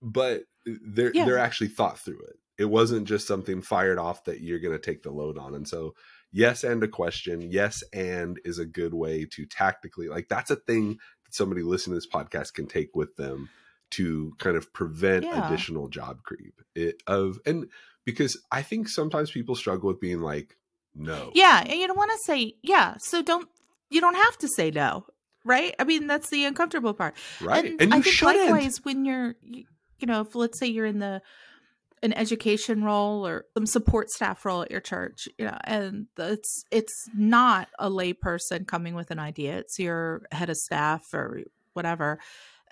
but 0.00 0.44
they're 0.64 1.12
yeah. 1.12 1.26
they're 1.26 1.38
actually 1.38 1.68
thought 1.68 1.98
through 1.98 2.22
it. 2.28 2.36
It 2.56 2.70
wasn't 2.70 3.06
just 3.06 3.26
something 3.26 3.60
fired 3.60 3.98
off 3.98 4.24
that 4.24 4.40
you're 4.40 4.60
going 4.60 4.72
to 4.72 4.78
take 4.78 5.02
the 5.02 5.10
load 5.10 5.36
on. 5.36 5.54
And 5.54 5.68
so 5.68 5.94
yes 6.32 6.64
and 6.64 6.82
a 6.82 6.88
question, 6.88 7.42
yes 7.42 7.84
and 7.92 8.40
is 8.46 8.58
a 8.58 8.64
good 8.64 8.94
way 8.94 9.26
to 9.32 9.44
tactically 9.44 10.08
like 10.08 10.28
that's 10.30 10.50
a 10.50 10.56
thing 10.56 10.96
that 11.26 11.34
somebody 11.34 11.62
listening 11.62 11.92
to 11.92 11.98
this 11.98 12.10
podcast 12.10 12.54
can 12.54 12.66
take 12.66 12.96
with 12.96 13.14
them 13.16 13.50
to 13.94 14.34
kind 14.38 14.56
of 14.56 14.72
prevent 14.72 15.24
yeah. 15.24 15.46
additional 15.46 15.88
job 15.88 16.22
creep 16.22 16.60
it, 16.74 17.02
of 17.06 17.38
and 17.46 17.68
because 18.04 18.40
I 18.50 18.62
think 18.62 18.88
sometimes 18.88 19.30
people 19.30 19.54
struggle 19.54 19.88
with 19.88 20.00
being 20.00 20.20
like 20.20 20.56
no. 20.94 21.32
Yeah, 21.34 21.60
and 21.60 21.72
you 21.72 21.86
don't 21.86 21.96
want 21.96 22.12
to 22.12 22.18
say 22.18 22.54
yeah, 22.62 22.96
so 22.98 23.22
don't 23.22 23.48
you 23.90 24.00
don't 24.00 24.14
have 24.14 24.38
to 24.38 24.48
say 24.48 24.70
no, 24.70 25.06
right? 25.44 25.74
I 25.78 25.84
mean, 25.84 26.06
that's 26.06 26.30
the 26.30 26.44
uncomfortable 26.44 26.94
part. 26.94 27.14
Right. 27.40 27.64
And, 27.64 27.80
and 27.80 27.92
you 27.92 27.98
I 27.98 28.02
think 28.02 28.14
shouldn't. 28.14 28.50
likewise 28.50 28.84
when 28.84 29.04
you're 29.04 29.34
you, 29.42 29.64
you 29.98 30.06
know, 30.06 30.22
if 30.22 30.34
let's 30.34 30.58
say 30.58 30.66
you're 30.66 30.86
in 30.86 31.00
the 31.00 31.22
an 32.02 32.12
education 32.12 32.84
role 32.84 33.26
or 33.26 33.46
some 33.56 33.66
support 33.66 34.10
staff 34.10 34.44
role 34.44 34.62
at 34.62 34.70
your 34.70 34.80
church, 34.80 35.26
you 35.38 35.46
know, 35.46 35.56
and 35.64 36.06
it's 36.18 36.64
it's 36.70 37.08
not 37.16 37.68
a 37.78 37.90
layperson 37.90 38.66
coming 38.66 38.94
with 38.94 39.10
an 39.10 39.18
idea. 39.18 39.58
It's 39.58 39.78
your 39.78 40.22
head 40.30 40.50
of 40.50 40.56
staff 40.56 41.02
or 41.12 41.42
whatever 41.72 42.20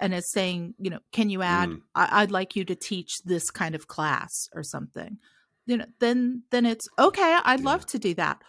and 0.03 0.13
is 0.13 0.31
saying, 0.33 0.75
you 0.79 0.91
know, 0.91 0.99
can 1.13 1.31
you 1.31 1.41
add? 1.43 1.71
Mm. 1.71 1.81
I- 1.95 2.23
would 2.23 2.33
like 2.33 2.57
you 2.57 2.65
to 2.67 2.75
teach 2.75 3.23
this 3.25 3.51
kind 3.51 3.75
of 3.75 3.87
class 3.87 4.49
or 4.53 4.65
something. 4.65 5.19
You 5.65 5.79
know, 5.79 5.85
then 6.01 6.43
then 6.51 6.67
it's 6.67 6.89
okay. 6.99 7.39
I'd 7.45 7.61
yeah. 7.61 7.65
love 7.65 7.87
to 7.87 7.99
do 7.99 8.13
that. 8.15 8.43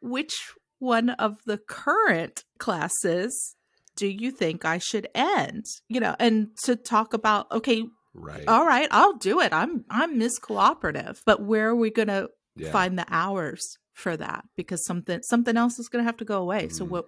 Which 0.00 0.34
one 0.78 1.10
of 1.10 1.38
the 1.46 1.56
current 1.56 2.44
classes 2.58 3.56
do 3.96 4.06
you 4.06 4.30
think 4.30 4.66
I 4.66 4.76
should 4.76 5.08
end? 5.14 5.64
You 5.88 6.00
know, 6.00 6.14
and 6.20 6.48
to 6.64 6.76
talk 6.76 7.14
about 7.14 7.50
okay, 7.50 7.84
right, 8.12 8.46
all 8.46 8.66
right, 8.66 8.88
I'll 8.90 9.16
do 9.16 9.40
it. 9.40 9.54
I'm 9.54 9.86
I'm 9.88 10.18
Miss 10.18 10.38
Cooperative, 10.38 11.22
but 11.24 11.42
where 11.42 11.70
are 11.70 11.76
we 11.76 11.90
going 11.90 12.08
to 12.08 12.28
yeah. 12.56 12.70
find 12.70 12.98
the 12.98 13.06
hours 13.08 13.78
for 13.94 14.14
that? 14.18 14.44
Because 14.54 14.84
something 14.84 15.22
something 15.22 15.56
else 15.56 15.78
is 15.78 15.88
going 15.88 16.04
to 16.04 16.06
have 16.06 16.18
to 16.18 16.26
go 16.26 16.42
away. 16.42 16.66
Mm. 16.66 16.72
So 16.72 16.84
what 16.84 17.06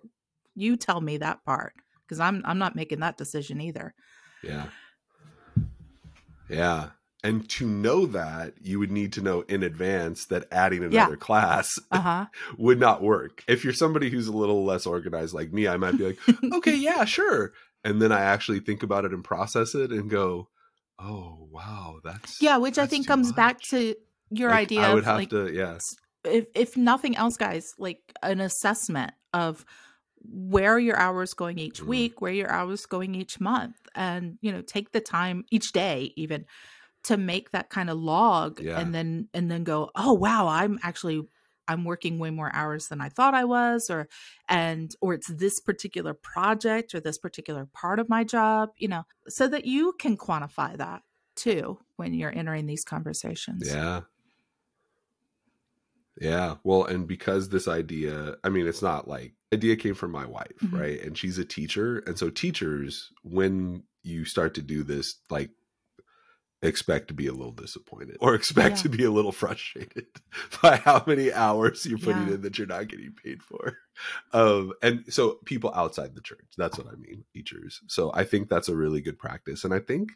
you 0.55 0.77
tell 0.77 1.03
me 1.03 1.19
that 1.19 1.45
part 1.45 1.75
because 2.07 2.21
I'm 2.21 2.43
I'm 2.45 2.59
not 2.59 2.77
making 2.77 3.01
that 3.01 3.17
decision 3.17 3.61
either. 3.61 3.95
Yeah. 4.43 4.67
Yeah. 6.49 6.91
And 7.25 7.49
to 7.51 7.67
know 7.67 8.07
that, 8.07 8.55
you 8.63 8.79
would 8.79 8.93
need 8.93 9.13
to 9.15 9.21
know 9.21 9.41
in 9.43 9.65
advance 9.65 10.27
that 10.27 10.47
adding 10.53 10.85
another 10.85 11.15
yeah. 11.15 11.17
class 11.19 11.77
uh-huh. 11.91 12.27
would 12.57 12.79
not 12.79 13.03
work. 13.03 13.43
If 13.49 13.65
you're 13.65 13.73
somebody 13.73 14.11
who's 14.11 14.29
a 14.29 14.37
little 14.37 14.65
less 14.65 14.87
organized 14.87 15.35
like 15.35 15.53
me, 15.53 15.67
I 15.67 15.77
might 15.77 15.99
be 15.99 16.07
like, 16.07 16.19
okay, 16.53 16.77
yeah, 16.77 17.05
sure. 17.05 17.53
And 17.83 18.01
then 18.01 18.13
I 18.13 18.21
actually 18.21 18.61
think 18.61 18.83
about 18.83 19.05
it 19.05 19.13
and 19.13 19.25
process 19.25 19.75
it 19.75 19.91
and 19.91 20.09
go, 20.09 20.49
oh, 21.01 21.49
wow, 21.51 21.99
that's. 22.05 22.41
Yeah, 22.41 22.59
which 22.59 22.77
that's 22.77 22.87
I 22.87 22.91
think 22.91 23.09
comes 23.09 23.29
much. 23.29 23.37
back 23.37 23.61
to 23.71 23.97
your 24.31 24.51
like, 24.51 24.61
idea 24.61 24.83
I 24.83 24.95
would 24.95 25.05
have 25.05 25.17
like, 25.17 25.31
to, 25.31 25.53
yeah. 25.53 25.79
If, 26.25 26.47
if 26.55 26.77
nothing 26.77 27.17
else, 27.17 27.37
guys, 27.37 27.73
like 27.79 28.01
an 28.23 28.41
assessment 28.41 29.13
of 29.33 29.65
where 30.31 30.75
are 30.75 30.81
your 30.81 30.97
hours 30.97 31.35
going 31.35 31.59
each 31.59 31.81
mm. 31.81 31.87
week 31.87 32.21
where 32.21 32.33
your 32.33 32.51
hours 32.51 32.87
going 32.87 33.15
each 33.15 33.41
month 33.41 33.77
and 33.95 34.39
you 34.41 34.53
know 34.53 34.63
take 34.63 34.93
the 34.93 35.01
time 35.01 35.45
each 35.51 35.73
day 35.73 36.13
even 36.17 36.45
to 37.05 37.17
make 37.17 37.51
that 37.53 37.71
kind 37.71 37.89
of 37.89 37.97
log 37.97 38.61
yeah. 38.61 38.79
and 38.79 38.95
then 38.95 39.29
and 39.33 39.51
then 39.51 39.65
go 39.65 39.91
oh 39.95 40.13
wow 40.13 40.49
i'm 40.49 40.79
actually 40.83 41.23
i'm 41.69 41.85
working 41.85 42.19
way 42.19 42.31
more 42.31 42.51
hours 42.55 42.89
than 42.89 43.01
i 43.01 43.09
thought 43.09 43.35
i 43.35 43.45
was 43.45 43.91
or 43.91 44.09
and 44.49 44.95
or 45.01 45.15
it's 45.15 45.29
this 45.29 45.61
particular 45.61 46.15
project 46.15 46.95
or 46.95 47.01
this 47.01 47.19
particular 47.19 47.67
part 47.73 47.99
of 47.99 48.09
my 48.09 48.25
job 48.25 48.71
you 48.77 48.89
know 48.89 49.05
so 49.29 49.47
that 49.47 49.65
you 49.65 49.95
can 49.99 50.17
quantify 50.17 50.77
that 50.77 51.03
too 51.37 51.79
when 51.97 52.15
you're 52.15 52.35
entering 52.35 52.67
these 52.67 52.85
conversations 52.85 53.63
yeah 53.67 54.01
yeah. 56.21 56.57
Well, 56.65 56.85
and 56.85 57.07
because 57.07 57.49
this 57.49 57.69
idea, 57.69 58.37
I 58.43 58.49
mean, 58.49 58.67
it's 58.67 58.83
not 58.83 59.09
like 59.09 59.35
idea 59.53 59.77
came 59.77 59.95
from 59.95 60.13
my 60.13 60.27
wife, 60.27 60.53
mm-hmm. 60.63 60.77
right? 60.77 61.03
And 61.03 61.17
she's 61.17 61.39
a 61.39 61.45
teacher. 61.45 61.99
And 62.07 62.19
so 62.19 62.31
teachers, 62.31 63.11
when 63.23 63.85
you 64.03 64.25
start 64.25 64.55
to 64.55 64.63
do 64.63 64.83
this, 64.83 65.17
like 65.31 65.51
expect 66.63 67.09
to 67.09 67.15
be 67.15 67.27
a 67.27 67.33
little 67.33 67.53
disappointed 67.53 68.17
or 68.21 68.35
expect 68.35 68.77
yeah. 68.77 68.83
to 68.83 68.89
be 68.89 69.05
a 69.05 69.11
little 69.11 69.33
frustrated 69.33 70.07
by 70.63 70.77
how 70.77 71.05
many 71.07 71.33
hours 71.33 71.85
you're 71.85 71.99
putting 71.99 72.29
yeah. 72.29 72.35
in 72.35 72.43
that 72.43 72.59
you're 72.59 72.67
not 72.67 72.89
getting 72.89 73.15
paid 73.23 73.43
for. 73.43 73.77
Um, 74.33 74.73
and 74.83 75.05
so 75.09 75.39
people 75.45 75.71
outside 75.75 76.15
the 76.15 76.23
church, 76.23 76.47
that's 76.57 76.79
what 76.79 76.87
I 76.87 76.97
mean, 76.97 77.25
teachers. 77.35 77.81
So 77.89 78.11
I 78.15 78.25
think 78.25 78.49
that's 78.49 78.69
a 78.69 78.77
really 78.77 79.01
good 79.01 79.19
practice. 79.19 79.65
And 79.65 79.75
I 79.75 79.81
think 79.81 80.13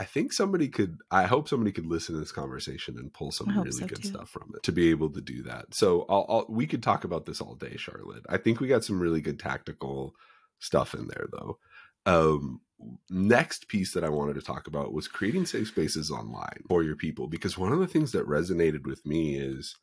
I 0.00 0.04
think 0.04 0.32
somebody 0.32 0.68
could 0.68 0.96
I 1.10 1.24
hope 1.24 1.46
somebody 1.46 1.72
could 1.72 1.84
listen 1.84 2.14
to 2.14 2.20
this 2.20 2.32
conversation 2.32 2.96
and 2.96 3.12
pull 3.12 3.30
some 3.30 3.50
really 3.50 3.70
so 3.70 3.86
good 3.86 4.02
too. 4.02 4.08
stuff 4.08 4.30
from 4.30 4.50
it 4.54 4.62
to 4.62 4.72
be 4.72 4.88
able 4.88 5.10
to 5.10 5.20
do 5.20 5.42
that. 5.42 5.74
So 5.74 6.06
I'll, 6.08 6.24
I'll, 6.26 6.46
we 6.48 6.66
could 6.66 6.82
talk 6.82 7.04
about 7.04 7.26
this 7.26 7.42
all 7.42 7.54
day, 7.54 7.76
Charlotte. 7.76 8.24
I 8.26 8.38
think 8.38 8.60
we 8.60 8.66
got 8.66 8.82
some 8.82 8.98
really 8.98 9.20
good 9.20 9.38
tactical 9.38 10.14
stuff 10.58 10.94
in 10.94 11.06
there 11.08 11.26
though. 11.30 11.58
Um, 12.06 12.62
next 13.10 13.68
piece 13.68 13.92
that 13.92 14.02
I 14.02 14.08
wanted 14.08 14.36
to 14.36 14.40
talk 14.40 14.66
about 14.66 14.94
was 14.94 15.06
creating 15.06 15.44
safe 15.44 15.68
spaces 15.68 16.10
online 16.10 16.64
for 16.66 16.82
your 16.82 16.96
people 16.96 17.26
because 17.26 17.58
one 17.58 17.74
of 17.74 17.78
the 17.78 17.86
things 17.86 18.12
that 18.12 18.26
resonated 18.26 18.86
with 18.86 19.04
me 19.04 19.36
is 19.36 19.76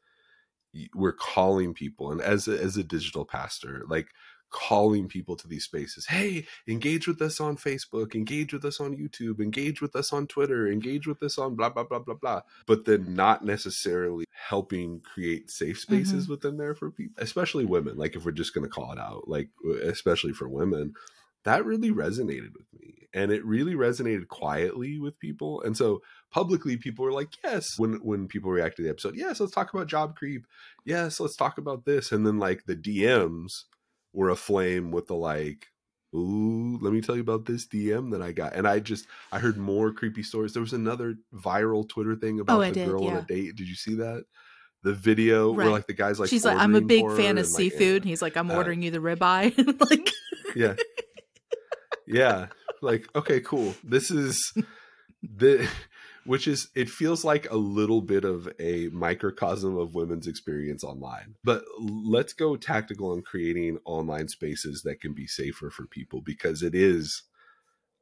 we're 0.95 1.13
calling 1.13 1.75
people 1.75 2.11
and 2.11 2.21
as 2.21 2.47
a, 2.47 2.59
as 2.59 2.75
a 2.75 2.83
digital 2.83 3.23
pastor 3.23 3.83
like 3.87 4.07
calling 4.49 5.07
people 5.07 5.35
to 5.35 5.47
these 5.47 5.65
spaces. 5.65 6.05
Hey, 6.05 6.45
engage 6.67 7.07
with 7.07 7.21
us 7.21 7.39
on 7.39 7.57
Facebook, 7.57 8.15
engage 8.15 8.53
with 8.53 8.65
us 8.65 8.79
on 8.79 8.95
YouTube, 8.95 9.39
engage 9.39 9.81
with 9.81 9.95
us 9.95 10.13
on 10.13 10.27
Twitter, 10.27 10.67
engage 10.67 11.07
with 11.07 11.21
us 11.21 11.37
on 11.37 11.55
blah, 11.55 11.69
blah, 11.69 11.83
blah, 11.83 11.99
blah, 11.99 12.15
blah. 12.15 12.41
But 12.65 12.85
then 12.85 13.13
not 13.15 13.43
necessarily 13.43 14.25
helping 14.31 15.01
create 15.01 15.49
safe 15.49 15.79
spaces 15.79 16.23
mm-hmm. 16.23 16.31
within 16.31 16.57
there 16.57 16.75
for 16.75 16.91
people, 16.91 17.21
especially 17.21 17.65
women. 17.65 17.97
Like 17.97 18.15
if 18.15 18.25
we're 18.25 18.31
just 18.31 18.53
going 18.53 18.65
to 18.65 18.69
call 18.69 18.91
it 18.91 18.99
out, 18.99 19.27
like 19.27 19.49
especially 19.83 20.33
for 20.33 20.47
women, 20.47 20.93
that 21.43 21.65
really 21.65 21.91
resonated 21.91 22.53
with 22.53 22.67
me. 22.79 23.07
And 23.13 23.31
it 23.31 23.45
really 23.45 23.73
resonated 23.73 24.27
quietly 24.27 24.99
with 24.99 25.17
people. 25.19 25.61
And 25.61 25.77
so 25.77 26.01
publicly 26.29 26.77
people 26.77 27.05
were 27.05 27.13
like, 27.13 27.29
yes, 27.43 27.79
when 27.79 27.95
when 28.03 28.27
people 28.27 28.51
react 28.51 28.77
to 28.77 28.83
the 28.83 28.89
episode, 28.89 29.15
yes, 29.15 29.39
let's 29.39 29.53
talk 29.53 29.73
about 29.73 29.87
job 29.87 30.15
creep. 30.15 30.45
Yes, 30.85 31.19
let's 31.19 31.35
talk 31.37 31.57
about 31.57 31.85
this. 31.85 32.11
And 32.11 32.27
then 32.27 32.37
like 32.37 32.65
the 32.65 32.75
DMs 32.75 33.63
were 34.17 34.29
aflame 34.29 34.91
with 34.91 35.07
the 35.07 35.15
like 35.15 35.67
ooh 36.15 36.79
let 36.81 36.91
me 36.91 37.01
tell 37.01 37.15
you 37.15 37.21
about 37.21 37.45
this 37.45 37.67
dm 37.67 38.11
that 38.11 38.21
i 38.21 38.31
got. 38.31 38.53
And 38.53 38.67
i 38.67 38.79
just 38.79 39.05
i 39.31 39.39
heard 39.39 39.57
more 39.57 39.91
creepy 39.91 40.23
stories. 40.23 40.53
There 40.53 40.61
was 40.61 40.73
another 40.73 41.15
viral 41.33 41.87
twitter 41.87 42.15
thing 42.15 42.39
about 42.39 42.59
oh, 42.59 42.65
the 42.65 42.71
did, 42.71 42.87
girl 42.87 43.03
yeah. 43.03 43.09
on 43.11 43.17
a 43.17 43.21
date. 43.21 43.55
Did 43.55 43.67
you 43.67 43.75
see 43.75 43.95
that? 43.95 44.25
The 44.83 44.93
video 44.93 45.49
right. 45.53 45.65
where 45.65 45.71
like 45.71 45.87
the 45.87 45.93
guy's 45.93 46.19
like 46.19 46.29
she's 46.29 46.45
like 46.45 46.57
i'm 46.57 46.75
a 46.75 46.81
big 46.81 47.05
fan 47.11 47.31
of 47.31 47.45
and, 47.45 47.47
seafood 47.47 48.03
like, 48.03 48.09
he's 48.09 48.21
like 48.21 48.37
i'm 48.37 48.49
uh, 48.49 48.55
ordering 48.55 48.81
you 48.81 48.91
the 48.91 48.99
ribeye 48.99 49.55
like 49.89 50.09
yeah. 50.55 50.75
Yeah. 52.07 52.47
Like 52.81 53.07
okay 53.15 53.41
cool. 53.41 53.75
This 53.83 54.09
is 54.09 54.53
the 55.23 55.69
which 56.27 56.47
is 56.47 56.67
it 56.75 56.89
feels 56.89 57.23
like 57.23 57.49
a 57.49 57.55
little 57.55 58.01
bit 58.01 58.25
of 58.25 58.49
a 58.59 58.89
microcosm 58.89 59.77
of 59.77 59.95
women's 59.95 60.27
experience 60.27 60.83
online. 60.83 61.35
But 61.43 61.63
let's 61.79 62.33
go 62.33 62.57
tactical 62.57 63.11
on 63.11 63.21
creating 63.21 63.79
online 63.85 64.27
spaces 64.27 64.83
that 64.83 64.99
can 64.99 65.13
be 65.13 65.25
safer 65.25 65.69
for 65.69 65.87
people 65.87 66.21
because 66.21 66.61
it 66.61 66.75
is 66.75 67.23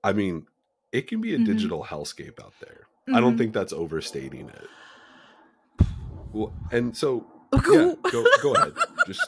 I 0.03 0.13
mean, 0.13 0.47
it 0.91 1.07
can 1.07 1.21
be 1.21 1.33
a 1.33 1.37
mm-hmm. 1.37 1.45
digital 1.45 1.83
hellscape 1.83 2.43
out 2.43 2.53
there. 2.59 2.87
Mm-hmm. 3.07 3.15
I 3.15 3.19
don't 3.19 3.31
mm-hmm. 3.31 3.37
think 3.37 3.53
that's 3.53 3.73
overstating 3.73 4.49
it. 4.49 5.87
Well, 6.33 6.51
and 6.71 6.97
so 6.97 7.27
yeah, 7.53 7.93
go 8.11 8.25
go 8.41 8.53
ahead. 8.55 8.73
Just 9.05 9.21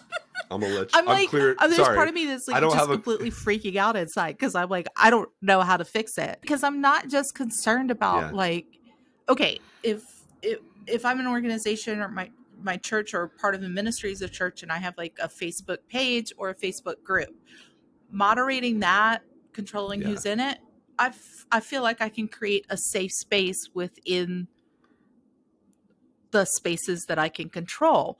I'm 0.50 0.62
gonna 0.62 0.74
let 0.74 0.92
you. 0.92 1.00
I'm, 1.00 1.08
I'm 1.08 1.16
like, 1.16 1.30
clear. 1.30 1.56
there's 1.60 1.76
Sorry. 1.76 1.96
part 1.96 2.08
of 2.10 2.16
me 2.16 2.26
that's 2.26 2.48
like 2.48 2.58
I 2.58 2.60
don't 2.62 2.74
just 2.74 2.90
completely 2.90 3.30
a... 3.30 3.32
freaking 3.32 3.76
out 3.76 3.96
inside 3.96 4.32
because 4.34 4.56
I'm 4.56 4.70
like, 4.70 4.88
I 4.98 5.12
don't 5.12 5.30
know 5.42 5.62
how 5.62 5.78
to 5.78 5.86
fix 5.86 6.18
it 6.18 6.40
because 6.42 6.64
I'm 6.64 6.82
not 6.82 7.10
just 7.10 7.36
concerned 7.36 7.92
about 7.92 8.32
yeah. 8.32 8.32
like 8.32 8.66
okay, 9.30 9.60
if 9.84 10.04
if 10.42 10.60
if 10.88 11.06
I'm 11.06 11.20
an 11.20 11.28
organization 11.28 12.00
or 12.00 12.08
my 12.10 12.30
my 12.62 12.78
church 12.78 13.14
or 13.14 13.28
part 13.28 13.54
of 13.56 13.62
the 13.62 13.70
ministries 13.70 14.22
of 14.22 14.32
church 14.32 14.64
and 14.64 14.72
I 14.72 14.78
have 14.78 14.98
like 14.98 15.18
a 15.22 15.28
Facebook 15.28 15.78
page 15.90 16.34
or 16.38 16.50
a 16.50 16.56
Facebook 16.56 17.04
group, 17.04 17.36
moderating 18.12 18.80
that, 18.80 19.22
controlling 19.54 20.02
yeah. 20.02 20.08
who's 20.08 20.26
in 20.26 20.40
it, 20.40 20.60
I 20.98 21.12
I 21.52 21.60
feel 21.60 21.84
like 21.84 22.02
I 22.02 22.10
can 22.10 22.28
create 22.28 22.66
a 22.70 22.78
safe 22.78 23.12
space 23.12 23.70
within 23.74 24.48
the 26.32 26.46
spaces 26.46 27.06
that 27.08 27.18
I 27.20 27.30
can 27.30 27.50
control. 27.50 28.20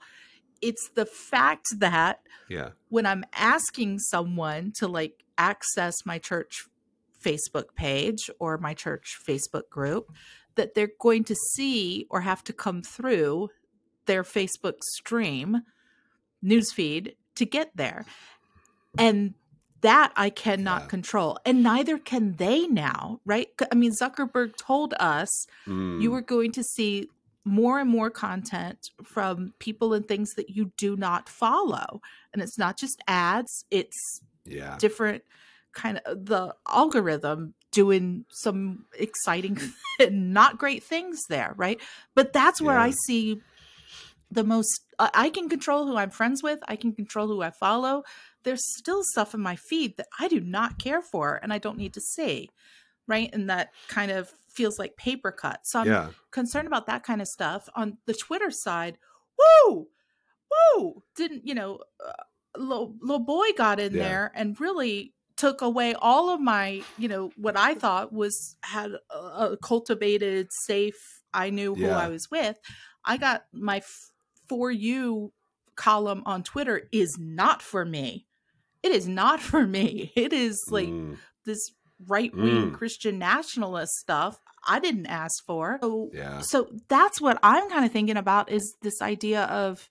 it's 0.60 0.90
the 0.96 1.06
fact 1.06 1.66
that 1.78 2.18
Yeah. 2.48 2.70
when 2.88 3.06
I'm 3.06 3.24
asking 3.32 4.00
someone 4.00 4.72
to 4.78 4.88
like 4.88 5.22
access 5.36 6.04
my 6.04 6.18
church 6.18 6.66
Facebook 7.24 7.74
page 7.76 8.28
or 8.40 8.58
my 8.58 8.74
church 8.74 9.16
Facebook 9.24 9.68
group, 9.70 10.10
that 10.58 10.74
they're 10.74 10.90
going 11.00 11.24
to 11.24 11.34
see 11.34 12.06
or 12.10 12.20
have 12.20 12.44
to 12.44 12.52
come 12.52 12.82
through 12.82 13.48
their 14.06 14.24
Facebook 14.24 14.82
stream 14.82 15.62
newsfeed 16.44 17.14
to 17.36 17.46
get 17.46 17.70
there. 17.76 18.04
And 18.98 19.34
that 19.80 20.12
I 20.16 20.30
cannot 20.30 20.82
Yeah. 20.82 20.88
control. 20.88 21.38
And 21.46 21.62
neither 21.62 21.98
can 21.98 22.34
they 22.36 22.66
now, 22.66 23.20
right? 23.24 23.48
I 23.70 23.76
mean, 23.76 23.92
Zuckerberg 23.92 24.56
told 24.56 24.92
us 24.98 25.46
you 25.66 25.72
mm. 25.72 26.08
were 26.08 26.20
going 26.20 26.50
to 26.52 26.64
see 26.64 27.08
more 27.44 27.78
and 27.78 27.88
more 27.88 28.10
content 28.10 28.90
from 29.04 29.54
people 29.60 29.94
and 29.94 30.06
things 30.06 30.34
that 30.34 30.50
you 30.50 30.72
do 30.76 30.96
not 30.96 31.28
follow. 31.28 32.02
And 32.32 32.42
it's 32.42 32.58
not 32.58 32.76
just 32.76 33.00
ads, 33.06 33.64
it's 33.70 34.20
yeah. 34.44 34.76
different 34.78 35.22
kind 35.72 36.00
of 36.04 36.26
the 36.26 36.54
algorithm 36.68 37.54
doing 37.72 38.24
some 38.30 38.86
exciting 38.94 39.58
not 40.10 40.58
great 40.58 40.82
things 40.84 41.20
there, 41.28 41.54
right? 41.56 41.80
But 42.14 42.32
that's 42.32 42.62
where 42.62 42.78
I 42.78 42.92
see 43.06 43.42
the 44.30 44.44
most 44.44 44.82
I 44.98 45.10
I 45.14 45.30
can 45.30 45.48
control 45.48 45.86
who 45.86 45.96
I'm 45.96 46.10
friends 46.10 46.42
with, 46.42 46.60
I 46.68 46.76
can 46.76 46.92
control 46.94 47.28
who 47.28 47.42
I 47.42 47.50
follow. 47.50 48.02
There's 48.44 48.62
still 48.78 49.02
stuff 49.12 49.34
in 49.34 49.40
my 49.40 49.56
feed 49.56 49.96
that 49.96 50.06
I 50.18 50.28
do 50.28 50.40
not 50.40 50.78
care 50.78 51.02
for 51.02 51.38
and 51.42 51.52
I 51.52 51.58
don't 51.58 51.78
need 51.78 51.94
to 51.94 52.00
see, 52.00 52.50
right? 53.06 53.30
And 53.32 53.48
that 53.50 53.70
kind 53.88 54.10
of 54.10 54.32
feels 54.54 54.78
like 54.78 54.96
paper 54.96 55.32
cut. 55.32 55.60
So 55.64 55.80
I'm 55.80 55.88
Yeah. 55.88 56.10
concerned 56.30 56.66
about 56.68 56.86
that 56.86 57.04
kind 57.04 57.20
of 57.22 57.28
stuff 57.28 57.68
on 57.74 57.98
the 58.06 58.14
Twitter 58.14 58.50
side. 58.50 58.98
Woo, 59.66 59.88
woo! 60.76 61.02
Didn't 61.16 61.46
you 61.46 61.54
know? 61.54 61.80
Uh, 62.04 62.12
little, 62.56 62.96
little 63.00 63.24
boy 63.24 63.46
got 63.56 63.78
in 63.78 63.94
Yeah. 63.94 64.04
there 64.04 64.32
and 64.34 64.58
really 64.60 65.14
took 65.38 65.62
away 65.62 65.94
all 65.94 66.28
of 66.30 66.40
my, 66.40 66.82
you 66.98 67.08
know, 67.08 67.30
what 67.36 67.56
I 67.56 67.74
thought 67.74 68.12
was 68.12 68.56
had 68.62 68.90
a, 69.10 69.16
a 69.52 69.56
cultivated, 69.62 70.48
safe. 70.66 71.22
I 71.32 71.50
knew 71.50 71.74
who 71.74 71.82
Yeah. 71.86 71.98
I 71.98 72.08
was 72.08 72.30
with. 72.30 72.58
I 73.04 73.16
got 73.16 73.44
my 73.52 73.78
f- 73.78 74.10
for 74.48 74.70
you 74.70 75.32
column 75.76 76.22
on 76.26 76.42
Twitter 76.42 76.88
is 76.92 77.16
not 77.18 77.62
for 77.62 77.84
me. 77.84 78.26
It 78.82 78.92
is 78.92 79.06
not 79.08 79.40
for 79.50 79.66
me. 79.66 80.12
It 80.16 80.32
is 80.32 80.62
like 80.70 80.88
Mm, 80.88 81.18
this 81.44 81.70
right 82.06 82.34
wing 82.34 82.70
Mm. 82.70 82.74
Christian 82.74 83.18
nationalist 83.18 83.92
stuff 83.94 84.38
I 84.66 84.80
didn't 84.80 85.06
ask 85.06 85.44
for. 85.46 85.78
So, 85.80 86.10
yeah. 86.12 86.40
so 86.40 86.68
that's 86.88 87.20
what 87.20 87.38
I'm 87.42 87.70
kind 87.70 87.84
of 87.84 87.92
thinking 87.92 88.16
about 88.16 88.50
is 88.50 88.74
this 88.82 89.00
idea 89.00 89.44
of 89.44 89.88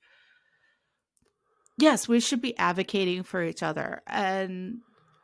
yes, 1.78 2.08
we 2.08 2.20
should 2.20 2.41
be 2.41 2.58
advocating 2.58 3.24
for 3.24 3.43
each 3.43 3.64
other. 3.64 4.02
And 4.08 4.80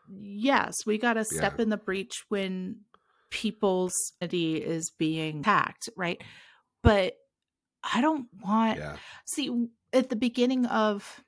yes, 0.10 0.86
we 0.86 0.98
got 0.98 1.14
to 1.14 1.26
step 1.26 1.56
Yeah. 1.58 1.64
in 1.64 1.70
the 1.70 1.78
breach 1.78 2.24
when 2.30 2.82
people's 3.30 3.94
identity 4.22 4.58
is 4.58 4.92
being 4.98 5.40
attacked, 5.40 5.90
right? 5.98 6.22
But 6.84 7.16
I 7.84 8.02
don't 8.02 8.28
want 8.44 8.78
Yeah. 8.80 8.98
see 9.26 9.68
at 9.92 10.10
the 10.10 10.16
beginning 10.16 10.66
of 10.66 11.24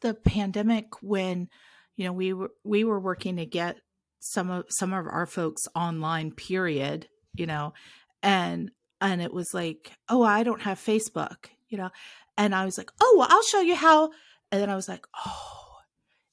the 0.00 0.14
pandemic 0.14 1.02
when 1.02 1.48
you 1.96 2.04
know 2.04 2.12
we 2.12 2.32
were 2.32 2.50
we 2.64 2.84
were 2.84 3.00
working 3.00 3.36
to 3.36 3.46
get 3.46 3.76
some 4.20 4.50
of 4.50 4.64
some 4.68 4.92
of 4.92 5.06
our 5.06 5.26
folks 5.26 5.62
online 5.74 6.32
period 6.32 7.08
you 7.34 7.46
know 7.46 7.72
and 8.22 8.70
and 9.00 9.22
it 9.22 9.32
was 9.32 9.54
like 9.54 9.92
oh 10.08 10.22
i 10.22 10.42
don't 10.42 10.62
have 10.62 10.78
facebook 10.78 11.46
you 11.68 11.78
know 11.78 11.90
and 12.36 12.54
i 12.54 12.64
was 12.64 12.76
like 12.76 12.90
oh 13.00 13.14
well 13.18 13.28
i'll 13.30 13.42
show 13.44 13.60
you 13.60 13.74
how 13.76 14.10
and 14.50 14.60
then 14.60 14.68
i 14.68 14.74
was 14.74 14.88
like 14.88 15.06
oh 15.24 15.55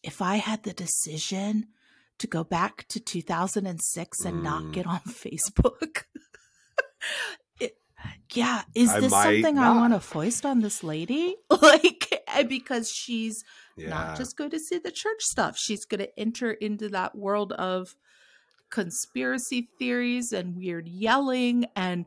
if 0.04 0.22
i 0.22 0.36
had 0.36 0.64
the 0.64 0.74
decision 0.74 1.68
to 2.20 2.28
go 2.28 2.44
back 2.44 2.86
to 2.90 3.00
2006 3.00 4.26
and 4.26 4.44
not 4.44 4.64
Mm. 4.64 4.72
get 4.74 4.86
on 4.88 5.00
facebook 5.08 6.04
it, 7.60 7.78
yeah 8.34 8.64
is 8.76 8.90
I 8.92 9.00
this 9.00 9.12
something 9.12 9.58
i 9.58 9.72
want 9.76 9.94
to 9.94 10.00
foist 10.00 10.46
on 10.46 10.60
this 10.62 10.84
lady 10.84 11.36
like 11.62 12.10
because 12.48 12.90
she's 12.92 13.44
Yeah. 13.78 13.90
not 13.90 14.18
just 14.18 14.38
going 14.38 14.50
to 14.52 14.60
see 14.60 14.80
the 14.80 14.92
church 14.92 15.22
stuff. 15.22 15.56
She's 15.58 15.86
going 15.86 16.00
to 16.00 16.20
enter 16.20 16.52
into 16.52 16.90
that 16.90 17.16
world 17.16 17.52
of 17.54 17.96
conspiracy 18.72 19.70
theories 19.78 20.34
and 20.34 20.56
weird 20.56 20.88
yelling 20.88 21.66
and 21.76 22.06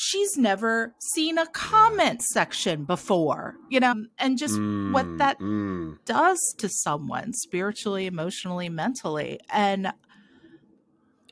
she's 0.00 0.36
never 0.36 0.94
seen 1.00 1.38
a 1.38 1.46
comment 1.48 2.22
section 2.22 2.84
before, 2.84 3.56
you 3.68 3.80
know, 3.80 4.06
and 4.16 4.38
just 4.38 4.60
what 4.92 5.04
Mm, 5.04 5.18
that 5.18 5.40
mm, 5.40 5.98
does 6.04 6.38
to 6.58 6.68
someone 6.68 7.32
spiritually, 7.32 8.06
emotionally, 8.06 8.68
mentally. 8.68 9.40
And 9.50 9.92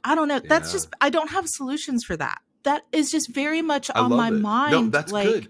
I 0.03 0.17
don't 0.17 0.27
know, 0.27 0.41
that's 0.41 0.71
Yeah. 0.71 0.73
just 0.73 0.89
I 1.01 1.11
don't 1.11 1.31
have 1.31 1.47
solutions 1.49 2.03
for 2.03 2.17
that. 2.17 2.39
That 2.65 2.83
is 2.91 3.13
just 3.13 3.33
very 3.33 3.63
much 3.63 3.89
on 3.91 4.11
my 4.11 4.31
it. 4.31 4.43
mind. 4.43 4.73
No, 4.73 4.87
that's 4.91 5.13
like 5.13 5.43
good. 5.43 5.49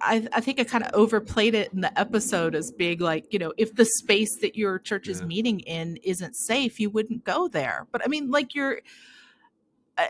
I, 0.00 0.26
I 0.32 0.40
think 0.40 0.60
I 0.60 0.64
kind 0.64 0.84
of 0.84 0.92
overplayed 0.94 1.56
it 1.56 1.72
in 1.72 1.80
the 1.80 1.98
episode 1.98 2.54
as 2.54 2.70
being 2.78 3.00
like, 3.00 3.26
you 3.32 3.40
know, 3.40 3.52
if 3.58 3.74
the 3.74 3.84
space 3.84 4.34
that 4.40 4.54
your 4.56 4.78
church 4.78 5.08
is 5.08 5.20
Yeah. 5.20 5.26
meeting 5.26 5.60
in 5.60 5.96
isn't 6.04 6.36
safe, 6.36 6.78
you 6.78 6.90
wouldn't 6.90 7.24
go 7.24 7.48
there. 7.48 7.88
But 7.90 8.02
I 8.04 8.08
mean, 8.08 8.30
like 8.30 8.54
you're, 8.54 8.80
uh, 9.98 10.06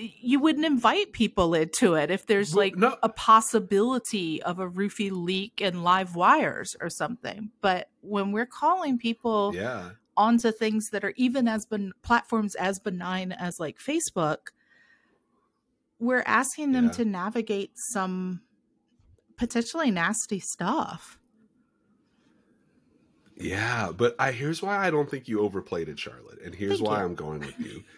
you 0.00 0.40
wouldn't 0.40 0.64
invite 0.64 1.12
people 1.12 1.54
into 1.54 1.94
it 1.94 2.10
if 2.10 2.26
there's 2.26 2.54
like 2.54 2.76
no. 2.76 2.96
a 3.02 3.08
possibility 3.08 4.42
of 4.42 4.58
a 4.58 4.68
roofie 4.68 5.10
leak 5.12 5.60
and 5.60 5.84
live 5.84 6.16
wires 6.16 6.74
or 6.80 6.88
something. 6.88 7.50
But 7.60 7.88
when 8.00 8.32
we're 8.32 8.46
calling 8.46 8.98
people 8.98 9.52
Yeah. 9.54 9.90
onto 10.16 10.52
things 10.52 10.88
that 10.92 11.04
are 11.04 11.12
even 11.16 11.46
as 11.48 11.66
ben- 11.66 11.92
platforms 12.02 12.54
as 12.54 12.78
benign 12.78 13.32
as 13.32 13.58
like 13.60 13.78
Facebook, 13.78 14.38
we're 15.98 16.24
asking 16.26 16.72
them 16.72 16.86
Yeah. 16.86 16.90
to 16.92 17.04
navigate 17.04 17.72
some 17.92 18.40
potentially 19.36 19.90
nasty 19.90 20.40
stuff. 20.40 21.18
Yeah, 23.36 23.90
but 23.96 24.14
I 24.18 24.32
here's 24.32 24.60
why 24.62 24.76
I 24.86 24.90
don't 24.90 25.10
think 25.10 25.26
you 25.26 25.40
overplayed 25.40 25.88
it, 25.88 25.98
Charlotte, 25.98 26.40
and 26.44 26.54
here's 26.54 26.78
Thank 26.78 26.88
why 26.90 26.98
you. 26.98 27.04
I'm 27.04 27.14
going 27.14 27.40
with 27.40 27.58
you. 27.58 27.82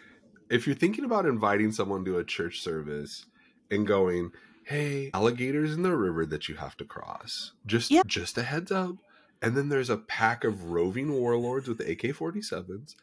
if 0.53 0.66
you're 0.66 0.76
thinking 0.76 1.05
about 1.05 1.26
inviting 1.26 1.72
someone 1.72 2.05
to 2.05 2.18
a 2.18 2.24
church 2.24 2.61
service 2.61 3.26
and 3.70 3.86
going, 3.86 4.32
"Hey, 4.64 5.11
alligators 5.14 5.72
in 5.74 5.82
the 5.82 5.96
river 5.96 6.26
that 6.26 6.48
you 6.48 6.57
have 6.57 6.76
to 6.76 6.84
cross," 6.84 7.53
just 7.66 7.90
Yeah. 7.90 8.03
just 8.07 8.36
a 8.38 8.42
heads 8.42 8.70
up, 8.70 8.96
and 9.40 9.57
then 9.57 9.68
there's 9.68 9.90
a 9.90 9.96
pack 9.96 10.44
of 10.44 10.70
roving 10.70 11.12
warlords 11.12 11.68
with 11.68 11.80
AK-47s. 11.80 12.94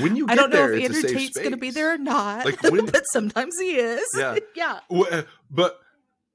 When 0.00 0.14
you 0.16 0.26
get 0.26 0.36
there, 0.36 0.44
I 0.44 0.48
don't 0.48 0.50
know 0.50 0.56
there, 0.56 0.72
if 0.74 0.84
Andrew 0.84 1.02
Tate's 1.02 1.36
going 1.38 1.52
to 1.52 1.56
be 1.56 1.70
there 1.70 1.94
or 1.94 1.98
not, 1.98 2.44
Like, 2.44 2.62
when- 2.70 2.86
but 2.86 3.04
sometimes 3.12 3.58
he 3.58 3.76
is. 3.76 4.06
Yeah. 4.16 4.38
yeah. 4.54 4.80
Wh- 4.92 5.10
eh, 5.10 5.22
But 5.50 5.80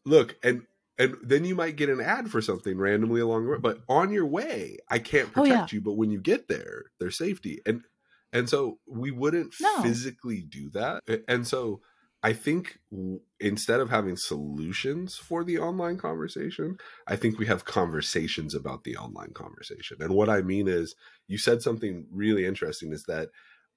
look, 0.06 0.36
and 0.44 0.64
and 0.98 1.16
then 1.22 1.44
you 1.44 1.56
might 1.56 1.76
get 1.76 1.90
an 1.90 2.00
ad 2.00 2.32
for 2.32 2.42
something 2.42 2.78
randomly 2.78 3.20
along 3.20 3.44
the 3.44 3.50
road. 3.52 3.62
But 3.62 3.82
on 3.90 4.12
your 4.14 4.26
way, 4.26 4.78
I 4.90 5.00
can't 5.00 5.28
Oh, 5.36 5.44
protect 5.44 5.74
yeah. 5.74 5.76
you. 5.76 5.82
But 5.82 5.94
when 5.94 6.10
you 6.10 6.20
get 6.22 6.48
there, 6.48 6.86
there's 7.00 7.18
safety, 7.18 7.62
and 7.66 7.84
and 8.36 8.50
so 8.50 8.80
we 8.88 9.12
wouldn't 9.12 9.54
No. 9.60 9.82
physically 9.82 10.42
do 10.42 10.70
that. 10.72 11.04
And 11.28 11.48
so 11.48 11.82
I 12.24 12.34
think 12.34 12.80
w- 12.92 13.22
instead 13.40 13.80
of 13.80 13.90
having 13.90 14.18
solutions 14.18 15.16
for 15.16 15.44
the 15.44 15.60
online 15.60 15.98
conversation, 15.98 16.78
I 17.08 17.16
think 17.16 17.38
we 17.38 17.46
have 17.46 17.66
conversations 17.66 18.56
about 18.56 18.84
the 18.84 18.98
online 18.98 19.34
conversation. 19.34 19.98
And 20.02 20.14
what 20.16 20.30
I 20.30 20.42
mean 20.42 20.68
is, 20.68 20.96
you 21.28 21.38
said 21.38 21.62
something 21.62 22.08
really 22.12 22.46
interesting. 22.46 22.92
Is 22.92 23.04
that 23.04 23.30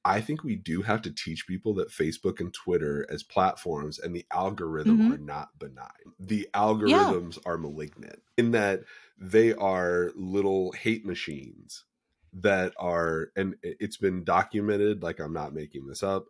I 0.04 0.20
think 0.20 0.42
we 0.44 0.56
do 0.56 0.82
have 0.82 1.02
to 1.02 1.12
teach 1.12 1.46
people 1.46 1.74
that 1.74 1.90
Facebook 1.90 2.40
and 2.40 2.54
Twitter 2.54 3.04
as 3.10 3.22
platforms 3.22 3.98
and 3.98 4.14
the 4.14 4.24
algorithm 4.32 4.98
Mhm. 4.98 5.12
are 5.12 5.18
not 5.18 5.58
benign. 5.58 6.14
The 6.18 6.48
algorithms 6.54 7.38
are 7.44 7.58
malignant 7.58 8.22
in 8.38 8.52
that 8.52 8.84
they 9.18 9.52
are 9.54 10.12
little 10.14 10.72
hate 10.72 11.04
machines 11.04 11.84
that 12.32 12.74
are, 12.78 13.32
and 13.36 13.56
it- 13.62 13.76
it's 13.80 13.96
been 13.96 14.24
documented, 14.24 15.02
like 15.02 15.20
I'm 15.20 15.32
not 15.32 15.54
making 15.54 15.86
this 15.86 16.02
up, 16.02 16.26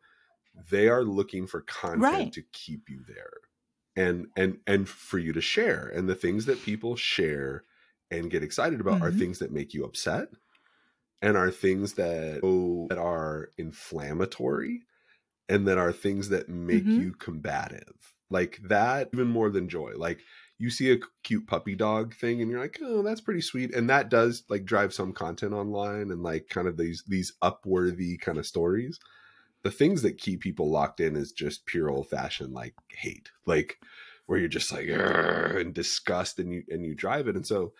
they 0.71 0.89
are 0.89 1.05
looking 1.05 1.47
for 1.47 1.63
content 1.63 2.33
Right. 2.33 2.35
to 2.35 2.43
keep 2.53 2.89
you 2.91 3.05
there 3.07 3.33
and 3.97 4.29
and 4.37 4.61
and 4.67 4.89
for 4.89 5.19
you 5.19 5.33
to 5.33 5.41
share 5.41 5.89
and 5.89 6.09
the 6.09 6.15
things 6.15 6.47
that 6.47 6.63
people 6.63 6.97
share 6.97 7.65
and 8.11 8.31
get 8.31 8.43
excited 8.45 8.81
about 8.81 9.03
are 9.03 9.11
Mhm. 9.11 9.13
things 9.13 9.39
that 9.41 9.53
make 9.53 9.75
you 9.75 9.85
upset 9.85 10.31
and 11.23 11.37
are 11.37 11.51
things 11.51 11.95
that 11.95 12.43
oh, 12.43 12.89
that 12.89 12.99
are 12.99 13.51
inflammatory 13.59 14.83
and 15.49 15.69
that 15.69 15.79
are 15.79 15.93
things 15.93 16.29
that 16.31 16.49
make 16.49 16.97
Mhm. 16.97 16.99
you 16.99 17.13
combative 17.15 18.15
like 18.31 18.59
that 18.65 19.11
even 19.15 19.29
more 19.29 19.51
than 19.51 19.69
joy 19.69 19.93
like 19.97 20.21
you 20.59 20.71
see 20.71 20.93
a 20.93 20.99
cute 21.23 21.47
puppy 21.47 21.77
dog 21.77 22.15
thing 22.15 22.43
and 22.43 22.51
you're 22.51 22.61
like 22.61 22.79
oh 22.83 23.03
that's 23.03 23.21
pretty 23.21 23.41
sweet. 23.41 23.75
And 23.75 23.89
that 23.89 24.09
does 24.09 24.43
like 24.49 24.65
drive 24.65 24.93
some 24.93 25.13
content 25.13 25.55
online 25.55 26.11
and 26.11 26.23
like 26.23 26.49
kind 26.49 26.69
of 26.69 26.77
these 26.77 27.05
these 27.07 27.33
upworthy 27.43 28.21
kind 28.21 28.39
of 28.39 28.47
stories. 28.47 28.99
The 29.63 29.71
things 29.71 30.03
that 30.03 30.19
keep 30.19 30.41
people 30.41 30.71
locked 30.71 31.01
in 31.01 31.17
is 31.17 31.33
just 31.33 31.67
pure 31.67 31.89
old 31.89 32.09
fashioned 32.09 32.53
like 32.53 32.75
hate 32.91 33.31
like 33.47 33.79
where 34.27 34.39
you're 34.39 34.49
just 34.49 34.73
like 34.73 34.89
and 34.89 35.73
disgust 35.73 36.39
and 36.39 36.53
you 36.53 36.65
and 36.69 36.85
you 36.85 36.95
drive 36.95 37.29
it. 37.29 37.37
And 37.37 37.47
so 37.47 37.73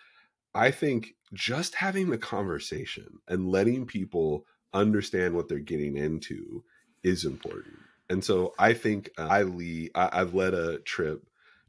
i 0.55 0.71
think 0.71 1.13
just 1.33 1.75
having 1.75 2.09
the 2.09 2.17
conversation 2.17 3.19
and 3.27 3.49
letting 3.49 3.85
people 3.85 4.45
understand 4.73 5.35
what 5.35 5.47
they're 5.47 5.59
getting 5.59 5.95
into 5.95 6.63
is 7.03 7.25
important. 7.25 7.77
And 8.09 8.23
so 8.23 8.53
i 8.57 8.73
think 8.73 9.11
uh, 9.17 9.27
i 9.27 9.43
lead 9.43 9.91
I, 9.93 10.09
i've 10.13 10.33
led 10.33 10.53
a 10.53 10.79
trip 10.79 11.23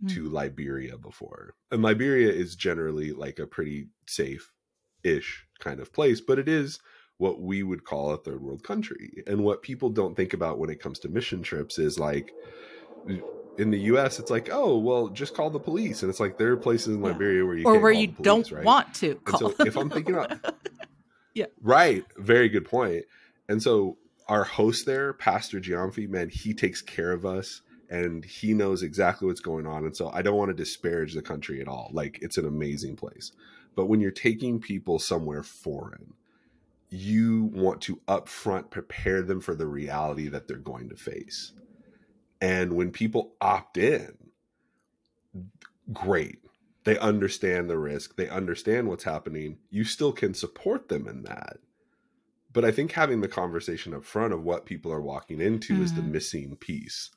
to 0.09 0.29
Mm. 0.29 0.33
liberia 0.33 0.97
before 0.97 1.55
and 1.71 1.83
liberia 1.83 2.31
is 2.33 2.57
generally 2.57 3.13
like 3.13 3.39
a 3.39 3.47
pretty 3.47 3.89
safe 4.07 4.53
ish 5.05 5.47
kind 5.59 5.79
of 5.81 5.93
place 5.93 6.21
but 6.21 6.39
it 6.39 6.49
is 6.49 6.79
what 7.19 7.41
we 7.41 7.63
would 7.63 7.85
call 7.85 8.11
a 8.13 8.17
third 8.17 8.41
world 8.43 8.63
country 8.63 9.23
and 9.27 9.45
what 9.45 9.63
people 9.63 9.91
don't 9.91 10.17
think 10.17 10.33
about 10.33 10.59
when 10.59 10.71
it 10.71 10.81
comes 10.81 10.99
to 11.01 11.09
mission 11.09 11.43
trips 11.43 11.79
is 11.79 11.99
like 11.99 12.33
in 13.59 13.71
the 13.71 13.79
US, 13.93 14.19
it's 14.19 14.31
like, 14.31 14.49
oh, 14.51 14.79
well, 14.79 15.09
just 15.09 15.35
call 15.35 15.51
the 15.51 15.59
police. 15.61 16.03
And 16.03 16.09
it's 16.09 16.21
like 16.21 16.39
there 16.39 16.53
are 16.53 16.57
places 16.57 16.95
in 16.95 17.01
Yeah. 17.03 17.09
Liberia 17.09 17.45
where 17.45 17.57
you 17.57 17.65
or 17.67 17.73
can't 17.73 17.83
where 17.83 17.93
call 17.93 18.01
you 18.01 18.07
the 18.07 18.13
police, 18.15 18.25
don't 18.25 18.51
right? 18.53 18.65
want 18.65 18.95
to 18.95 19.15
call. 19.17 19.41
so 19.41 19.55
if 19.67 19.77
I'm 19.77 19.91
thinking 19.91 20.15
about- 20.15 20.55
Yeah. 21.35 21.47
Right. 21.61 22.05
Very 22.17 22.49
good 22.49 22.65
point. 22.65 23.05
And 23.49 23.63
so 23.63 23.99
our 24.29 24.45
host 24.45 24.87
there, 24.87 25.13
Pastor 25.13 25.61
Giamfi, 25.61 26.09
man, 26.09 26.29
he 26.31 26.55
takes 26.55 26.81
care 26.81 27.13
of 27.13 27.27
us 27.27 27.61
and 27.91 28.25
he 28.25 28.55
knows 28.55 28.83
exactly 28.83 29.27
what's 29.27 29.41
going 29.41 29.67
on. 29.67 29.85
And 29.85 29.97
so 29.97 30.11
I 30.15 30.23
don't 30.23 30.37
want 30.37 30.51
to 30.51 30.55
disparage 30.55 31.13
the 31.13 31.23
country 31.23 31.61
at 31.61 31.69
all. 31.69 31.91
Like 31.93 32.21
it's 32.23 32.39
an 32.39 32.47
amazing 32.47 32.97
place. 32.97 33.33
But 33.75 33.87
when 33.87 34.01
you're 34.01 34.13
taking 34.13 34.61
people 34.61 34.99
somewhere 34.99 35.43
foreign, 35.43 36.15
you 36.89 37.51
want 37.53 37.81
to 37.83 38.01
upfront 38.09 38.71
prepare 38.71 39.23
them 39.23 39.41
for 39.41 39.55
the 39.55 39.67
reality 39.67 40.29
that 40.29 40.49
they're 40.49 40.57
going 40.57 40.89
to 40.89 40.97
face. 40.97 41.53
And 42.41 42.75
when 42.75 42.91
people 42.91 43.35
opt 43.41 43.77
in, 43.77 44.17
great. 45.93 46.39
They 46.85 46.99
understand 46.99 47.69
the 47.69 47.79
risk, 47.79 48.17
they 48.17 48.29
understand 48.29 48.89
what's 48.89 49.05
happening. 49.05 49.59
You 49.69 49.85
still 49.85 50.13
can 50.13 50.33
support 50.33 50.89
them 50.89 51.07
in 51.07 51.25
that. 51.25 51.59
But 52.53 52.65
I 52.65 52.73
think 52.73 52.93
having 52.93 53.21
the 53.21 53.29
conversation 53.29 53.95
up 53.95 54.05
front 54.05 54.33
of 54.33 54.43
what 54.43 54.67
people 54.67 54.93
are 54.93 55.03
walking 55.03 55.41
into 55.41 55.83
is 55.83 55.95
the 55.95 56.03
Mhm. 56.03 56.11
missing 56.11 56.57
piece. 56.57 57.11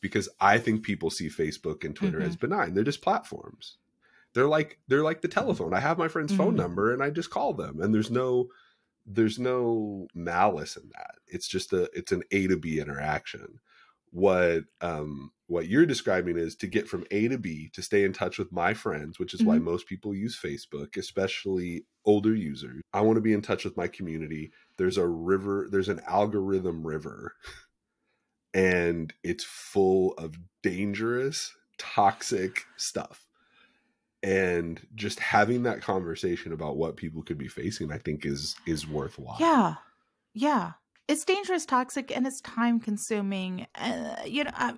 Because 0.00 0.28
I 0.40 0.58
think 0.58 0.82
people 0.84 1.10
see 1.10 1.28
Facebook 1.28 1.84
and 1.84 1.94
Twitter 1.94 2.22
as 2.22 2.36
benign. 2.36 2.74
They're 2.74 2.84
just 2.84 3.02
platforms. 3.02 3.76
They're 4.34 4.46
like 4.48 4.80
they're 4.88 5.04
like 5.04 5.22
the 5.22 5.28
telephone. 5.28 5.74
I 5.74 5.80
have 5.80 5.98
my 5.98 6.08
friend's 6.08 6.32
phone 6.32 6.54
Mhm. 6.54 6.56
number 6.56 6.92
and 6.94 7.02
I 7.02 7.10
just 7.10 7.30
call 7.30 7.54
them 7.54 7.80
and 7.80 7.94
there's 7.94 8.10
no 8.10 8.48
there's 9.06 9.38
no 9.38 10.08
malice 10.14 10.76
in 10.76 10.90
that. 10.96 11.16
It's 11.26 11.48
just 11.48 11.72
a 11.72 11.90
it's 11.98 12.12
an 12.12 12.22
A 12.32 12.46
to 12.48 12.56
B 12.58 12.80
interaction. 12.80 13.60
What 14.12 14.64
um 14.80 15.32
what 15.46 15.68
you're 15.68 15.86
describing 15.86 16.36
is 16.38 16.56
to 16.56 16.66
get 16.68 16.88
from 16.88 17.06
A 17.12 17.28
to 17.28 17.38
B 17.38 17.70
to 17.74 17.82
stay 17.82 18.04
in 18.04 18.12
touch 18.12 18.38
with 18.38 18.52
my 18.52 18.74
friends, 18.74 19.18
which 19.18 19.34
is 19.34 19.44
why 19.44 19.58
Mhm. 19.58 19.64
most 19.64 19.86
people 19.86 20.14
use 20.14 20.38
Facebook, 20.40 20.96
especially 20.96 21.86
older 22.04 22.34
users. 22.34 22.82
I 22.92 23.00
want 23.02 23.16
to 23.16 23.20
be 23.22 23.32
in 23.32 23.42
touch 23.42 23.64
with 23.64 23.76
my 23.76 23.88
community. 23.88 24.52
There's 24.78 24.98
a 24.98 25.06
river, 25.08 25.68
there's 25.70 25.88
an 25.88 26.00
algorithm 26.06 26.86
river, 26.86 27.36
and 28.54 29.12
it's 29.22 29.44
full 29.44 30.14
of 30.14 30.36
dangerous, 30.62 31.52
toxic 31.78 32.66
stuff. 32.76 33.26
And 34.22 34.86
just 34.94 35.18
having 35.18 35.62
that 35.62 35.80
conversation 35.80 36.52
about 36.52 36.76
what 36.76 36.96
people 36.96 37.22
could 37.22 37.38
be 37.38 37.48
facing, 37.48 37.90
I 37.90 37.98
think 37.98 38.26
is 38.26 38.54
is 38.66 38.86
worthwhile. 38.86 39.36
Yeah. 39.40 39.76
Yeah. 40.34 40.72
It's 41.08 41.24
dangerous, 41.24 41.64
toxic, 41.64 42.14
and 42.14 42.26
it's 42.26 42.40
time 42.42 42.80
consuming. 42.80 43.66
Uh, 43.74 44.16
you 44.26 44.44
know, 44.44 44.50
I, 44.54 44.74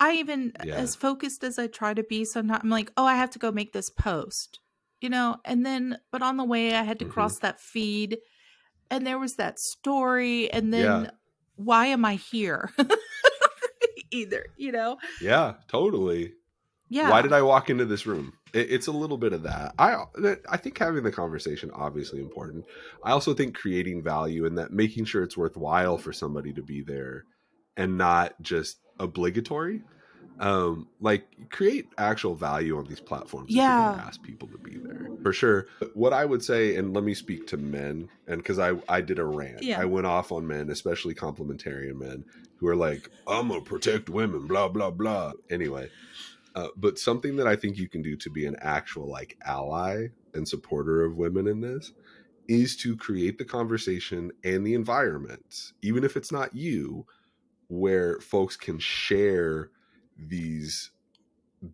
I 0.00 0.12
even, 0.14 0.52
Yeah. 0.64 0.74
as 0.74 0.94
focused 0.94 1.44
as 1.44 1.58
I 1.58 1.66
try 1.68 1.94
to 1.94 2.02
be, 2.02 2.24
sometimes 2.24 2.60
I'm 2.62 2.68
like, 2.68 2.92
oh, 2.96 3.06
I 3.06 3.14
have 3.14 3.30
to 3.30 3.38
go 3.38 3.50
make 3.52 3.72
this 3.72 3.88
post, 3.88 4.60
you 5.00 5.08
know, 5.08 5.36
and 5.46 5.64
then, 5.64 5.98
but 6.10 6.20
on 6.20 6.36
the 6.36 6.44
way, 6.44 6.74
I 6.74 6.82
had 6.82 6.98
to 6.98 7.06
Mhm. 7.06 7.10
cross 7.10 7.38
that 7.38 7.60
feed, 7.60 8.18
and 8.90 9.06
there 9.06 9.18
was 9.18 9.36
that 9.36 9.58
story, 9.58 10.50
and 10.50 10.74
then 10.74 11.04
Yeah. 11.04 11.10
Why 11.56 11.86
am 11.86 12.04
I 12.04 12.14
here? 12.14 12.70
Either, 14.10 14.46
you 14.56 14.72
know? 14.72 14.98
Yeah, 15.20 15.54
totally. 15.68 16.34
Yeah. 16.88 17.10
Why 17.10 17.22
did 17.22 17.32
I 17.32 17.42
walk 17.42 17.68
into 17.68 17.84
this 17.84 18.06
room? 18.06 18.34
It, 18.52 18.70
it's 18.70 18.86
a 18.86 18.92
little 18.92 19.18
bit 19.18 19.32
of 19.32 19.42
that. 19.42 19.74
I 19.78 19.92
uh, 19.92 20.36
I 20.48 20.56
think 20.56 20.78
having 20.78 21.02
the 21.02 21.10
conversation 21.10 21.70
obviously 21.74 22.20
important. 22.20 22.64
I 23.02 23.10
also 23.10 23.34
think 23.34 23.56
creating 23.56 24.04
value 24.04 24.46
and 24.46 24.56
that 24.58 24.72
making 24.72 25.06
sure 25.06 25.22
it's 25.22 25.36
worthwhile 25.36 25.98
for 25.98 26.12
somebody 26.12 26.52
to 26.52 26.62
be 26.62 26.82
there 26.82 27.24
and 27.76 27.98
not 27.98 28.40
just 28.40 28.78
obligatory. 29.00 29.82
Um, 30.38 30.88
like 31.00 31.26
create 31.50 31.86
actual 31.96 32.34
value 32.34 32.76
on 32.76 32.86
these 32.86 33.00
platforms. 33.00 33.50
if 33.50 33.56
you're 33.56 33.76
gonna 33.76 33.96
Yeah. 33.96 34.04
ask 34.06 34.22
people 34.22 34.48
to 34.48 34.58
be 34.58 34.78
there 34.82 35.08
for 35.22 35.32
sure. 35.32 35.66
What 35.94 36.12
I 36.12 36.24
would 36.26 36.42
say, 36.44 36.76
and 36.76 36.92
let 36.94 37.04
me 37.04 37.14
speak 37.14 37.46
to 37.48 37.56
men, 37.56 38.08
and 38.26 38.38
because 38.38 38.58
I 38.58 38.72
I 38.88 39.00
did 39.00 39.18
a 39.18 39.24
rant, 39.24 39.62
Yeah. 39.62 39.80
I 39.80 39.86
went 39.86 40.06
off 40.06 40.30
on 40.32 40.46
men, 40.46 40.68
especially 40.70 41.14
complementarian 41.14 41.96
men, 41.98 42.24
who 42.56 42.68
are 42.68 42.76
like, 42.76 43.10
I'm 43.26 43.48
gonna 43.48 43.62
protect 43.62 44.10
women, 44.10 44.46
blah 44.46 44.68
blah 44.68 44.90
blah. 44.90 45.32
Anyway, 45.48 45.88
uh, 46.54 46.68
but 46.76 46.98
something 46.98 47.36
that 47.36 47.46
I 47.46 47.56
think 47.56 47.78
you 47.78 47.88
can 47.88 48.02
do 48.02 48.16
to 48.16 48.30
be 48.30 48.44
an 48.46 48.56
actual 48.60 49.08
like 49.08 49.38
ally 49.46 50.08
and 50.34 50.46
supporter 50.46 51.02
of 51.02 51.16
women 51.16 51.46
in 51.46 51.60
this 51.62 51.92
is 52.46 52.76
to 52.76 52.94
create 52.96 53.38
the 53.38 53.44
conversation 53.44 54.32
and 54.44 54.66
the 54.66 54.74
environment, 54.74 55.72
even 55.82 56.04
if 56.04 56.16
it's 56.16 56.30
not 56.30 56.54
you, 56.54 57.06
where 57.68 58.20
folks 58.20 58.56
can 58.56 58.78
share 58.78 59.70
these 60.18 60.90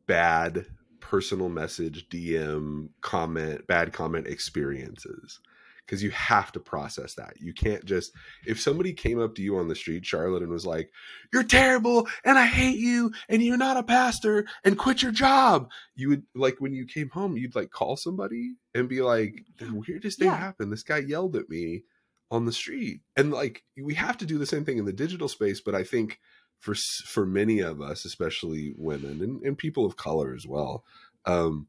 bad 0.07 0.67
personal 1.01 1.49
message, 1.49 2.09
DM, 2.09 2.89
comment, 3.01 3.67
bad 3.67 3.93
comment 3.93 4.27
experiences. 4.27 5.41
Because 5.85 6.03
you 6.03 6.11
have 6.13 6.53
to 6.53 6.61
process 6.61 7.15
that. 7.17 7.35
You 7.41 7.53
can't 7.53 7.85
just, 7.85 8.13
if 8.47 8.61
somebody 8.61 8.93
came 8.93 9.21
up 9.21 9.35
to 9.35 9.43
you 9.43 9.59
on 9.59 9.67
the 9.67 9.75
street, 9.75 10.07
Charlotte, 10.07 10.43
and 10.43 10.51
was 10.53 10.65
like, 10.65 10.91
You're 11.33 11.43
terrible, 11.43 12.07
and 12.25 12.39
I 12.39 12.47
hate 12.47 12.79
you, 12.79 13.13
and 13.29 13.43
you're 13.43 13.57
not 13.57 13.77
a 13.77 13.83
pastor, 13.83 14.47
and 14.65 14.79
quit 14.79 15.03
your 15.03 15.11
job. 15.11 15.69
You 15.97 16.11
would, 16.11 16.23
like, 16.37 16.61
when 16.61 16.73
you 16.73 16.87
came 16.87 17.11
home, 17.11 17.37
you'd 17.37 17.57
like 17.57 17.71
call 17.71 17.97
somebody 17.97 18.55
and 18.75 18.89
be 18.89 19.03
like, 19.03 19.45
The 19.59 19.73
weirdest 19.75 20.21
thing 20.21 20.29
Yeah. 20.29 20.37
happened. 20.37 20.73
This 20.73 20.85
guy 20.85 20.99
yelled 20.99 21.35
at 21.35 21.51
me 21.51 21.83
on 22.31 22.47
the 22.47 22.53
street. 22.53 23.01
And 23.17 23.33
like, 23.33 23.65
we 23.77 23.95
have 23.95 24.17
to 24.19 24.25
do 24.25 24.39
the 24.39 24.47
same 24.47 24.65
thing 24.65 24.79
in 24.79 24.85
the 24.87 24.93
digital 24.93 25.29
space, 25.29 25.61
but 25.61 25.75
I 25.75 25.83
think 25.83 26.21
for 26.63 26.75
for 26.75 27.27
many 27.27 27.59
of 27.59 27.81
us, 27.83 28.05
especially 28.05 28.73
women 28.79 29.21
and, 29.21 29.43
and 29.43 29.59
people 29.59 29.85
of 29.85 29.97
color 29.97 30.33
as 30.35 30.47
well, 30.47 30.85
um, 31.27 31.67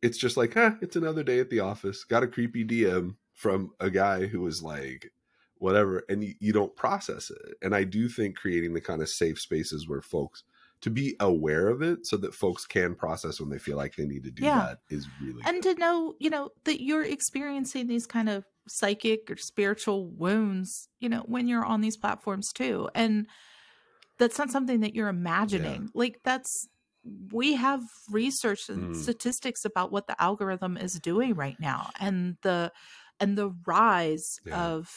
it's 0.00 0.16
just 0.18 0.36
like, 0.36 0.54
huh, 0.54 0.76
it's 0.80 0.96
another 0.96 1.22
day 1.24 1.40
at 1.40 1.50
the 1.50 1.60
office. 1.60 2.04
Got 2.04 2.22
a 2.22 2.28
creepy 2.28 2.64
DM 2.64 3.16
from 3.34 3.72
a 3.80 3.90
guy 3.90 4.26
who 4.26 4.40
was 4.40 4.62
like, 4.62 5.12
whatever, 5.58 6.04
and 6.08 6.22
you, 6.22 6.34
you 6.38 6.52
don't 6.52 6.74
process 6.76 7.30
it. 7.30 7.56
And 7.62 7.74
I 7.74 7.82
do 7.84 8.08
think 8.08 8.36
creating 8.36 8.74
the 8.74 8.80
kind 8.80 9.02
of 9.02 9.08
safe 9.08 9.40
spaces 9.40 9.88
where 9.88 10.02
folks 10.02 10.44
to 10.82 10.90
be 10.90 11.14
aware 11.20 11.68
of 11.68 11.82
it 11.82 12.06
so 12.06 12.16
that 12.18 12.34
folks 12.34 12.64
can 12.66 12.94
process 12.94 13.40
when 13.40 13.50
they 13.50 13.58
feel 13.58 13.76
like 13.76 13.94
they 13.96 14.06
need 14.06 14.24
to 14.24 14.30
do 14.30 14.44
Yeah. 14.44 14.58
that 14.58 14.78
is 14.88 15.08
really 15.20 15.42
and 15.44 15.62
good. 15.62 15.74
to 15.76 15.80
know 15.80 16.14
you 16.20 16.30
know 16.30 16.50
that 16.64 16.82
you're 16.82 17.04
experiencing 17.04 17.86
these 17.86 18.06
kind 18.06 18.28
of 18.28 18.44
psychic 18.68 19.30
or 19.30 19.36
spiritual 19.36 20.08
wounds 20.08 20.88
you 20.98 21.08
know 21.08 21.22
when 21.26 21.46
you're 21.46 21.64
on 21.64 21.80
these 21.82 21.96
platforms 21.96 22.52
too 22.52 22.88
and 22.96 23.28
that's 24.22 24.38
not 24.38 24.52
something 24.52 24.80
that 24.80 24.94
you're 24.94 25.08
imagining. 25.08 25.90
Like 25.94 26.20
that's 26.22 26.68
we 27.32 27.54
have 27.54 27.80
research 28.08 28.68
and 28.68 28.94
Mm. 28.94 28.96
statistics 28.96 29.64
about 29.64 29.90
what 29.90 30.06
the 30.06 30.20
algorithm 30.22 30.76
is 30.76 31.00
doing 31.00 31.34
right 31.34 31.58
now 31.58 31.90
and 31.98 32.36
the 32.42 32.72
and 33.18 33.36
the 33.36 33.50
rise 33.66 34.38
Yeah. 34.46 34.62
of 34.74 34.88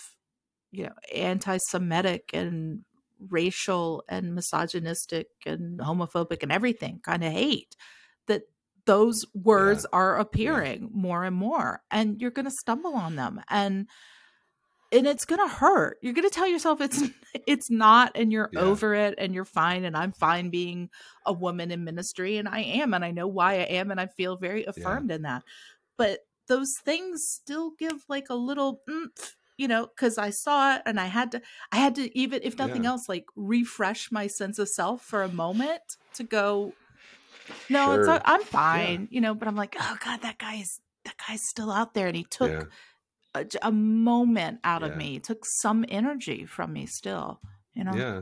you 0.72 0.84
know 0.84 0.94
anti-semitic 1.12 2.30
and 2.34 2.86
racial 3.20 4.04
and 4.08 4.36
misogynistic 4.36 5.28
and 5.48 5.80
homophobic 5.80 6.44
and 6.44 6.52
everything 6.52 7.00
kind 7.04 7.24
of 7.24 7.32
hate 7.32 7.76
that 8.28 8.44
those 8.86 9.26
words 9.34 9.88
are 9.92 10.20
appearing 10.20 10.90
more 10.94 11.24
and 11.24 11.36
more 11.36 11.82
and 11.90 12.22
you're 12.22 12.30
going 12.30 12.46
to 12.46 12.52
stumble 12.52 12.94
on 12.94 13.16
them. 13.16 13.42
And 13.50 13.88
and 14.92 15.08
it's 15.08 15.26
going 15.26 15.42
to 15.42 15.54
hurt 15.54 15.98
you're 16.02 16.14
going 16.14 16.28
to 16.28 16.34
tell 16.34 16.48
yourself 16.48 16.80
it's 16.82 17.02
it's 17.48 17.70
not 17.70 18.12
and 18.16 18.32
you're 18.32 18.50
Yeah. 18.54 18.62
over 18.62 18.94
it 18.96 19.16
and 19.18 19.34
you're 19.34 19.46
fine 19.46 19.84
and 19.84 19.96
i'm 19.98 20.12
fine 20.12 20.50
being 20.50 20.90
a 21.26 21.34
woman 21.34 21.72
in 21.72 21.84
ministry 21.84 22.38
and 22.38 22.48
i 22.48 22.60
am 22.62 22.94
and 22.94 23.04
i 23.04 23.12
know 23.12 23.28
why 23.28 23.54
i 23.56 23.64
am 23.64 23.92
and 23.92 24.00
i 24.00 24.08
feel 24.08 24.38
very 24.38 24.66
affirmed 24.66 25.12
in 25.12 25.24
that 25.24 25.44
but 25.98 26.20
those 26.48 26.76
things 26.84 27.28
still 27.28 27.72
give 27.80 28.04
like 28.08 28.28
a 28.30 28.36
little 28.36 28.82
oomph, 28.90 29.36
you 29.58 29.68
know 29.68 29.88
because 29.88 30.18
i 30.18 30.30
saw 30.30 30.76
it 30.76 30.82
and 30.86 31.00
i 31.00 31.06
had 31.08 31.32
to 31.32 31.42
i 31.72 31.78
had 31.78 31.96
to 31.96 32.16
even 32.18 32.40
if 32.44 32.58
nothing 32.58 32.84
Yeah. 32.84 32.90
else 32.92 33.10
like 33.10 33.26
refresh 33.36 34.12
my 34.12 34.28
sense 34.28 34.60
of 34.60 34.70
self 34.70 35.02
for 35.02 35.24
a 35.24 35.30
moment 35.32 35.82
to 36.14 36.24
go 36.24 36.74
no 37.70 37.94
it's 37.94 38.08
Sure. 38.08 38.22
i'm 38.26 38.44
fine 38.44 39.08
you 39.12 39.22
know 39.22 39.34
but 39.34 39.48
i'm 39.48 39.56
like 39.56 39.76
oh 39.80 39.98
god 40.04 40.22
that 40.22 40.38
guy's 40.38 40.80
that 41.04 41.16
guy's 41.28 41.44
still 41.44 41.72
out 41.72 41.94
there 41.94 42.08
and 42.08 42.16
he 42.16 42.24
took 42.24 42.52
yeah. 42.52 42.64
A, 43.36 43.46
a 43.62 43.72
moment 43.72 44.60
out 44.64 44.84
of 44.84 44.92
Yeah. 44.92 44.98
me 44.98 45.20
took 45.20 45.46
some 45.46 45.86
energy 45.90 46.46
from 46.46 46.74
me 46.74 46.86
still 46.86 47.42
you 47.74 47.84
know 47.84 47.94
Yeah. 47.96 48.22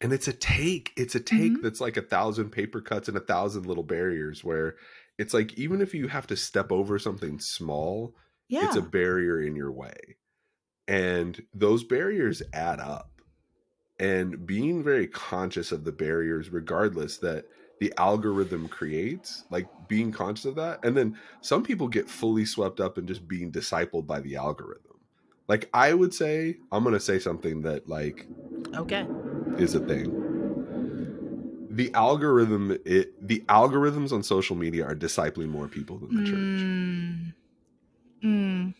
and 0.00 0.12
it's 0.12 0.28
a 0.28 0.32
take 0.32 0.92
it's 0.96 1.14
a 1.14 1.20
take 1.20 1.52
Mhm. 1.52 1.62
that's 1.62 1.80
like 1.80 1.96
a 1.96 2.02
thousand 2.02 2.50
paper 2.50 2.80
cuts 2.80 3.08
and 3.08 3.16
a 3.16 3.20
thousand 3.20 3.66
little 3.66 3.84
barriers 3.84 4.42
where 4.42 4.76
it's 5.18 5.34
like 5.34 5.54
even 5.58 5.80
if 5.80 5.94
you 5.94 6.08
have 6.08 6.26
to 6.28 6.36
step 6.36 6.72
over 6.72 6.98
something 6.98 7.38
small 7.38 8.14
Yeah. 8.48 8.64
it's 8.66 8.76
a 8.76 8.82
barrier 8.82 9.40
in 9.40 9.54
your 9.56 9.72
way 9.72 10.16
and 10.88 11.40
those 11.54 11.84
barriers 11.84 12.42
add 12.52 12.80
up 12.80 13.20
and 13.98 14.46
being 14.46 14.82
very 14.82 15.06
conscious 15.06 15.72
of 15.72 15.84
the 15.84 15.92
barriers 15.92 16.50
regardless 16.50 17.18
that 17.18 17.44
the 17.80 17.92
algorithm 17.96 18.68
creates 18.68 19.44
like 19.50 19.66
being 19.88 20.12
conscious 20.12 20.44
of 20.44 20.54
that 20.54 20.84
and 20.84 20.96
then 20.96 21.18
some 21.40 21.62
people 21.62 21.88
get 21.88 22.08
fully 22.08 22.44
swept 22.44 22.78
up 22.78 22.98
in 22.98 23.06
just 23.06 23.26
being 23.26 23.50
discipled 23.50 24.06
by 24.06 24.20
the 24.20 24.36
algorithm 24.36 25.00
like 25.48 25.68
i 25.74 25.92
would 25.92 26.14
say 26.14 26.56
i'm 26.70 26.84
going 26.84 26.94
to 26.94 27.00
say 27.00 27.18
something 27.18 27.62
that 27.62 27.88
like 27.88 28.26
okay. 28.76 29.06
is 29.58 29.74
a 29.74 29.80
thing 29.80 30.14
the 31.70 31.92
algorithm 31.94 32.76
it 32.84 33.26
the 33.26 33.40
algorithms 33.48 34.12
on 34.12 34.22
social 34.22 34.56
media 34.56 34.84
are 34.84 34.94
discipling 34.94 35.48
more 35.48 35.68
people 35.68 35.98
than 35.98 36.14
the 36.14 36.30
church 36.30 36.36
Mm. 36.36 37.34
Mm. 38.22 38.74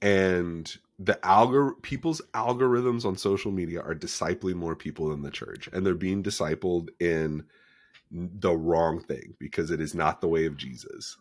and 0.00 0.78
the 0.98 1.18
algor 1.22 1.80
people's 1.82 2.22
algorithms 2.32 3.04
on 3.04 3.16
social 3.16 3.50
media 3.52 3.82
are 3.82 3.94
discipling 3.94 4.54
more 4.54 4.74
people 4.74 5.10
than 5.10 5.22
the 5.22 5.30
church 5.30 5.68
and 5.72 5.84
they're 5.84 5.94
being 5.94 6.22
discipled 6.22 6.88
in 6.98 7.44
the 8.10 8.56
wrong 8.56 9.00
thing 9.00 9.34
because 9.38 9.70
it 9.70 9.80
is 9.80 9.94
not 9.94 10.20
the 10.20 10.28
way 10.28 10.46
of 10.46 10.56
jesus 10.56 11.16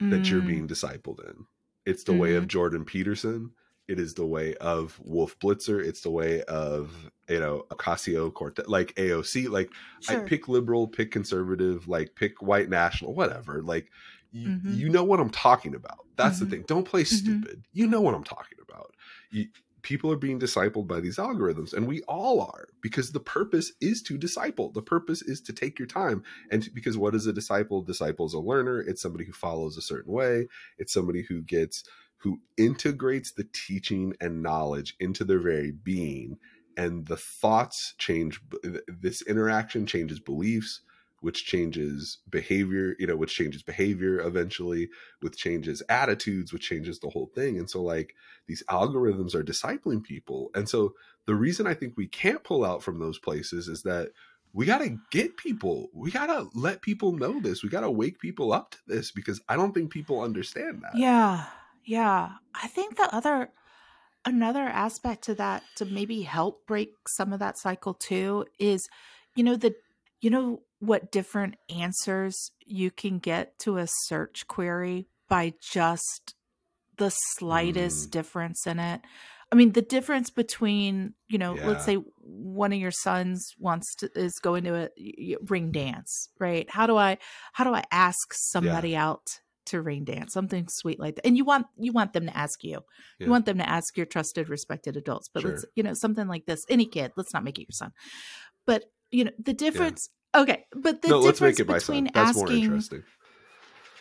that 0.00 0.28
you're 0.30 0.42
Mm. 0.42 0.46
being 0.46 0.68
discipled 0.68 1.24
in 1.28 1.46
it's 1.86 2.04
the 2.04 2.12
way 2.12 2.34
of 2.34 2.48
jordan 2.48 2.84
peterson 2.84 3.50
it 3.86 4.00
is 4.00 4.14
the 4.14 4.26
way 4.26 4.54
of 4.56 4.98
wolf 5.04 5.38
blitzer 5.38 5.84
it's 5.84 6.00
the 6.00 6.10
way 6.10 6.42
of 6.44 7.10
you 7.28 7.38
know 7.38 7.64
ocasio 7.70 8.32
cortez 8.32 8.66
like 8.66 8.92
aoc 8.96 9.48
like 9.48 9.70
Sure. 10.00 10.20
I 10.24 10.28
pick 10.28 10.48
liberal, 10.48 10.86
pick 10.88 11.10
conservative, 11.12 11.86
like 11.88 12.14
pick 12.14 12.42
white 12.42 12.68
national, 12.68 13.14
whatever. 13.14 13.62
Like 13.62 13.90
you, 14.32 14.48
Mhm. 14.50 14.76
you 14.76 14.88
know 14.90 15.02
what 15.04 15.18
I'm 15.20 15.30
talking 15.30 15.74
about. 15.74 16.00
That's 16.16 16.36
Mhm. 16.36 16.40
the 16.40 16.46
thing. 16.46 16.64
Don't 16.66 16.84
play 16.86 17.04
Mhm. 17.04 17.06
stupid. 17.22 17.64
You 17.72 17.86
know 17.86 18.02
what 18.02 18.14
I'm 18.14 18.24
talking 18.24 18.58
about. 18.60 18.94
You, 19.30 19.46
people 19.84 20.10
are 20.10 20.16
being 20.16 20.40
discipled 20.40 20.88
by 20.88 20.98
these 20.98 21.18
algorithms, 21.18 21.72
and 21.72 21.86
we 21.86 22.02
all 22.02 22.40
are 22.40 22.68
because 22.80 23.12
the 23.12 23.20
purpose 23.20 23.72
is 23.80 24.02
to 24.02 24.18
disciple. 24.18 24.72
The 24.72 24.82
purpose 24.82 25.22
is 25.22 25.40
to 25.42 25.52
take 25.52 25.78
your 25.78 25.86
time, 25.86 26.24
and 26.50 26.68
because 26.74 26.98
what 26.98 27.14
is 27.14 27.26
a 27.26 27.32
disciple? 27.32 27.82
Disciple 27.82 28.26
is 28.26 28.34
a 28.34 28.40
learner. 28.40 28.80
It's 28.80 29.00
somebody 29.00 29.24
who 29.24 29.32
follows 29.32 29.76
a 29.76 29.82
certain 29.82 30.12
way. 30.12 30.48
It's 30.78 30.92
somebody 30.92 31.22
who 31.22 31.42
gets 31.42 31.84
who 32.18 32.40
integrates 32.56 33.32
the 33.32 33.46
teaching 33.52 34.14
and 34.20 34.42
knowledge 34.42 34.96
into 34.98 35.24
their 35.24 35.40
very 35.40 35.70
being 35.70 36.38
and 36.76 37.06
the 37.06 37.16
thoughts 37.16 37.94
change 37.98 38.40
this 38.88 39.22
interaction 39.22 39.86
changes 39.86 40.18
beliefs 40.18 40.80
which 41.24 41.46
changes 41.46 42.18
behavior 42.28 42.94
you 42.98 43.06
know 43.06 43.16
which 43.16 43.34
changes 43.34 43.62
behavior 43.62 44.20
eventually 44.20 44.90
which 45.20 45.38
changes 45.38 45.82
attitudes 45.88 46.52
which 46.52 46.68
changes 46.68 47.00
the 47.00 47.08
whole 47.08 47.30
thing. 47.34 47.58
And 47.58 47.68
so 47.68 47.82
like 47.82 48.14
these 48.46 48.62
algorithms 48.68 49.34
are 49.34 49.42
discipling 49.42 50.04
people. 50.04 50.50
And 50.54 50.68
so 50.68 50.94
the 51.24 51.34
reason 51.34 51.66
i 51.66 51.72
think 51.72 51.94
we 51.96 52.06
can't 52.06 52.44
pull 52.44 52.62
out 52.62 52.82
from 52.82 52.98
those 52.98 53.18
places 53.18 53.68
is 53.68 53.82
that 53.84 54.10
we 54.52 54.66
got 54.66 54.78
to 54.78 54.98
get 55.10 55.36
people. 55.36 55.88
We 55.92 56.12
got 56.12 56.26
to 56.26 56.48
let 56.54 56.80
people 56.80 57.10
know 57.10 57.40
this. 57.40 57.64
We 57.64 57.70
got 57.70 57.80
to 57.80 57.90
wake 57.90 58.20
people 58.20 58.52
up 58.52 58.70
to 58.72 58.78
this 58.86 59.10
because 59.10 59.40
i 59.48 59.56
don't 59.56 59.72
think 59.72 59.90
people 59.90 60.20
understand 60.20 60.82
that. 60.82 60.94
Yeah. 60.94 61.46
Yeah. 61.84 62.32
I 62.54 62.68
think 62.68 62.96
the 62.96 63.14
other 63.14 63.50
another 64.26 64.62
aspect 64.62 65.24
to 65.24 65.34
that 65.36 65.62
to 65.76 65.86
maybe 65.86 66.22
help 66.22 66.66
break 66.66 67.08
some 67.08 67.32
of 67.32 67.40
that 67.40 67.58
cycle 67.58 67.94
too 67.94 68.44
is 68.58 68.88
you 69.34 69.44
know 69.44 69.56
the 69.56 69.74
you 70.20 70.30
know 70.30 70.62
what 70.86 71.10
different 71.12 71.56
answers 71.68 72.50
you 72.64 72.90
can 72.90 73.18
get 73.18 73.58
to 73.60 73.78
a 73.78 73.86
search 73.86 74.46
query 74.48 75.08
by 75.28 75.54
just 75.60 76.34
the 76.96 77.10
slightest 77.10 78.08
Mm. 78.08 78.10
difference 78.12 78.66
in 78.66 78.78
it. 78.78 79.00
I 79.52 79.56
mean, 79.56 79.72
the 79.72 79.82
difference 79.82 80.30
between, 80.30 81.14
you 81.28 81.38
know, 81.38 81.54
Yeah. 81.56 81.68
let's 81.68 81.84
say 81.84 81.96
one 81.96 82.72
of 82.72 82.78
your 82.78 82.90
sons 82.90 83.54
wants 83.58 83.94
to 83.96 84.10
is 84.18 84.32
going 84.40 84.64
to 84.64 84.90
a 84.98 85.36
ring 85.46 85.70
dance, 85.70 86.28
right? 86.40 86.68
How 86.70 86.86
do 86.86 86.96
I 86.96 87.18
how 87.52 87.64
do 87.64 87.74
I 87.74 87.84
ask 87.90 88.32
somebody 88.32 88.96
out 88.96 89.40
to 89.66 89.80
ring 89.80 90.04
dance? 90.04 90.32
Something 90.32 90.66
sweet 90.68 90.98
like 90.98 91.16
that. 91.16 91.26
And 91.26 91.36
you 91.36 91.44
want 91.44 91.66
you 91.78 91.92
want 91.92 92.12
them 92.14 92.26
to 92.26 92.36
ask 92.36 92.64
you. 92.64 92.80
Yeah. 93.18 93.26
You 93.26 93.30
want 93.30 93.46
them 93.46 93.58
to 93.58 93.68
ask 93.68 93.96
your 93.96 94.06
trusted, 94.06 94.48
respected 94.48 94.96
adults. 94.96 95.28
But 95.32 95.44
let's 95.44 95.64
you 95.76 95.82
know, 95.82 95.94
something 95.94 96.26
like 96.26 96.46
this, 96.46 96.64
any 96.68 96.86
kid, 96.86 97.12
let's 97.16 97.32
not 97.32 97.44
make 97.44 97.58
it 97.58 97.62
your 97.62 97.72
son. 97.72 97.92
But 98.66 98.86
you 99.10 99.24
know, 99.24 99.32
the 99.38 99.54
difference 99.54 100.08
okay, 100.34 100.66
but 100.74 101.02
the 101.02 101.08
no 101.08 101.22
difference 101.22 101.58
make 101.58 101.60
it 101.60 101.70
my 101.70 101.78
son 101.78 102.04
between 102.04 102.16
asking 102.26 102.62
interesting 102.64 103.02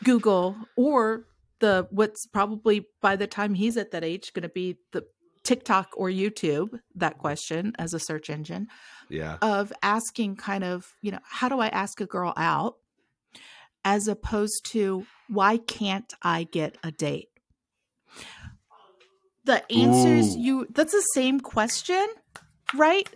Google 0.04 0.56
or 0.76 1.26
the 1.60 1.88
what's 1.92 2.26
probably 2.28 2.88
by 3.02 3.16
the 3.16 3.28
time 3.28 3.54
he's 3.54 3.78
at 3.78 3.92
that 3.92 4.04
age 4.04 4.34
going 4.34 4.44
to 4.44 4.50
be 4.50 4.78
the 4.92 5.06
TikTok 5.44 5.90
or 5.96 6.10
YouTube 6.10 6.80
that 6.96 7.18
question 7.18 7.74
as 7.78 7.94
a 7.94 8.00
search 8.00 8.30
engine 8.30 8.68
yeah 9.10 9.38
of 9.42 9.74
asking 9.82 10.36
kind 10.38 10.64
of, 10.64 10.94
you 11.02 11.12
know, 11.12 11.20
how 11.24 11.50
do 11.50 11.60
I 11.60 11.68
ask 11.68 12.00
a 12.02 12.06
girl 12.06 12.34
out 12.38 12.76
as 13.86 14.08
opposed 14.08 14.66
to 14.72 15.06
why 15.28 15.58
can't 15.58 16.14
I 16.22 16.44
get 16.44 16.78
a 16.84 16.92
date? 16.92 17.30
The 19.46 19.70
answers 19.72 20.36
Ooh. 20.36 20.40
you 20.40 20.68
that's 20.70 20.94
the 20.94 21.02
same 21.14 21.40
question, 21.40 22.06
right? 22.74 23.10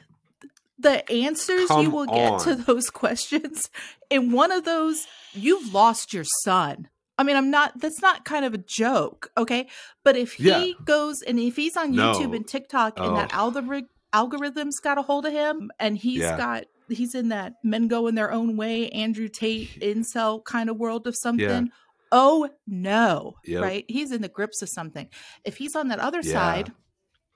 The 0.79 1.09
answers 1.11 1.61
you 1.61 1.67
Come 1.67 1.91
will 1.91 2.05
get 2.05 2.39
to 2.41 2.55
those 2.55 2.89
questions 2.89 3.69
in 4.09 4.31
one 4.31 4.51
of 4.51 4.63
those 4.63 5.05
you've 5.33 5.73
lost 5.73 6.13
your 6.13 6.25
son. 6.43 6.89
I 7.17 7.23
mean, 7.23 7.35
I'm 7.35 7.49
not 7.49 7.79
that's 7.79 8.01
not 8.01 8.25
kind 8.25 8.45
of 8.45 8.53
a 8.53 8.59
joke, 8.59 9.31
okay? 9.37 9.67
But 10.03 10.15
if 10.17 10.33
he 10.33 10.43
Yeah. 10.47 10.65
goes 10.85 11.21
and 11.23 11.39
if 11.39 11.55
he's 11.55 11.75
on 11.75 11.91
No. 11.95 12.13
YouTube 12.13 12.35
and 12.35 12.47
TikTok 12.47 12.99
and 12.99 13.15
that 13.17 13.31
Oh. 13.33 13.37
algorithm 13.37 13.89
algorithm's 14.13 14.79
got 14.79 14.97
a 14.97 15.01
hold 15.01 15.25
of 15.25 15.33
him 15.33 15.69
and 15.79 15.97
he's 15.97 16.21
Yeah. 16.21 16.37
got 16.37 16.63
he's 16.89 17.13
in 17.13 17.27
that 17.29 17.53
men 17.63 17.89
go 17.89 18.07
in 18.07 18.15
their 18.15 18.31
own 18.31 18.55
way 18.55 18.87
andrew 18.89 19.27
tate 19.27 19.69
incel 19.81 20.41
kind 20.45 20.69
of 20.69 20.77
world 20.77 21.05
of 21.07 21.15
something 21.15 21.69
oh 22.13 22.49
no 22.65 23.35
Yep. 23.43 23.61
right 23.61 23.85
he's 23.89 24.13
in 24.13 24.21
the 24.21 24.29
grips 24.29 24.61
of 24.61 24.69
something 24.69 25.09
if 25.43 25.57
he's 25.57 25.75
on 25.75 25.89
that 25.89 25.99
other 25.99 26.21
Yeah. 26.23 26.31
side 26.31 26.71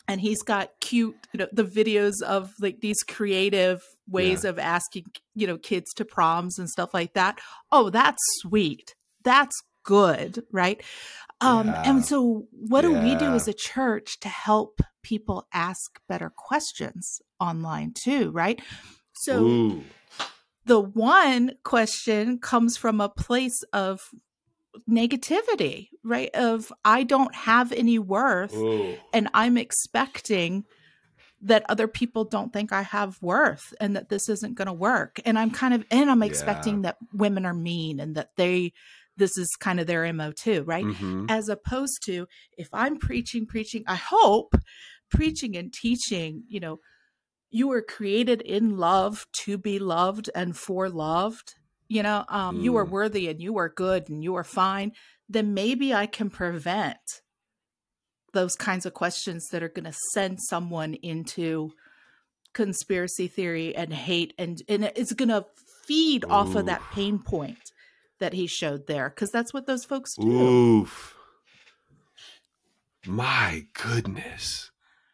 and 0.07 0.21
he's 0.21 0.41
got 0.41 0.71
cute 0.79 1.15
you 1.33 1.37
know 1.37 1.47
the 1.51 1.63
videos 1.63 2.21
of 2.25 2.53
like 2.59 2.79
these 2.81 3.01
creative 3.03 3.81
ways 4.07 4.43
of 4.43 4.59
asking 4.59 5.05
you 5.35 5.47
know 5.47 5.57
kids 5.57 5.93
to 5.93 6.05
proms 6.05 6.59
and 6.59 6.69
stuff 6.69 6.93
like 6.93 7.13
that. 7.13 7.39
Oh 7.71 7.89
that's 7.89 8.21
sweet. 8.41 8.95
That's 9.23 9.61
good 9.83 10.43
right? 10.51 10.81
Um 11.39 11.67
Yeah. 11.67 11.81
and 11.85 12.05
so 12.05 12.47
what 12.51 12.81
do 12.81 12.91
we 12.93 13.15
do 13.15 13.33
as 13.35 13.47
a 13.47 13.53
church 13.53 14.19
to 14.21 14.29
help 14.29 14.81
people 15.01 15.47
ask 15.53 15.99
better 16.07 16.31
questions 16.35 17.21
online 17.39 17.93
too 17.93 18.31
right? 18.31 18.61
So 19.13 19.45
Ooh. 19.45 19.83
the 20.65 20.79
one 20.79 21.53
question 21.63 22.37
comes 22.39 22.77
from 22.77 23.01
a 23.01 23.09
place 23.09 23.63
of 23.73 24.01
negativity 24.89 25.89
right 26.03 26.29
of 26.33 26.71
i 26.85 27.03
don't 27.03 27.35
have 27.35 27.71
any 27.71 27.99
worth 27.99 28.53
Ooh. 28.53 28.95
and 29.13 29.27
i'm 29.33 29.57
expecting 29.57 30.63
that 31.41 31.65
other 31.69 31.87
people 31.87 32.23
don't 32.23 32.53
think 32.53 32.71
i 32.71 32.81
have 32.81 33.17
worth 33.21 33.73
and 33.81 33.95
that 33.95 34.09
this 34.09 34.29
isn't 34.29 34.55
going 34.55 34.67
to 34.67 34.73
work 34.73 35.19
and 35.25 35.37
i'm 35.37 35.51
kind 35.51 35.73
of 35.73 35.83
and 35.91 36.09
i'm 36.09 36.23
expecting 36.23 36.83
that 36.83 36.97
women 37.13 37.45
are 37.45 37.53
mean 37.53 37.99
and 37.99 38.15
that 38.15 38.29
they 38.37 38.71
this 39.17 39.37
is 39.37 39.49
kind 39.59 39.79
of 39.79 39.87
their 39.87 40.11
mo 40.13 40.31
too 40.31 40.63
right 40.63 40.85
Mhm. 40.85 41.25
as 41.29 41.49
opposed 41.49 42.01
to 42.05 42.27
if 42.57 42.69
i'm 42.73 42.97
preaching 42.97 43.45
preaching 43.45 43.83
i 43.87 43.95
hope 43.95 44.55
preaching 45.09 45.57
and 45.57 45.73
teaching 45.73 46.43
you 46.47 46.59
know 46.59 46.79
you 47.49 47.67
were 47.67 47.81
created 47.81 48.41
in 48.41 48.77
love 48.77 49.25
to 49.33 49.57
be 49.57 49.77
loved 49.79 50.29
and 50.33 50.55
for 50.55 50.89
loved 50.89 51.55
you 51.91 52.01
know 52.03 52.23
um 52.29 52.61
you 52.61 52.75
are 52.77 52.85
Mm. 52.85 52.89
worthy 52.89 53.27
and 53.29 53.41
you 53.41 53.57
are 53.57 53.69
good 53.69 54.09
and 54.09 54.23
you 54.23 54.35
are 54.35 54.43
fine 54.43 54.91
then 55.27 55.53
maybe 55.53 55.93
i 55.93 56.05
can 56.05 56.29
prevent 56.29 56.97
those 58.33 58.55
kinds 58.55 58.85
of 58.85 58.93
questions 58.93 59.47
that 59.51 59.61
are 59.61 59.69
going 59.77 59.91
to 59.91 59.97
send 60.13 60.39
someone 60.41 60.93
into 61.11 61.71
conspiracy 62.53 63.27
theory 63.27 63.75
and 63.75 63.91
hate 63.93 64.33
and 64.37 64.61
and 64.69 64.85
it's 64.95 65.13
going 65.13 65.29
to 65.29 65.45
feed 65.85 66.23
off 66.29 66.55
of 66.55 66.65
that 66.67 66.81
pain 66.93 67.19
point 67.19 67.57
that 68.19 68.33
he 68.33 68.47
showed 68.47 68.87
there 68.87 69.09
because 69.09 69.31
that's 69.31 69.53
what 69.53 69.65
those 69.67 69.83
folks 69.83 70.11
do 70.15 70.31
Oof. 70.31 71.15
My 73.07 73.65
goodness. 73.73 74.69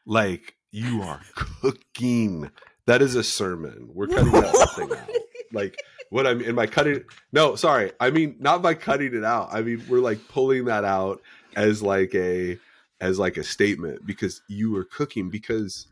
Like 0.05 0.55
you 0.71 1.01
are 1.01 1.21
cooking. 1.35 2.51
That 2.85 3.01
is 3.01 3.15
a 3.15 3.23
sermon. 3.23 3.89
We're 3.93 4.07
cutting 4.07 4.31
that 4.33 4.69
thing 4.75 4.91
out. 4.91 5.09
Like 5.53 5.77
what 6.09 6.27
I'm 6.27 6.41
in 6.41 6.55
my 6.55 6.67
cutting 6.67 7.03
no, 7.31 7.55
sorry. 7.55 7.91
I 7.99 8.09
mean 8.09 8.35
not 8.39 8.61
by 8.61 8.73
cutting 8.73 9.13
it 9.13 9.23
out. 9.23 9.49
I 9.51 9.61
mean 9.61 9.83
we're 9.87 9.99
like 9.99 10.27
pulling 10.27 10.65
that 10.65 10.83
out 10.83 11.21
as 11.55 11.81
like 11.81 12.13
a 12.15 12.57
as 12.99 13.19
like 13.19 13.37
a 13.37 13.43
statement 13.43 14.05
because 14.05 14.41
you 14.47 14.71
were 14.71 14.85
cooking 14.85 15.29
because 15.29 15.87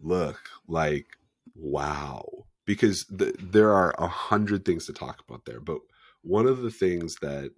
look, 0.00 0.38
like 0.68 1.06
wow 1.54 2.24
because 2.66 3.04
the, 3.06 3.34
there 3.40 3.72
are 3.72 3.94
a 3.98 4.08
hundred 4.08 4.64
things 4.64 4.86
to 4.86 4.92
talk 4.92 5.22
about 5.26 5.44
there 5.46 5.60
but 5.60 5.78
one 6.22 6.46
of 6.46 6.58
the 6.58 6.70
things 6.70 7.16
that 7.22 7.50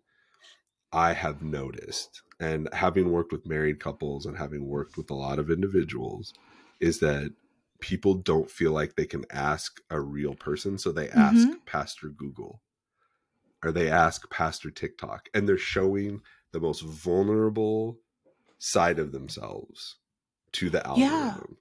i 0.93 1.13
have 1.13 1.43
noticed 1.43 2.23
and 2.39 2.69
having 2.73 3.11
worked 3.11 3.33
with 3.33 3.47
married 3.47 3.81
couples 3.81 4.27
and 4.27 4.37
having 4.37 4.67
worked 4.67 4.97
with 4.97 5.11
a 5.11 5.15
lot 5.15 5.39
of 5.39 5.51
individuals 5.51 6.33
is 6.81 7.01
that 7.01 7.33
people 7.81 8.15
don't 8.15 8.51
feel 8.51 8.73
like 8.73 8.95
they 8.97 9.07
can 9.07 9.25
ask 9.31 9.81
a 9.91 10.01
real 10.01 10.35
person 10.35 10.79
so 10.79 10.93
they 10.93 11.11
ask 11.11 11.49
Mhm. 11.49 11.61
pastor 11.67 12.09
google 12.09 12.63
or 13.65 13.73
they 13.73 13.91
ask 13.91 14.29
pastor 14.31 14.71
tiktok 14.71 15.29
and 15.35 15.49
they're 15.49 15.59
showing 15.59 16.23
the 16.53 16.61
most 16.61 16.81
vulnerable 16.83 18.01
side 18.59 18.99
of 18.99 19.13
themselves 19.13 19.99
to 20.53 20.71
the 20.71 20.87
Yeah. 20.95 21.39
algorithm 21.39 21.59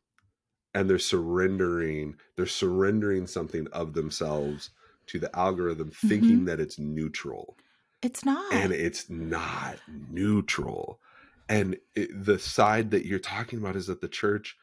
and 0.73 0.89
they're 0.89 0.99
surrendering 0.99 2.17
they're 2.37 2.47
surrendering 2.47 3.27
something 3.27 3.67
of 3.69 3.93
themselves 3.93 4.71
to 5.07 5.19
the 5.19 5.35
algorithm 5.37 5.91
thinking 5.91 6.45
that 6.45 6.59
it's 6.61 6.79
neutral 6.79 7.59
It's 8.01 8.25
not. 8.25 8.51
and 8.51 8.71
it's 8.73 9.09
not 9.09 9.81
neutral 9.87 11.01
and 11.49 11.77
it, 11.95 12.09
the 12.25 12.39
side 12.39 12.91
that 12.91 13.05
you're 13.05 13.19
talking 13.19 13.59
about 13.59 13.75
is 13.75 13.87
that 13.87 14.01
the 14.01 14.07
church 14.09 14.57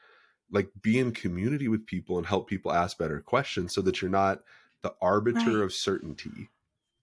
like 0.54 0.70
be 0.82 0.98
in 1.00 1.12
community 1.12 1.68
with 1.68 1.86
people 1.86 2.18
and 2.18 2.26
help 2.28 2.48
people 2.48 2.72
ask 2.72 2.98
better 2.98 3.20
questions 3.22 3.74
so 3.74 3.82
that 3.82 4.02
you're 4.02 4.12
not 4.12 4.40
the 4.82 4.94
arbiter 5.02 5.60
Right. 5.60 5.64
of 5.64 5.74
certainty. 5.74 6.52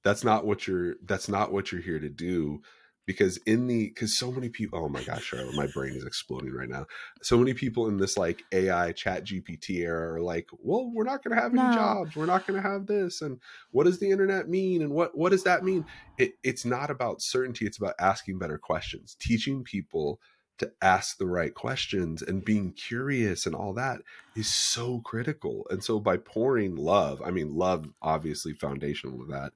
That's 0.04 0.26
not 0.26 0.46
what 0.48 0.68
you're 0.68 0.96
that's 1.06 1.30
not 1.30 1.54
what 1.54 1.72
you're 1.72 1.82
here 1.82 2.00
to 2.00 2.10
do 2.10 2.62
because 3.08 3.38
in 3.48 3.68
the 3.68 3.90
because 3.90 4.18
so 4.18 4.32
many 4.32 4.50
people 4.50 4.80
oh 4.80 4.90
my 4.90 5.04
gosh 5.04 5.26
Charlotte, 5.26 5.56
my 5.56 5.68
brain 5.68 5.96
is 5.98 6.06
exploding 6.06 6.54
right 6.54 6.70
now. 6.70 6.88
So 7.24 7.38
many 7.38 7.54
people 7.56 7.88
in 7.90 7.98
this 7.98 8.18
like 8.18 8.46
ai 8.54 8.94
chat 8.94 9.26
gpt 9.28 9.82
era 9.82 10.16
are 10.16 10.22
like 10.22 10.50
well 10.60 10.92
we're 10.94 11.06
not 11.06 11.24
going 11.24 11.36
to 11.38 11.42
have 11.44 11.54
any 11.54 11.68
No. 11.68 11.70
jobs. 11.70 12.16
We're 12.18 12.28
not 12.28 12.48
going 12.48 12.62
to 12.62 12.68
have 12.70 12.88
this. 12.88 13.22
And 13.22 13.42
what 13.72 13.86
does 13.86 14.00
the 14.00 14.12
internet 14.12 14.50
mean? 14.50 14.82
And 14.84 14.94
what 14.94 15.18
what 15.18 15.32
does 15.32 15.44
that 15.46 15.64
mean? 15.66 15.86
It, 16.18 16.34
it's 16.44 16.66
not 16.66 16.92
about 16.92 17.22
certainty. 17.22 17.68
It's 17.68 17.80
about 17.80 17.96
asking 18.00 18.40
better 18.40 18.60
questions 18.60 19.18
teaching 19.20 19.64
people 19.66 20.22
to 20.62 20.72
ask 20.82 21.18
the 21.18 21.26
right 21.26 21.56
questions 21.56 22.22
and 22.22 22.46
being 22.46 22.72
curious 22.72 23.48
and 23.48 23.56
all 23.56 23.74
that 23.74 24.02
is 24.36 24.48
so 24.54 25.00
critical 25.00 25.66
and 25.72 25.84
so 25.84 26.00
by 26.00 26.16
pouring 26.18 26.76
love 26.76 27.20
i 27.26 27.32
mean 27.32 27.56
love 27.56 27.90
obviously 28.02 28.54
foundational 28.54 29.18
to 29.18 29.26
that 29.26 29.54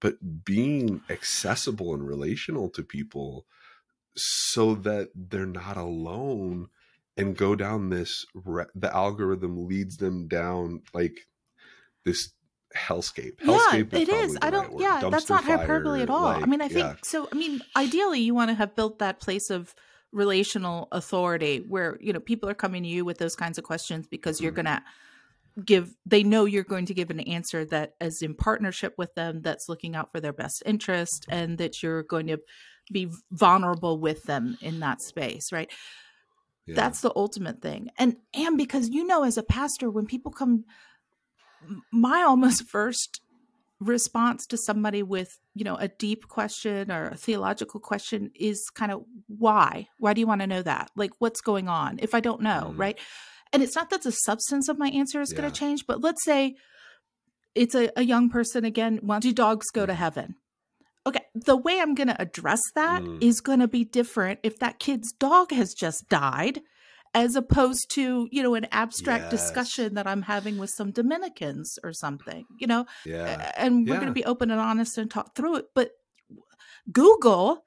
but 0.00 0.44
being 0.44 1.02
accessible 1.10 1.92
and 1.92 2.08
relational 2.08 2.70
to 2.70 2.82
people 2.82 3.44
so 4.16 4.74
that 4.74 5.10
they're 5.14 5.44
not 5.44 5.76
alone 5.76 6.68
and 7.18 7.36
go 7.36 7.54
down 7.54 7.90
this 7.90 8.24
re- 8.32 8.64
the 8.74 8.94
algorithm 8.94 9.68
leads 9.68 9.98
them 9.98 10.28
down 10.28 10.80
like 10.94 11.28
this 12.06 12.30
hellscape 12.74 13.34
yeah, 13.42 13.58
hellscape 13.58 13.92
it 13.92 14.08
is. 14.08 14.38
I 14.40 14.50
don't. 14.50 14.72
word. 14.72 14.82
Yeah, 14.82 15.08
that's 15.10 15.24
Dumpster 15.24 15.30
not 15.30 15.44
hyperbole 15.44 15.98
fire, 15.98 16.02
at 16.02 16.10
all. 16.10 16.26
I 16.26 16.44
mean, 16.46 16.60
I 16.60 16.68
think 16.68 16.86
yeah. 16.86 16.94
so. 17.02 17.28
I 17.32 17.34
mean, 17.34 17.60
ideally, 17.76 18.20
you 18.20 18.34
want 18.34 18.50
to 18.50 18.54
have 18.54 18.76
built 18.76 18.98
that 18.98 19.20
place 19.20 19.50
of 19.50 19.74
relational 20.12 20.88
authority 20.92 21.58
where 21.68 21.98
you 22.00 22.12
know 22.12 22.20
people 22.20 22.48
are 22.48 22.54
coming 22.54 22.82
to 22.82 22.88
you 22.88 23.04
with 23.04 23.18
those 23.18 23.36
kinds 23.36 23.58
of 23.58 23.64
questions 23.64 24.06
because 24.06 24.40
you're 24.40 24.52
Mhm. 24.52 24.56
gonna 24.56 24.84
give 25.64 25.94
they 26.06 26.22
know 26.22 26.44
you're 26.44 26.62
going 26.64 26.86
to 26.86 26.94
give 26.94 27.10
an 27.10 27.20
answer 27.20 27.64
that 27.64 27.94
is 28.00 28.22
in 28.22 28.34
partnership 28.34 28.94
with 28.96 29.14
them 29.14 29.42
that's 29.42 29.68
looking 29.68 29.96
out 29.96 30.10
for 30.12 30.20
their 30.20 30.32
best 30.32 30.62
interest 30.64 31.26
and 31.28 31.58
that 31.58 31.82
you're 31.82 32.04
going 32.04 32.28
to 32.28 32.38
be 32.92 33.10
vulnerable 33.32 33.98
with 33.98 34.22
them 34.24 34.56
in 34.62 34.80
that 34.80 35.02
space 35.02 35.50
right 35.52 35.70
Yeah. 36.66 36.76
that's 36.76 37.00
the 37.00 37.12
ultimate 37.16 37.60
thing 37.60 37.90
and 37.98 38.16
and 38.34 38.56
because 38.56 38.88
you 38.88 39.04
know 39.04 39.24
as 39.24 39.36
a 39.36 39.42
pastor 39.42 39.90
when 39.90 40.06
people 40.06 40.30
come 40.30 40.64
my 41.92 42.22
almost 42.22 42.62
first 42.68 43.20
response 43.80 44.44
to 44.46 44.56
somebody 44.56 45.02
with 45.02 45.28
you 45.54 45.64
know 45.64 45.76
a 45.76 45.86
deep 45.88 46.26
question 46.28 46.90
or 46.90 47.08
a 47.08 47.16
theological 47.16 47.78
question 47.78 48.30
is 48.34 48.68
kind 48.74 48.90
of 48.90 49.04
why 49.28 49.86
why 49.98 50.12
do 50.12 50.20
you 50.20 50.26
want 50.26 50.40
to 50.40 50.46
know 50.48 50.62
that 50.62 50.90
like 50.96 51.12
what's 51.20 51.40
going 51.40 51.68
on 51.68 51.96
if 52.02 52.12
i 52.12 52.18
don't 52.20 52.42
know 52.42 52.72
Mhm. 52.74 52.78
right 52.78 52.98
and 53.52 53.62
it's 53.62 53.76
not 53.76 53.90
that 53.90 54.02
the 54.02 54.10
substance 54.10 54.68
of 54.68 54.78
my 54.78 54.88
answer 54.88 55.20
is 55.20 55.32
going 55.32 55.48
to 55.48 55.56
change 55.56 55.86
but 55.86 56.00
let's 56.00 56.24
say 56.24 56.56
it's 57.54 57.74
a, 57.74 57.88
a 57.96 58.02
young 58.02 58.28
person 58.28 58.64
again 58.64 58.98
why 59.02 59.20
do 59.20 59.32
dogs 59.32 59.66
go 59.72 59.86
to 59.86 59.92
Mhm. 59.92 59.96
heaven 59.96 60.34
okay 61.06 61.22
the 61.34 61.56
way 61.56 61.80
i'm 61.80 61.94
going 61.94 62.08
to 62.08 62.20
address 62.20 62.60
that 62.74 63.02
is 63.20 63.40
Mm. 63.40 63.44
going 63.44 63.60
to 63.60 63.68
be 63.68 63.84
different 63.84 64.40
if 64.42 64.58
that 64.58 64.80
kid's 64.80 65.12
dog 65.12 65.52
has 65.52 65.72
just 65.72 66.08
died 66.08 66.62
as 67.18 67.34
opposed 67.36 67.90
to 67.90 68.28
you 68.30 68.42
know 68.42 68.54
an 68.54 68.66
abstract 68.70 69.24
Yes. 69.24 69.40
discussion 69.40 69.94
that 69.94 70.06
i'm 70.06 70.22
having 70.22 70.56
with 70.56 70.70
some 70.70 70.90
dominicans 70.92 71.78
or 71.82 71.92
something 71.92 72.44
you 72.60 72.66
know 72.66 72.86
yeah 73.04 73.52
and 73.56 73.86
we're 73.88 73.94
Yeah. 73.94 74.00
going 74.00 74.14
to 74.14 74.20
be 74.20 74.24
open 74.24 74.50
and 74.50 74.60
honest 74.60 74.98
and 74.98 75.10
talk 75.10 75.34
through 75.34 75.56
it 75.56 75.66
but 75.74 75.90
google 76.92 77.64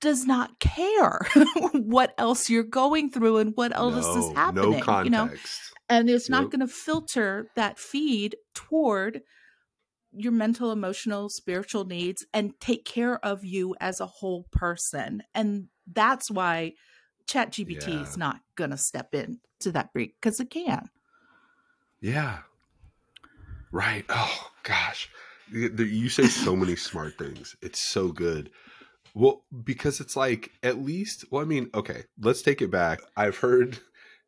does 0.00 0.26
not 0.26 0.58
care 0.60 1.20
what 1.72 2.14
else 2.18 2.50
you're 2.50 2.62
going 2.62 3.10
through 3.10 3.36
and 3.38 3.52
what 3.54 3.74
else 3.76 4.16
is 4.16 4.30
happening 4.36 4.72
no 4.72 4.80
context 4.80 5.04
you 5.04 5.10
know 5.10 5.30
and 5.88 6.10
it's 6.10 6.28
not 6.28 6.42
Yep. 6.44 6.50
going 6.52 6.60
to 6.60 6.72
filter 6.72 7.46
that 7.56 7.78
feed 7.78 8.36
toward 8.54 9.22
your 10.12 10.32
mental 10.32 10.72
emotional 10.72 11.28
spiritual 11.28 11.84
needs 11.84 12.26
and 12.34 12.52
take 12.60 12.84
care 12.84 13.24
of 13.24 13.44
you 13.44 13.76
as 13.80 14.00
a 14.00 14.06
whole 14.06 14.46
person 14.50 15.22
and 15.34 15.68
that's 15.92 16.30
why 16.30 16.72
chat 17.26 17.52
gpt 17.52 17.86
Yeah. 17.88 18.02
is 18.02 18.16
not 18.16 18.40
going 18.56 18.70
to 18.70 18.76
step 18.76 19.14
in 19.14 19.40
to 19.60 19.70
that 19.72 19.92
break 19.92 20.14
because 20.20 20.40
it 20.40 20.50
can 20.50 20.88
Yeah. 22.00 22.38
Right. 23.72 24.04
Oh 24.08 24.50
gosh. 24.62 25.08
You 25.52 25.68
you 25.76 26.08
say 26.08 26.24
so 26.26 26.56
many 26.56 26.76
smart 26.88 27.18
things. 27.18 27.56
It's 27.62 27.80
so 27.80 28.08
good. 28.08 28.50
Well, 29.14 29.44
because 29.64 30.00
it's 30.00 30.16
like 30.16 30.50
at 30.62 30.82
least 30.82 31.24
well, 31.30 31.42
I 31.42 31.44
mean, 31.44 31.70
okay, 31.74 32.04
let's 32.20 32.42
take 32.42 32.62
it 32.62 32.70
back. 32.70 33.00
I've 33.16 33.36
heard 33.38 33.78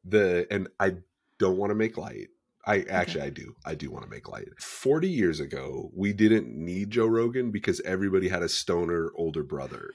the 0.04 0.46
and 0.50 0.68
I 0.80 0.96
don't 1.38 1.56
want 1.56 1.70
to 1.70 1.74
make 1.74 1.96
light. 1.96 2.28
I 2.64 2.82
actually 2.88 3.22
I 3.22 3.30
do. 3.30 3.56
I 3.64 3.74
do 3.74 3.90
want 3.90 4.04
to 4.04 4.10
make 4.10 4.28
light. 4.28 4.48
40 4.60 5.08
years 5.08 5.40
ago, 5.40 5.90
we 5.96 6.12
didn't 6.12 6.48
need 6.48 6.90
Joe 6.90 7.06
Rogan 7.06 7.50
because 7.50 7.80
everybody 7.84 8.28
had 8.28 8.42
a 8.42 8.48
stoner 8.48 9.10
older 9.16 9.42
brother 9.42 9.90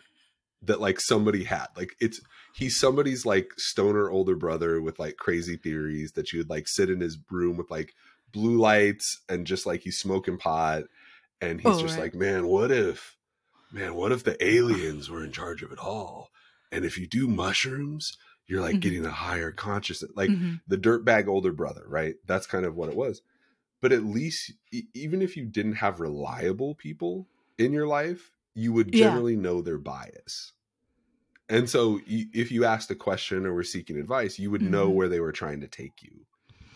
that 0.63 0.81
like 0.81 0.99
somebody 0.99 1.43
had. 1.43 1.67
Like 1.75 1.95
it's 1.99 2.19
he's 2.55 2.79
somebody's 2.79 3.25
like 3.25 3.51
stoner 3.57 4.09
older 4.09 4.35
brother 4.35 4.81
with 4.81 4.99
like 4.99 5.17
crazy 5.17 5.57
theories 5.57 6.13
that 6.13 6.33
you 6.33 6.39
would 6.39 6.49
like 6.49 6.67
sit 6.67 6.89
in 6.89 6.99
his 6.99 7.17
room 7.31 7.57
with 7.57 7.69
like 7.69 7.93
blue 8.31 8.57
lights 8.57 9.21
and 9.29 9.45
just 9.47 9.65
like 9.65 9.81
he's 9.81 9.99
smoking 9.99 10.37
pot 10.37 10.83
and 11.41 11.61
he's 11.61 11.77
Oh, 11.77 11.81
just 11.81 11.97
right. 11.97 12.05
like 12.05 12.15
man 12.15 12.47
what 12.47 12.71
if 12.71 13.15
man 13.71 13.95
what 13.95 14.11
if 14.11 14.23
the 14.23 14.43
aliens 14.43 15.09
were 15.09 15.23
in 15.23 15.31
charge 15.31 15.61
of 15.63 15.71
it 15.71 15.79
all 15.79 16.29
and 16.71 16.83
if 16.83 16.97
you 16.97 17.07
do 17.07 17.27
mushrooms 17.27 18.11
you're 18.47 18.61
like 18.61 18.75
Mhm. 18.77 18.81
getting 18.81 19.05
a 19.05 19.11
higher 19.11 19.51
consciousness 19.51 20.11
like 20.15 20.29
Mhm. 20.31 20.59
the 20.67 20.77
dirtbag 20.77 21.27
older 21.27 21.51
brother 21.53 21.83
right 21.87 22.15
that's 22.25 22.47
kind 22.47 22.65
of 22.65 22.75
what 22.75 22.89
it 22.89 22.95
was 22.95 23.21
but 23.81 23.91
at 23.91 24.03
least 24.03 24.53
e- 24.73 24.87
even 24.93 25.21
if 25.21 25.37
you 25.37 25.45
didn't 25.45 25.75
have 25.75 25.99
reliable 25.99 26.75
people 26.75 27.27
in 27.57 27.71
your 27.71 27.87
life 27.87 28.31
you 28.57 28.73
would 28.73 28.91
Yeah. 28.91 29.09
generally 29.11 29.37
know 29.37 29.61
their 29.61 29.79
bias 29.79 30.53
and 31.49 31.69
so 31.69 31.99
if 32.07 32.51
you 32.51 32.65
asked 32.65 32.91
a 32.91 32.95
question 32.95 33.45
or 33.45 33.53
were 33.53 33.63
seeking 33.63 33.97
advice 33.97 34.39
you 34.39 34.51
would 34.51 34.63
know 34.63 34.89
Mhm. 34.89 34.95
where 34.95 35.09
they 35.09 35.21
were 35.21 35.31
trying 35.31 35.61
to 35.61 35.67
take 35.67 36.03
you 36.03 36.25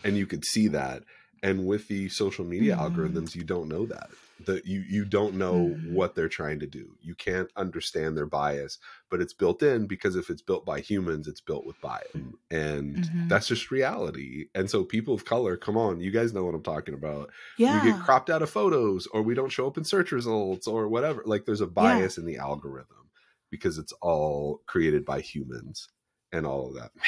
and 0.04 0.16
you 0.18 0.26
could 0.26 0.44
see 0.44 0.68
that 0.68 1.04
and 1.42 1.66
with 1.66 1.88
the 1.88 2.08
social 2.08 2.44
media 2.44 2.76
Mhm. 2.76 2.78
algorithms 2.78 3.34
you 3.34 3.44
don't 3.44 3.68
know 3.68 3.86
that 3.86 4.10
that 4.46 4.66
you 4.66 4.80
you 4.88 5.04
don't 5.04 5.34
know 5.34 5.76
Mhm. 5.78 5.92
what 5.92 6.14
they're 6.14 6.28
trying 6.28 6.60
to 6.60 6.66
do. 6.66 6.96
You 7.00 7.14
can't 7.14 7.50
understand 7.56 8.16
their 8.16 8.26
bias 8.26 8.78
but 9.10 9.20
it's 9.20 9.34
built 9.34 9.62
in 9.62 9.86
because 9.86 10.16
if 10.16 10.30
it's 10.30 10.42
built 10.42 10.64
by 10.64 10.80
humans 10.80 11.28
it's 11.28 11.40
built 11.40 11.66
with 11.66 11.80
bias 11.80 12.06
and 12.50 12.96
Mhm. 12.96 13.28
that's 13.28 13.46
just 13.48 13.70
reality. 13.70 14.46
And 14.54 14.70
so 14.70 14.84
people 14.84 15.14
of 15.14 15.24
color 15.24 15.56
come 15.56 15.76
on 15.76 16.00
you 16.00 16.10
guys 16.10 16.32
know 16.32 16.44
what 16.44 16.54
i'm 16.54 16.62
talking 16.62 16.94
about. 16.94 17.30
Yeah 17.58 17.74
we 17.74 17.80
get 17.80 18.00
cropped 18.00 18.30
out 18.30 18.42
of 18.42 18.50
photos 18.50 19.06
or 19.08 19.22
we 19.22 19.34
don't 19.34 19.50
show 19.52 19.66
up 19.66 19.78
in 19.78 19.84
search 19.84 20.12
results 20.12 20.66
or 20.66 20.88
whatever. 20.88 21.22
Like 21.26 21.44
there's 21.44 21.60
a 21.60 21.66
bias 21.66 22.18
in 22.18 22.24
the 22.26 22.38
algorithm 22.38 23.10
because 23.50 23.78
it's 23.78 23.92
all 24.00 24.62
created 24.66 25.04
by 25.04 25.20
humans 25.20 25.88
and 26.32 26.46
all 26.46 26.68
of 26.68 26.74
that. 26.74 26.90
Man 26.96 27.04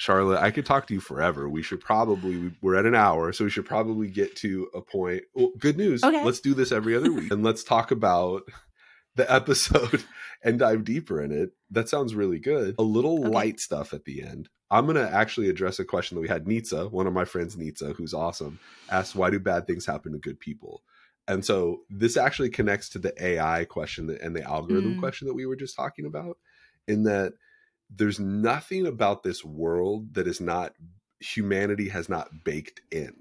charlotte 0.00 0.38
i 0.40 0.50
could 0.50 0.64
talk 0.66 0.86
to 0.86 0.94
you 0.94 1.00
forever. 1.00 1.48
We 1.48 1.62
should 1.62 1.80
probably 1.80 2.52
we're 2.62 2.76
at 2.76 2.86
an 2.86 2.94
hour 2.94 3.32
so 3.32 3.44
we 3.44 3.50
should 3.50 3.66
probably 3.66 4.08
get 4.08 4.34
to 4.36 4.68
a 4.74 4.80
point. 4.80 5.22
Well 5.34 5.50
good 5.58 5.76
news 5.76 6.02
Okay. 6.02 6.24
let's 6.24 6.40
do 6.40 6.54
this 6.54 6.72
every 6.72 6.96
other 6.96 7.12
week 7.12 7.30
and 7.30 7.44
let's 7.44 7.62
talk 7.62 7.90
about 7.90 8.42
the 9.16 9.30
episode 9.30 10.04
and 10.44 10.58
dive 10.58 10.84
deeper 10.84 11.20
in 11.20 11.32
it. 11.32 11.50
That 11.70 11.88
sounds 11.88 12.14
really 12.14 12.38
good. 12.38 12.76
A 12.78 12.82
little 12.82 13.20
Okay. 13.26 13.28
light 13.30 13.60
stuff 13.60 13.92
at 13.92 14.04
the 14.04 14.22
end. 14.22 14.48
I'm 14.70 14.86
going 14.86 14.96
to 14.96 15.12
actually 15.12 15.48
address 15.50 15.80
a 15.80 15.84
question 15.84 16.14
that 16.14 16.22
we 16.22 16.28
had. 16.28 16.44
Nitsa 16.46 16.90
one 16.90 17.06
of 17.08 17.12
my 17.12 17.24
friends 17.24 17.56
nitsa 17.56 17.94
who's 17.96 18.14
awesome 18.14 18.58
asked 18.88 19.14
why 19.16 19.28
do 19.30 19.38
bad 19.40 19.66
things 19.66 19.84
happen 19.84 20.12
to 20.12 20.18
good 20.18 20.40
people? 20.40 20.82
And 21.28 21.44
so 21.44 21.82
this 21.90 22.16
actually 22.16 22.50
connects 22.50 22.88
to 22.90 22.98
the 22.98 23.12
ai 23.22 23.64
question 23.66 24.16
and 24.22 24.34
the 24.34 24.42
algorithm 24.44 24.94
Mm. 24.94 24.98
question 25.00 25.28
that 25.28 25.34
we 25.34 25.44
were 25.46 25.56
just 25.56 25.76
talking 25.76 26.06
about 26.06 26.38
in 26.88 27.02
that 27.04 27.34
there's 27.94 28.20
nothing 28.20 28.86
about 28.86 29.22
this 29.22 29.44
world 29.44 30.14
that 30.14 30.26
is 30.26 30.40
not 30.40 30.74
humanity 31.20 31.88
has 31.88 32.08
not 32.08 32.44
baked 32.44 32.80
in. 32.90 33.14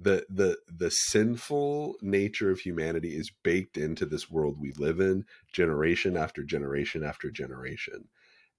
The 0.00 0.26
the 0.28 0.58
the 0.68 0.90
sinful 0.90 1.96
nature 2.02 2.50
of 2.50 2.60
humanity 2.60 3.16
is 3.16 3.32
baked 3.42 3.76
into 3.76 4.04
this 4.04 4.30
world 4.30 4.56
we 4.60 4.72
live 4.72 5.00
in 5.00 5.24
generation 5.52 6.16
after 6.16 6.42
generation 6.42 7.04
after 7.04 7.30
generation. 7.30 8.08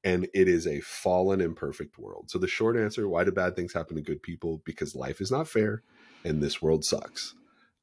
And 0.06 0.28
it 0.34 0.50
is 0.50 0.68
a 0.68 0.82
fallen 0.82 1.40
imperfect 1.40 1.98
world. 1.98 2.30
So 2.30 2.38
the 2.38 2.48
short 2.48 2.76
answer 2.78 3.08
why 3.08 3.24
do 3.24 3.32
bad 3.32 3.56
things 3.56 3.74
happen 3.74 3.96
to 3.96 4.02
good 4.02 4.24
people? 4.24 4.62
Because 4.66 4.96
life 4.96 5.22
is 5.22 5.32
not 5.32 5.48
fair 5.48 5.84
and 6.24 6.42
this 6.42 6.62
world 6.62 6.84
sucks. 6.84 7.36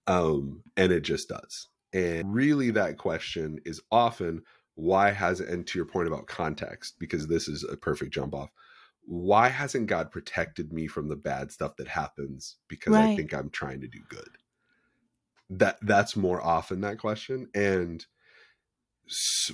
Um 0.06 0.62
and 0.76 0.90
it 0.92 1.02
just 1.02 1.28
does. 1.28 1.68
And 1.92 2.32
really 2.32 2.70
that 2.70 2.98
question 2.98 3.60
is 3.64 3.82
often 3.90 4.42
why 4.74 5.10
has 5.10 5.40
it 5.40 5.48
and 5.48 5.66
to 5.66 5.78
your 5.78 5.86
point 5.86 6.08
about 6.08 6.26
context 6.26 6.94
because 6.98 7.26
this 7.26 7.48
is 7.48 7.64
a 7.64 7.76
perfect 7.76 8.12
jump 8.12 8.34
off 8.34 8.50
why 9.06 9.48
hasn't 9.48 9.88
God 9.88 10.10
protected 10.10 10.72
me 10.72 10.86
from 10.86 11.08
the 11.08 11.16
bad 11.16 11.50
stuff 11.50 11.76
that 11.76 11.88
happens 11.88 12.56
because 12.68 12.92
right. 12.92 13.10
I 13.10 13.16
think 13.16 13.34
I'm 13.34 13.50
trying 13.50 13.80
to 13.80 13.88
do 13.88 13.98
good? 14.08 14.28
That 15.50 15.78
that's 15.82 16.14
more 16.14 16.40
often 16.40 16.80
that 16.82 16.98
question 16.98 17.48
and 17.54 18.06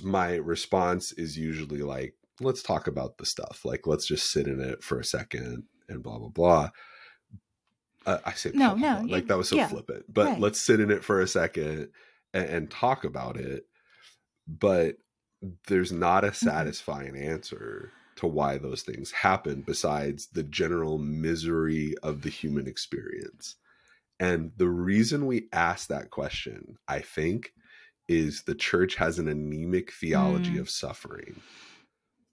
my 0.03 0.35
response 0.35 1.11
is 1.13 1.37
usually 1.37 1.81
like 1.81 2.13
let's 2.39 2.61
talk 2.61 2.85
about 2.85 3.17
the 3.17 3.25
stuff 3.25 3.61
like 3.65 3.87
let's 3.87 4.05
just 4.05 4.29
sit 4.29 4.45
in 4.45 4.59
it 4.59 4.83
for 4.83 4.99
a 4.99 5.03
second 5.03 5.63
and 5.89 6.03
blah 6.03 6.19
blah 6.19 6.29
blah 6.29 6.69
uh, 8.05 8.19
i 8.23 8.33
say 8.33 8.51
no 8.53 8.75
no 8.75 9.03
like 9.07 9.25
that 9.25 9.37
was 9.37 9.49
so 9.49 9.55
yeah, 9.55 9.67
flippant 9.67 10.05
but 10.07 10.27
right. 10.27 10.39
let's 10.39 10.63
sit 10.63 10.79
in 10.79 10.91
it 10.91 11.03
for 11.03 11.19
a 11.19 11.27
second 11.27 11.89
and, 12.31 12.45
and 12.45 12.69
talk 12.69 13.03
about 13.03 13.35
it 13.35 13.63
but 14.47 14.97
there's 15.67 15.91
not 15.91 16.23
a 16.23 16.27
mm-hmm. 16.27 16.47
satisfying 16.47 17.15
answer 17.15 17.91
to 18.17 18.27
why 18.27 18.57
those 18.57 18.81
things 18.81 19.11
happen 19.11 19.63
besides 19.65 20.27
the 20.33 20.43
general 20.43 20.97
misery 20.97 21.93
of 22.01 22.23
the 22.23 22.29
human 22.29 22.67
experience. 22.67 23.55
And 24.19 24.51
the 24.57 24.67
reason 24.67 25.27
we 25.27 25.47
ask 25.53 25.87
that 25.87 26.09
question, 26.09 26.77
I 26.87 27.01
think, 27.01 27.53
is 28.07 28.43
the 28.43 28.55
church 28.55 28.95
has 28.95 29.19
an 29.19 29.27
anemic 29.27 29.91
theology 29.91 30.55
mm. 30.55 30.59
of 30.59 30.69
suffering 30.69 31.41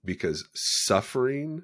because 0.03 0.47
suffering 0.53 1.63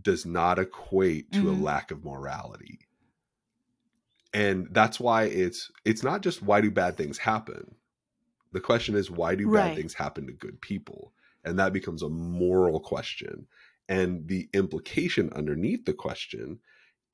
does 0.00 0.26
not 0.26 0.58
equate 0.58 1.32
to 1.32 1.44
mm. 1.44 1.48
a 1.48 1.52
mm-hmm. 1.52 1.62
lack 1.64 1.90
of 1.90 2.04
morality. 2.04 2.78
And 4.34 4.68
that's 4.70 5.00
why 5.00 5.24
it's 5.24 5.70
it's 5.84 6.02
not 6.02 6.20
just 6.20 6.42
why 6.42 6.60
do 6.60 6.70
bad 6.70 6.96
things 6.96 7.18
happen. 7.18 7.74
The 8.52 8.60
question 8.60 8.94
is 8.94 9.10
why 9.10 9.34
do 9.34 9.48
right. 9.48 9.68
bad 9.68 9.76
things 9.76 9.94
happen 9.94 10.26
to 10.26 10.32
good 10.32 10.60
people? 10.60 11.12
and 11.44 11.58
that 11.58 11.72
becomes 11.72 12.02
a 12.02 12.08
moral 12.08 12.80
question 12.80 13.46
and 13.88 14.28
the 14.28 14.48
implication 14.52 15.32
underneath 15.34 15.84
the 15.84 15.92
question 15.92 16.58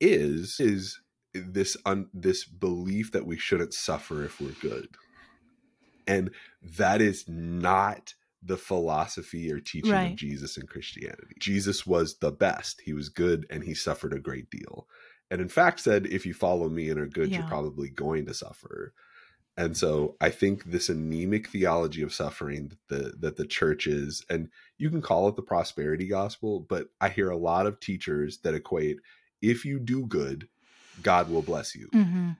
is 0.01 0.59
is 0.59 0.99
this 1.33 1.77
un, 1.85 2.07
this 2.13 2.45
belief 2.45 3.11
that 3.11 3.25
we 3.25 3.37
shouldn't 3.37 3.73
suffer 3.73 4.23
if 4.23 4.39
we're 4.41 4.49
good 4.61 4.89
and 6.07 6.29
that 6.61 7.01
is 7.01 7.25
not 7.27 8.13
the 8.43 8.57
philosophy 8.57 9.51
or 9.51 9.59
teaching 9.59 9.91
right. 9.91 10.11
of 10.11 10.15
Jesus 10.17 10.55
in 10.55 10.67
Christianity. 10.67 11.33
Jesus 11.39 11.87
was 11.87 12.19
the 12.19 12.31
best. 12.31 12.79
He 12.85 12.93
was 12.93 13.09
good 13.09 13.47
and 13.49 13.63
he 13.63 13.73
suffered 13.73 14.13
a 14.13 14.19
great 14.19 14.51
deal. 14.51 14.87
And 15.31 15.41
in 15.41 15.49
fact 15.49 15.79
said 15.79 16.05
if 16.05 16.27
you 16.27 16.35
follow 16.35 16.69
me 16.69 16.91
and 16.91 16.99
are 16.99 17.07
good 17.07 17.29
yeah. 17.29 17.39
you're 17.39 17.47
probably 17.47 17.89
going 17.89 18.27
to 18.27 18.35
suffer. 18.35 18.93
And 19.57 19.77
so 19.77 20.15
I 20.19 20.29
think 20.31 20.65
this 20.65 20.89
anemic 20.89 21.47
theology 21.47 22.01
of 22.01 22.13
suffering 22.13 22.69
that 22.69 22.87
the 22.89 23.13
that 23.19 23.37
the 23.37 23.45
church 23.45 23.87
is, 23.87 24.25
and 24.29 24.49
you 24.77 24.89
can 24.89 25.01
call 25.01 25.29
it 25.29 25.35
the 25.35 25.41
prosperity 25.41 26.07
gospel, 26.07 26.59
but 26.59 26.89
I 26.99 27.09
hear 27.09 27.29
a 27.29 27.37
lot 27.37 27.65
of 27.65 27.79
teachers 27.79 28.39
that 28.39 28.53
equate 28.53 28.97
if 29.41 29.63
you 29.63 29.79
do 29.79 30.05
good, 30.05 30.49
God 31.01 31.29
will 31.29 31.41
bless 31.41 31.75
you. 31.75 31.89
Mm-hmm. 31.93 32.31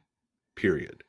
Period. 0.55 1.03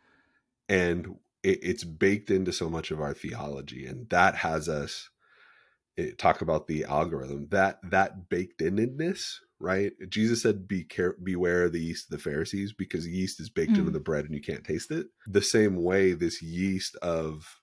And 0.68 1.16
it, 1.42 1.60
it's 1.62 1.84
baked 1.84 2.30
into 2.30 2.52
so 2.52 2.68
much 2.68 2.90
of 2.90 3.00
our 3.00 3.14
theology, 3.14 3.86
and 3.86 4.08
that 4.10 4.36
has 4.36 4.68
us 4.68 5.10
it, 5.96 6.08
eh, 6.08 6.14
talk 6.16 6.40
about 6.40 6.68
the 6.68 6.84
algorithm 6.84 7.48
that 7.50 7.78
that 7.82 8.28
baked 8.28 8.60
inness 8.62 9.40
right? 9.58 9.92
Jesus 10.08 10.42
said, 10.42 10.68
"Be 10.68 10.84
care, 10.84 11.16
beware 11.22 11.64
of 11.64 11.72
the 11.72 11.80
yeast 11.80 12.06
of 12.06 12.10
the 12.16 12.22
Pharisees, 12.22 12.72
because 12.72 13.06
yeast 13.06 13.40
is 13.40 13.48
baked 13.48 13.72
mm. 13.72 13.78
into 13.78 13.90
the 13.90 14.00
bread 14.00 14.24
and 14.24 14.34
you 14.34 14.40
can't 14.40 14.64
taste 14.64 14.90
it." 14.90 15.06
The 15.26 15.42
same 15.42 15.82
way, 15.82 16.12
this 16.12 16.42
yeast 16.42 16.96
of 16.96 17.60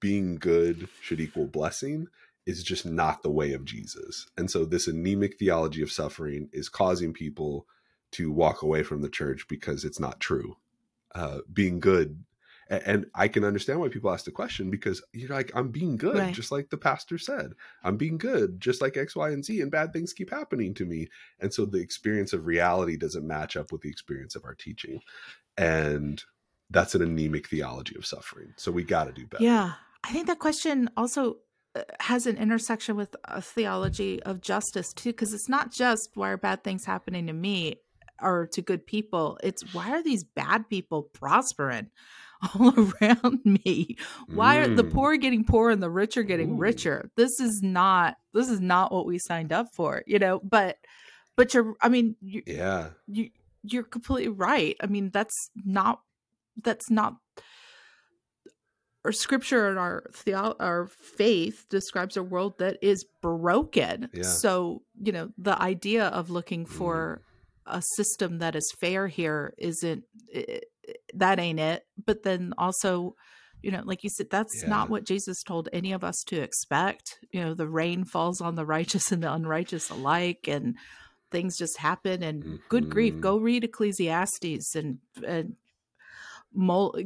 being 0.00 0.36
good 0.36 0.88
should 1.00 1.20
equal 1.20 1.46
blessing 1.46 2.08
is 2.46 2.62
just 2.62 2.86
not 2.86 3.22
the 3.22 3.30
way 3.30 3.52
of 3.52 3.64
Jesus, 3.64 4.26
and 4.36 4.50
so 4.50 4.64
this 4.64 4.86
anemic 4.88 5.38
theology 5.38 5.82
of 5.82 5.92
suffering 5.92 6.48
is 6.52 6.68
causing 6.68 7.12
people 7.12 7.66
to 8.12 8.32
walk 8.32 8.62
away 8.62 8.82
from 8.82 9.02
the 9.02 9.10
church 9.10 9.46
because 9.48 9.84
it's 9.84 10.00
not 10.00 10.20
true. 10.20 10.56
Uh, 11.14 11.38
being 11.52 11.80
good 11.80 12.24
and 12.70 13.06
I 13.14 13.28
can 13.28 13.44
understand 13.44 13.80
why 13.80 13.88
people 13.88 14.10
ask 14.10 14.24
the 14.24 14.30
question 14.30 14.70
because 14.70 15.02
you're 15.12 15.30
like, 15.30 15.50
I'm 15.54 15.70
being 15.70 15.96
good, 15.96 16.18
right. 16.18 16.34
just 16.34 16.52
like 16.52 16.68
the 16.68 16.76
pastor 16.76 17.16
said. 17.16 17.52
I'm 17.82 17.96
being 17.96 18.18
good, 18.18 18.60
just 18.60 18.82
like 18.82 18.96
X, 18.96 19.16
Y, 19.16 19.30
and 19.30 19.44
Z, 19.44 19.60
and 19.60 19.70
bad 19.70 19.92
things 19.92 20.12
keep 20.12 20.30
happening 20.30 20.74
to 20.74 20.84
me. 20.84 21.08
And 21.40 21.52
so 21.52 21.64
the 21.64 21.80
experience 21.80 22.32
of 22.32 22.46
reality 22.46 22.96
doesn't 22.96 23.26
match 23.26 23.56
up 23.56 23.72
with 23.72 23.80
the 23.80 23.88
experience 23.88 24.36
of 24.36 24.44
our 24.44 24.54
teaching. 24.54 25.00
And 25.56 26.22
that's 26.70 26.94
an 26.94 27.02
anemic 27.02 27.48
theology 27.48 27.96
of 27.96 28.04
suffering. 28.04 28.52
So 28.56 28.70
we 28.70 28.84
got 28.84 29.04
to 29.04 29.12
do 29.12 29.26
better. 29.26 29.44
Yeah. 29.44 29.72
I 30.04 30.12
think 30.12 30.26
that 30.26 30.38
question 30.38 30.90
also 30.96 31.38
uh, 31.74 31.82
has 32.00 32.26
an 32.26 32.36
intersection 32.36 32.96
with 32.96 33.16
a 33.24 33.40
theology 33.40 34.22
of 34.24 34.42
justice 34.42 34.92
too, 34.92 35.10
because 35.10 35.32
it's 35.32 35.48
not 35.48 35.72
just 35.72 36.10
why 36.14 36.30
are 36.30 36.36
bad 36.36 36.62
things 36.62 36.84
happening 36.84 37.26
to 37.28 37.32
me 37.32 37.76
or 38.20 38.46
to 38.52 38.60
good 38.60 38.86
people. 38.86 39.38
It's 39.42 39.72
why 39.72 39.90
are 39.90 40.02
these 40.02 40.24
bad 40.24 40.68
people 40.68 41.02
prospering? 41.02 41.90
all 42.54 42.72
around 43.00 43.40
me. 43.44 43.96
Why 44.28 44.56
are 44.56 44.68
the 44.68 44.84
mm. 44.84 44.92
poor 44.92 45.16
getting 45.16 45.44
poorer 45.44 45.70
and 45.70 45.82
the 45.82 45.90
rich 45.90 46.16
are 46.16 46.22
getting 46.22 46.52
Ooh. 46.52 46.58
richer? 46.58 47.10
This 47.16 47.40
is 47.40 47.62
not 47.62 48.16
this 48.32 48.48
is 48.48 48.60
not 48.60 48.92
what 48.92 49.06
we 49.06 49.18
signed 49.18 49.52
up 49.52 49.68
for, 49.74 50.02
you 50.06 50.18
know. 50.18 50.40
But 50.42 50.78
but 51.36 51.54
you're 51.54 51.74
I 51.80 51.88
mean 51.88 52.16
you, 52.20 52.42
yeah 52.46 52.90
you 53.06 53.30
you're 53.62 53.82
completely 53.82 54.28
right. 54.28 54.76
I 54.80 54.86
mean 54.86 55.10
that's 55.10 55.50
not 55.64 56.00
that's 56.62 56.90
not 56.90 57.16
our 59.04 59.12
scripture 59.12 59.68
and 59.68 59.78
our 59.78 60.04
theo- 60.12 60.56
our 60.60 60.86
faith 60.86 61.66
describes 61.68 62.16
a 62.16 62.22
world 62.22 62.58
that 62.58 62.78
is 62.82 63.04
broken. 63.20 64.10
Yeah. 64.12 64.22
So 64.22 64.82
you 65.02 65.12
know 65.12 65.30
the 65.38 65.60
idea 65.60 66.06
of 66.08 66.30
looking 66.30 66.66
for 66.66 67.22
mm. 67.66 67.78
a 67.78 67.82
system 67.96 68.38
that 68.38 68.54
is 68.54 68.72
fair 68.78 69.08
here 69.08 69.54
isn't 69.58 70.04
that 71.14 71.38
ain't 71.38 71.60
it. 71.60 71.84
But 72.04 72.22
then 72.22 72.52
also, 72.58 73.14
you 73.62 73.70
know, 73.70 73.82
like 73.84 74.04
you 74.04 74.10
said, 74.10 74.30
that's 74.30 74.62
yeah. 74.62 74.68
not 74.68 74.90
what 74.90 75.04
Jesus 75.04 75.42
told 75.42 75.68
any 75.72 75.92
of 75.92 76.04
us 76.04 76.22
to 76.28 76.40
expect. 76.40 77.18
You 77.32 77.40
know, 77.40 77.54
the 77.54 77.68
rain 77.68 78.04
falls 78.04 78.40
on 78.40 78.54
the 78.54 78.66
righteous 78.66 79.12
and 79.12 79.22
the 79.22 79.32
unrighteous 79.32 79.90
alike, 79.90 80.48
and 80.48 80.76
things 81.30 81.56
just 81.56 81.78
happen. 81.78 82.22
And 82.22 82.42
mm-hmm. 82.42 82.56
good 82.68 82.88
grief, 82.88 83.14
mm-hmm. 83.14 83.22
go 83.22 83.38
read 83.38 83.64
Ecclesiastes 83.64 84.74
and 84.74 84.98
and 85.26 85.56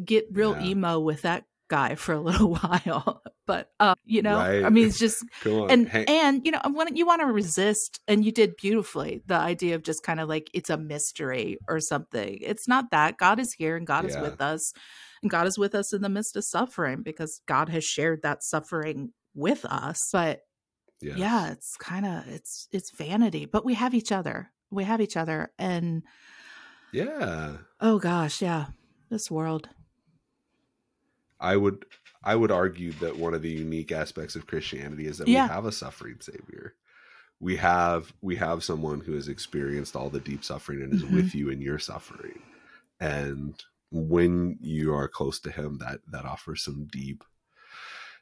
get 0.04 0.26
real 0.30 0.56
yeah. 0.56 0.66
emo 0.66 1.00
with 1.00 1.22
that 1.22 1.44
guy 1.72 1.94
for 2.04 2.12
a 2.12 2.20
little 2.20 2.50
while 2.60 3.22
but 3.46 3.70
uh, 3.80 3.94
you 4.04 4.20
know 4.20 4.36
right. 4.36 4.62
i 4.62 4.68
mean 4.68 4.86
it's 4.88 4.98
just 4.98 5.24
and 5.46 5.88
hey. 5.88 6.04
and 6.06 6.44
you 6.44 6.52
know 6.52 6.60
when 6.70 6.94
you 6.94 7.06
want 7.06 7.22
to 7.22 7.26
resist 7.26 7.98
and 8.06 8.26
you 8.26 8.30
did 8.30 8.54
beautifully 8.56 9.22
the 9.26 9.34
idea 9.34 9.74
of 9.74 9.82
just 9.82 10.02
kind 10.02 10.20
of 10.20 10.28
like 10.28 10.50
it's 10.52 10.68
a 10.68 10.76
mystery 10.76 11.56
or 11.66 11.80
something 11.80 12.38
it's 12.42 12.68
not 12.68 12.90
that 12.90 13.16
god 13.16 13.40
is 13.40 13.54
here 13.54 13.74
and 13.74 13.86
god 13.86 14.04
yeah. 14.04 14.10
is 14.10 14.16
with 14.18 14.40
us 14.42 14.74
and 15.22 15.30
god 15.30 15.46
is 15.46 15.56
with 15.56 15.74
us 15.74 15.94
in 15.94 16.02
the 16.02 16.10
midst 16.10 16.36
of 16.36 16.44
suffering 16.44 17.02
because 17.02 17.40
god 17.46 17.70
has 17.70 17.84
shared 17.84 18.20
that 18.22 18.42
suffering 18.42 19.10
with 19.34 19.64
us 19.64 20.10
but 20.12 20.40
yes. 21.00 21.16
yeah 21.16 21.50
it's 21.50 21.74
kind 21.78 22.04
of 22.04 22.28
it's 22.28 22.68
it's 22.70 22.94
vanity 22.94 23.46
but 23.46 23.64
we 23.64 23.72
have 23.72 23.94
each 23.94 24.12
other 24.12 24.50
we 24.70 24.84
have 24.84 25.00
each 25.00 25.16
other 25.16 25.50
and 25.58 26.02
yeah 26.92 27.56
oh 27.80 27.98
gosh 27.98 28.42
yeah 28.42 28.66
this 29.08 29.30
world 29.30 29.70
I 31.42 31.56
would 31.56 31.84
I 32.24 32.36
would 32.36 32.52
argue 32.52 32.92
that 32.92 33.18
one 33.18 33.34
of 33.34 33.42
the 33.42 33.50
unique 33.50 33.90
aspects 33.90 34.36
of 34.36 34.46
Christianity 34.46 35.06
is 35.06 35.18
that 35.18 35.28
yeah. 35.28 35.46
we 35.46 35.52
have 35.52 35.66
a 35.66 35.72
suffering 35.72 36.18
savior. 36.20 36.74
We 37.40 37.56
have 37.56 38.12
we 38.22 38.36
have 38.36 38.62
someone 38.62 39.00
who 39.00 39.12
has 39.14 39.28
experienced 39.28 39.96
all 39.96 40.08
the 40.08 40.20
deep 40.20 40.44
suffering 40.44 40.82
and 40.82 40.94
is 40.94 41.02
mm-hmm. 41.02 41.16
with 41.16 41.34
you 41.34 41.50
in 41.50 41.60
your 41.60 41.80
suffering. 41.80 42.40
And 43.00 43.60
when 43.90 44.56
you 44.60 44.94
are 44.94 45.08
close 45.08 45.40
to 45.40 45.50
him 45.50 45.78
that 45.78 45.98
that 46.12 46.24
offers 46.24 46.62
some 46.62 46.86
deep 46.90 47.24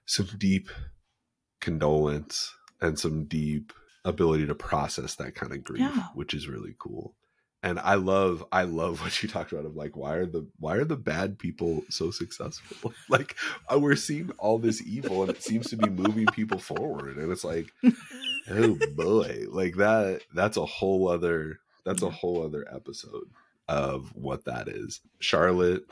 some 0.06 0.28
deep 0.38 0.70
condolence 1.60 2.54
and 2.80 2.98
some 2.98 3.26
deep 3.26 3.74
ability 4.06 4.46
to 4.46 4.54
process 4.54 5.14
that 5.16 5.34
kind 5.34 5.52
of 5.52 5.62
grief, 5.62 5.82
yeah. 5.82 6.06
which 6.14 6.32
is 6.32 6.48
really 6.48 6.74
cool 6.78 7.14
and 7.62 7.78
I 7.78 7.94
love 7.94 8.44
I 8.52 8.62
love 8.62 9.00
what 9.02 9.22
you 9.22 9.28
talked 9.28 9.52
about 9.52 9.66
of 9.66 9.76
like 9.76 9.96
why 9.96 10.14
are 10.14 10.26
the 10.26 10.46
why 10.58 10.76
are 10.76 10.84
the 10.84 10.96
bad 10.96 11.38
people 11.38 11.82
so 11.90 12.10
successful? 12.10 12.92
like 13.08 13.36
uh, 13.72 13.78
we're 13.78 13.96
seeing 13.96 14.30
all 14.38 14.58
this 14.58 14.82
evil 14.86 15.22
and 15.22 15.30
it 15.30 15.42
seems 15.42 15.68
to 15.70 15.76
be 15.76 15.88
moving 15.90 16.26
people 16.26 16.58
forward 16.58 17.16
and 17.16 17.30
it's 17.30 17.44
like 17.44 17.72
oh 18.50 18.78
boy, 18.94 19.44
like 19.50 19.76
that 19.76 20.22
that's 20.34 20.56
a 20.56 20.64
whole 20.66 21.08
other 21.08 21.60
That's 21.84 22.02
a 22.02 22.10
whole 22.10 22.44
other 22.44 22.66
episode 22.74 23.28
of 23.68 24.14
what 24.14 24.44
that 24.44 24.68
is. 24.68 25.00
Charlotte, 25.20 25.84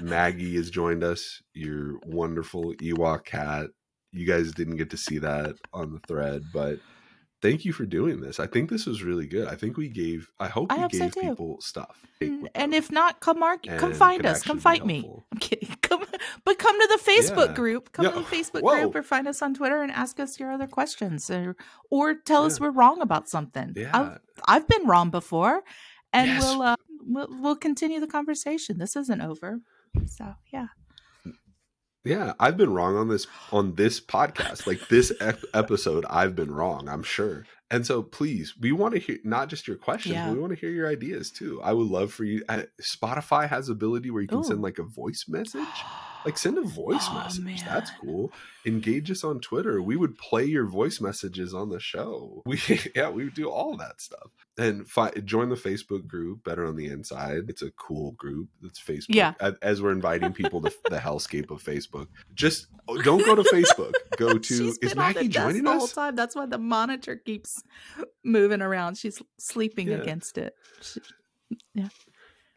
Maggie 0.00 0.56
has 0.56 0.70
joined 0.70 1.04
us. 1.04 1.42
Your 1.52 1.98
wonderful 2.06 2.74
Ewok 2.74 3.24
cat. 3.24 3.70
You 4.12 4.26
guys 4.26 4.52
didn't 4.52 4.76
get 4.76 4.90
to 4.90 4.96
see 4.96 5.18
that 5.18 5.56
on 5.72 5.92
the 5.92 6.00
thread, 6.06 6.44
but 6.52 6.78
thank 7.44 7.64
you 7.66 7.72
for 7.74 7.84
doing 7.84 8.20
this. 8.22 8.40
I 8.40 8.46
think 8.46 8.70
this 8.70 8.86
was 8.86 9.02
really 9.02 9.26
good. 9.26 9.46
I 9.48 9.54
think 9.54 9.76
we 9.76 9.88
gave. 9.88 10.30
I 10.40 10.48
hope 10.48 10.72
I 10.72 10.76
we 10.76 10.80
hope 10.82 10.90
gave 10.92 11.12
too. 11.12 11.20
people 11.20 11.60
stuff. 11.60 11.94
And, 12.20 12.48
and 12.54 12.72
if 12.74 12.90
not, 12.90 13.20
come 13.20 13.42
argue, 13.42 13.76
come 13.76 13.92
find 13.92 14.24
us, 14.24 14.42
come 14.42 14.58
fight 14.58 14.84
me. 14.86 14.98
I'm 15.32 15.38
kidding. 15.38 15.68
Come, 15.82 16.02
but 16.44 16.58
come 16.58 16.80
to 16.80 16.88
the 16.96 17.02
Facebook 17.12 17.48
Yeah. 17.48 17.54
group. 17.54 17.92
Come 17.92 18.06
to 18.06 18.12
the 18.12 18.36
Facebook 18.36 18.62
Whoa. 18.62 18.74
group 18.80 18.94
or 18.96 19.02
find 19.02 19.28
us 19.28 19.42
on 19.42 19.52
Twitter 19.52 19.82
and 19.82 19.92
ask 19.92 20.18
us 20.18 20.40
your 20.40 20.50
other 20.50 20.66
questions 20.66 21.28
or 21.30 21.56
or 21.90 22.14
tell 22.14 22.44
us 22.46 22.58
we're 22.58 22.70
wrong 22.70 23.02
about 23.02 23.28
something. 23.28 23.74
Yeah, 23.76 23.90
I've, 23.92 24.18
I've 24.48 24.68
been 24.68 24.86
wrong 24.86 25.10
before, 25.10 25.62
and 26.14 26.28
Yes. 26.28 26.42
we'll, 26.42 26.62
uh, 26.62 26.76
we'll 27.06 27.28
we'll 27.42 27.56
continue 27.68 28.00
the 28.00 28.06
conversation. 28.18 28.78
This 28.78 28.96
isn't 28.96 29.20
over. 29.20 29.60
So 30.06 30.24
yeah, 30.50 30.68
Yeah, 32.04 32.34
I've 32.38 32.56
been 32.58 32.72
wrong 32.72 32.96
on 32.96 33.08
this 33.08 33.26
on 33.50 33.76
this 33.76 34.00
podcast. 34.00 34.66
Like 34.66 34.88
this 34.88 35.12
ep- 35.20 35.40
episode, 35.54 36.04
I've 36.10 36.36
been 36.36 36.50
wrong. 36.50 36.88
I'm 36.88 37.02
sure. 37.02 37.46
And 37.70 37.86
so, 37.86 38.02
please, 38.02 38.54
we 38.60 38.72
want 38.72 38.92
to 38.94 39.00
hear 39.00 39.18
not 39.24 39.48
just 39.48 39.66
your 39.66 39.76
questions, 39.78 40.14
Yeah. 40.14 40.30
we 40.32 40.38
want 40.38 40.52
to 40.52 40.58
hear 40.58 40.70
your 40.70 40.86
ideas 40.88 41.30
too. 41.30 41.60
I 41.62 41.72
would 41.72 41.86
love 41.88 42.12
for 42.12 42.24
you. 42.24 42.44
Uh, 42.48 42.64
Spotify 42.80 43.48
has 43.48 43.68
ability 43.70 44.10
where 44.10 44.22
you 44.22 44.28
can 44.28 44.44
send 44.44 44.60
like 44.62 44.78
a 44.78 44.82
voice 44.84 45.24
message. 45.28 45.62
Like 46.24 46.38
send 46.38 46.56
a 46.58 46.62
voice 46.62 47.06
Oh, 47.10 47.14
message. 47.22 47.64
That's 47.64 47.90
cool. 48.00 48.32
Engage 48.66 49.10
us 49.10 49.24
on 49.24 49.40
Twitter. 49.40 49.82
We 49.82 49.96
would 49.96 50.16
play 50.16 50.44
your 50.44 50.64
voice 50.64 51.00
messages 51.00 51.52
on 51.54 51.68
the 51.68 51.80
show. 51.80 52.42
We 52.46 52.60
yeah, 52.94 53.10
we 53.10 53.24
would 53.24 53.34
do 53.34 53.50
all 53.50 53.76
that 53.76 54.00
stuff. 54.00 54.30
And 54.56 54.88
fi- 54.88 55.10
join 55.24 55.48
the 55.48 55.56
Facebook 55.56 56.06
group, 56.06 56.44
Better 56.44 56.64
on 56.66 56.76
the 56.76 56.86
Inside. 56.86 57.46
It's 57.48 57.62
a 57.62 57.70
cool 57.72 58.12
group. 58.12 58.48
It's 58.62 58.80
Facebook. 58.80 59.14
Yeah. 59.14 59.34
As 59.62 59.82
we're 59.82 59.92
inviting 59.92 60.32
people 60.32 60.62
to 60.62 60.72
the 60.88 60.96
hellscape 61.08 61.50
of 61.50 61.62
Facebook. 61.62 62.06
Just 62.34 62.68
oh, 62.88 63.00
don't 63.02 63.24
go 63.26 63.34
to 63.34 63.42
Facebook. 63.42 63.92
Go 64.16 64.38
to 64.38 64.68
is 64.68 64.78
been 64.78 64.90
on 64.98 65.12
the 65.12 65.14
Maggie 65.20 65.28
joining 65.28 65.64
the 65.64 65.72
whole 65.72 65.84
us? 65.84 65.92
time. 65.92 66.14
That's 66.16 66.34
why 66.36 66.46
the 66.46 66.58
monitor 66.58 67.16
keeps 67.16 67.62
moving 68.24 68.62
around. 68.62 68.96
She's 68.96 69.20
sleeping 69.38 69.88
Yeah. 69.88 69.96
against 69.96 70.38
it. 70.38 70.54
She- 70.80 71.00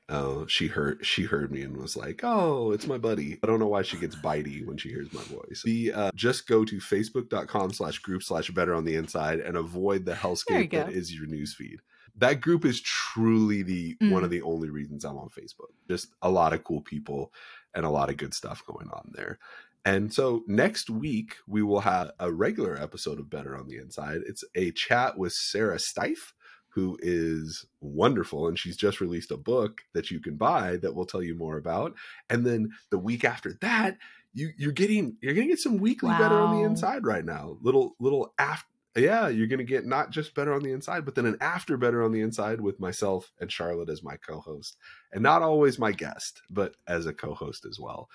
Oh, 0.09 0.45
she 0.47 0.67
heard 0.67 1.05
she 1.05 1.23
heard 1.23 1.51
me 1.51 1.61
and 1.63 1.75
was 1.75 1.97
like, 1.97 2.21
"Oh, 2.23 2.71
it's 2.71 2.87
my 2.87 2.97
buddy." 2.97 3.37
I 3.43 3.47
don't 3.47 3.59
know 3.59 3.67
why 3.67 3.81
she 3.81 3.97
gets 3.97 4.15
bitey 4.15 4.65
when 4.65 4.77
she 4.77 4.87
hears 4.89 5.11
my 5.11 5.21
voice. 5.23 5.61
The 5.65 5.91
uh, 5.91 6.11
just 6.15 6.47
go 6.47 6.63
to 6.63 6.77
facebook.com 6.77 7.73
slash 7.73 7.99
group 7.99 8.23
slash 8.23 8.49
better 8.51 8.73
on 8.73 8.85
the 8.85 8.95
inside 8.95 9.39
and 9.39 9.57
avoid 9.57 10.05
the 10.05 10.13
hellscape 10.13 10.71
that 10.71 10.93
is 10.93 11.13
your 11.13 11.27
newsfeed. 11.27 11.77
That 12.15 12.39
group 12.41 12.63
is 12.65 12.81
truly 12.81 13.63
the 13.63 13.95
one 13.99 14.21
Mm. 14.21 14.23
of 14.23 14.29
the 14.31 14.41
only 14.41 14.69
reasons 14.69 15.03
I'm 15.05 15.17
on 15.17 15.29
Facebook. 15.29 15.71
Just 15.89 16.07
a 16.21 16.29
lot 16.31 16.53
of 16.53 16.63
cool 16.63 16.81
people 16.81 17.31
and 17.75 17.85
a 17.85 17.89
lot 17.89 18.09
of 18.09 18.17
good 18.17 18.33
stuff 18.33 18.63
going 18.65 18.89
on 18.89 19.11
there. 19.13 19.37
And 19.85 20.11
so 20.13 20.43
next 20.47 20.89
week 20.89 21.35
we 21.47 21.61
will 21.61 21.81
have 21.81 22.11
a 22.19 22.31
regular 22.31 22.75
episode 22.81 23.19
of 23.19 23.29
Better 23.29 23.55
on 23.55 23.67
the 23.67 23.77
Inside. 23.77 24.21
It's 24.25 24.43
a 24.55 24.71
chat 24.71 25.17
with 25.17 25.31
Sarah 25.33 25.77
Stife, 25.77 26.33
who 26.77 26.95
is 27.01 27.65
wonderful, 27.81 28.47
and 28.47 28.59
she's 28.59 28.77
just 28.77 29.01
released 29.01 29.31
a 29.31 29.37
book 29.37 29.81
that 29.95 30.11
you 30.11 30.19
can 30.19 30.35
buy 30.35 30.77
that 30.77 30.93
we'll 30.93 31.07
tell 31.07 31.23
you 31.23 31.33
more 31.33 31.57
about. 31.57 31.95
And 32.29 32.45
then 32.45 32.69
the 32.91 32.99
week 32.99 33.25
after 33.25 33.53
that, 33.61 33.97
you 34.35 34.51
you're 34.59 34.71
getting 34.71 35.17
you're 35.19 35.33
gonna 35.33 35.47
get 35.47 35.57
some 35.57 35.77
weekly 35.79 36.11
Better 36.11 36.35
on 36.35 36.55
the 36.55 36.61
Inside 36.63 37.03
right 37.03 37.25
now. 37.25 37.57
Little 37.63 37.95
little 37.99 38.31
after. 38.37 38.67
Yeah, 38.95 39.27
you're 39.27 39.47
going 39.47 39.59
to 39.59 39.63
get 39.65 39.85
not 39.85 40.09
just 40.11 40.33
better 40.33 40.53
on 40.53 40.61
the 40.63 40.71
inside, 40.71 41.05
but 41.05 41.13
then 41.13 41.27
an 41.27 41.37
after 41.39 41.77
better 41.77 42.03
on 42.03 42.11
the 42.11 42.21
inside 42.21 42.59
with 42.61 42.79
myself 42.79 43.31
and 43.39 43.51
Charlotte 43.51 43.89
as 43.89 44.01
my 44.03 44.17
co-host, 44.17 44.75
and 45.11 45.21
not 45.21 45.43
always 45.43 45.77
my 45.77 45.91
guest, 45.91 46.41
but 46.49 46.75
as 46.87 47.05
a 47.05 47.13
co-host 47.13 47.65
as 47.65 47.79
well. 47.79 48.09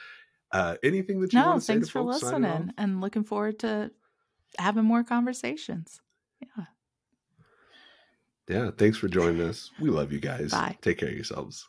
Uh, 0.51 0.77
anything 0.83 1.21
that 1.21 1.33
you 1.33 1.39
No, 1.39 1.51
want 1.51 1.61
to 1.61 1.65
say 1.65 1.75
thanks 1.75 1.89
to 1.89 1.93
for 1.93 1.99
folks 2.01 2.23
listening 2.25 2.73
and 2.79 3.01
looking 3.01 3.23
forward 3.23 3.61
to 3.61 3.93
having 4.59 4.85
more 4.85 5.05
conversations. 5.05 6.01
Yeah. 6.41 6.65
Yeah, 8.49 8.71
thanks 8.77 8.99
for 8.99 9.09
joining 9.09 9.43
us. 9.43 9.71
We 9.81 9.91
love 9.91 10.13
you 10.13 10.21
guys. 10.21 10.51
Bye. 10.51 10.77
Take 10.81 10.99
care 10.99 11.09
of 11.09 11.15
yourselves. 11.15 11.69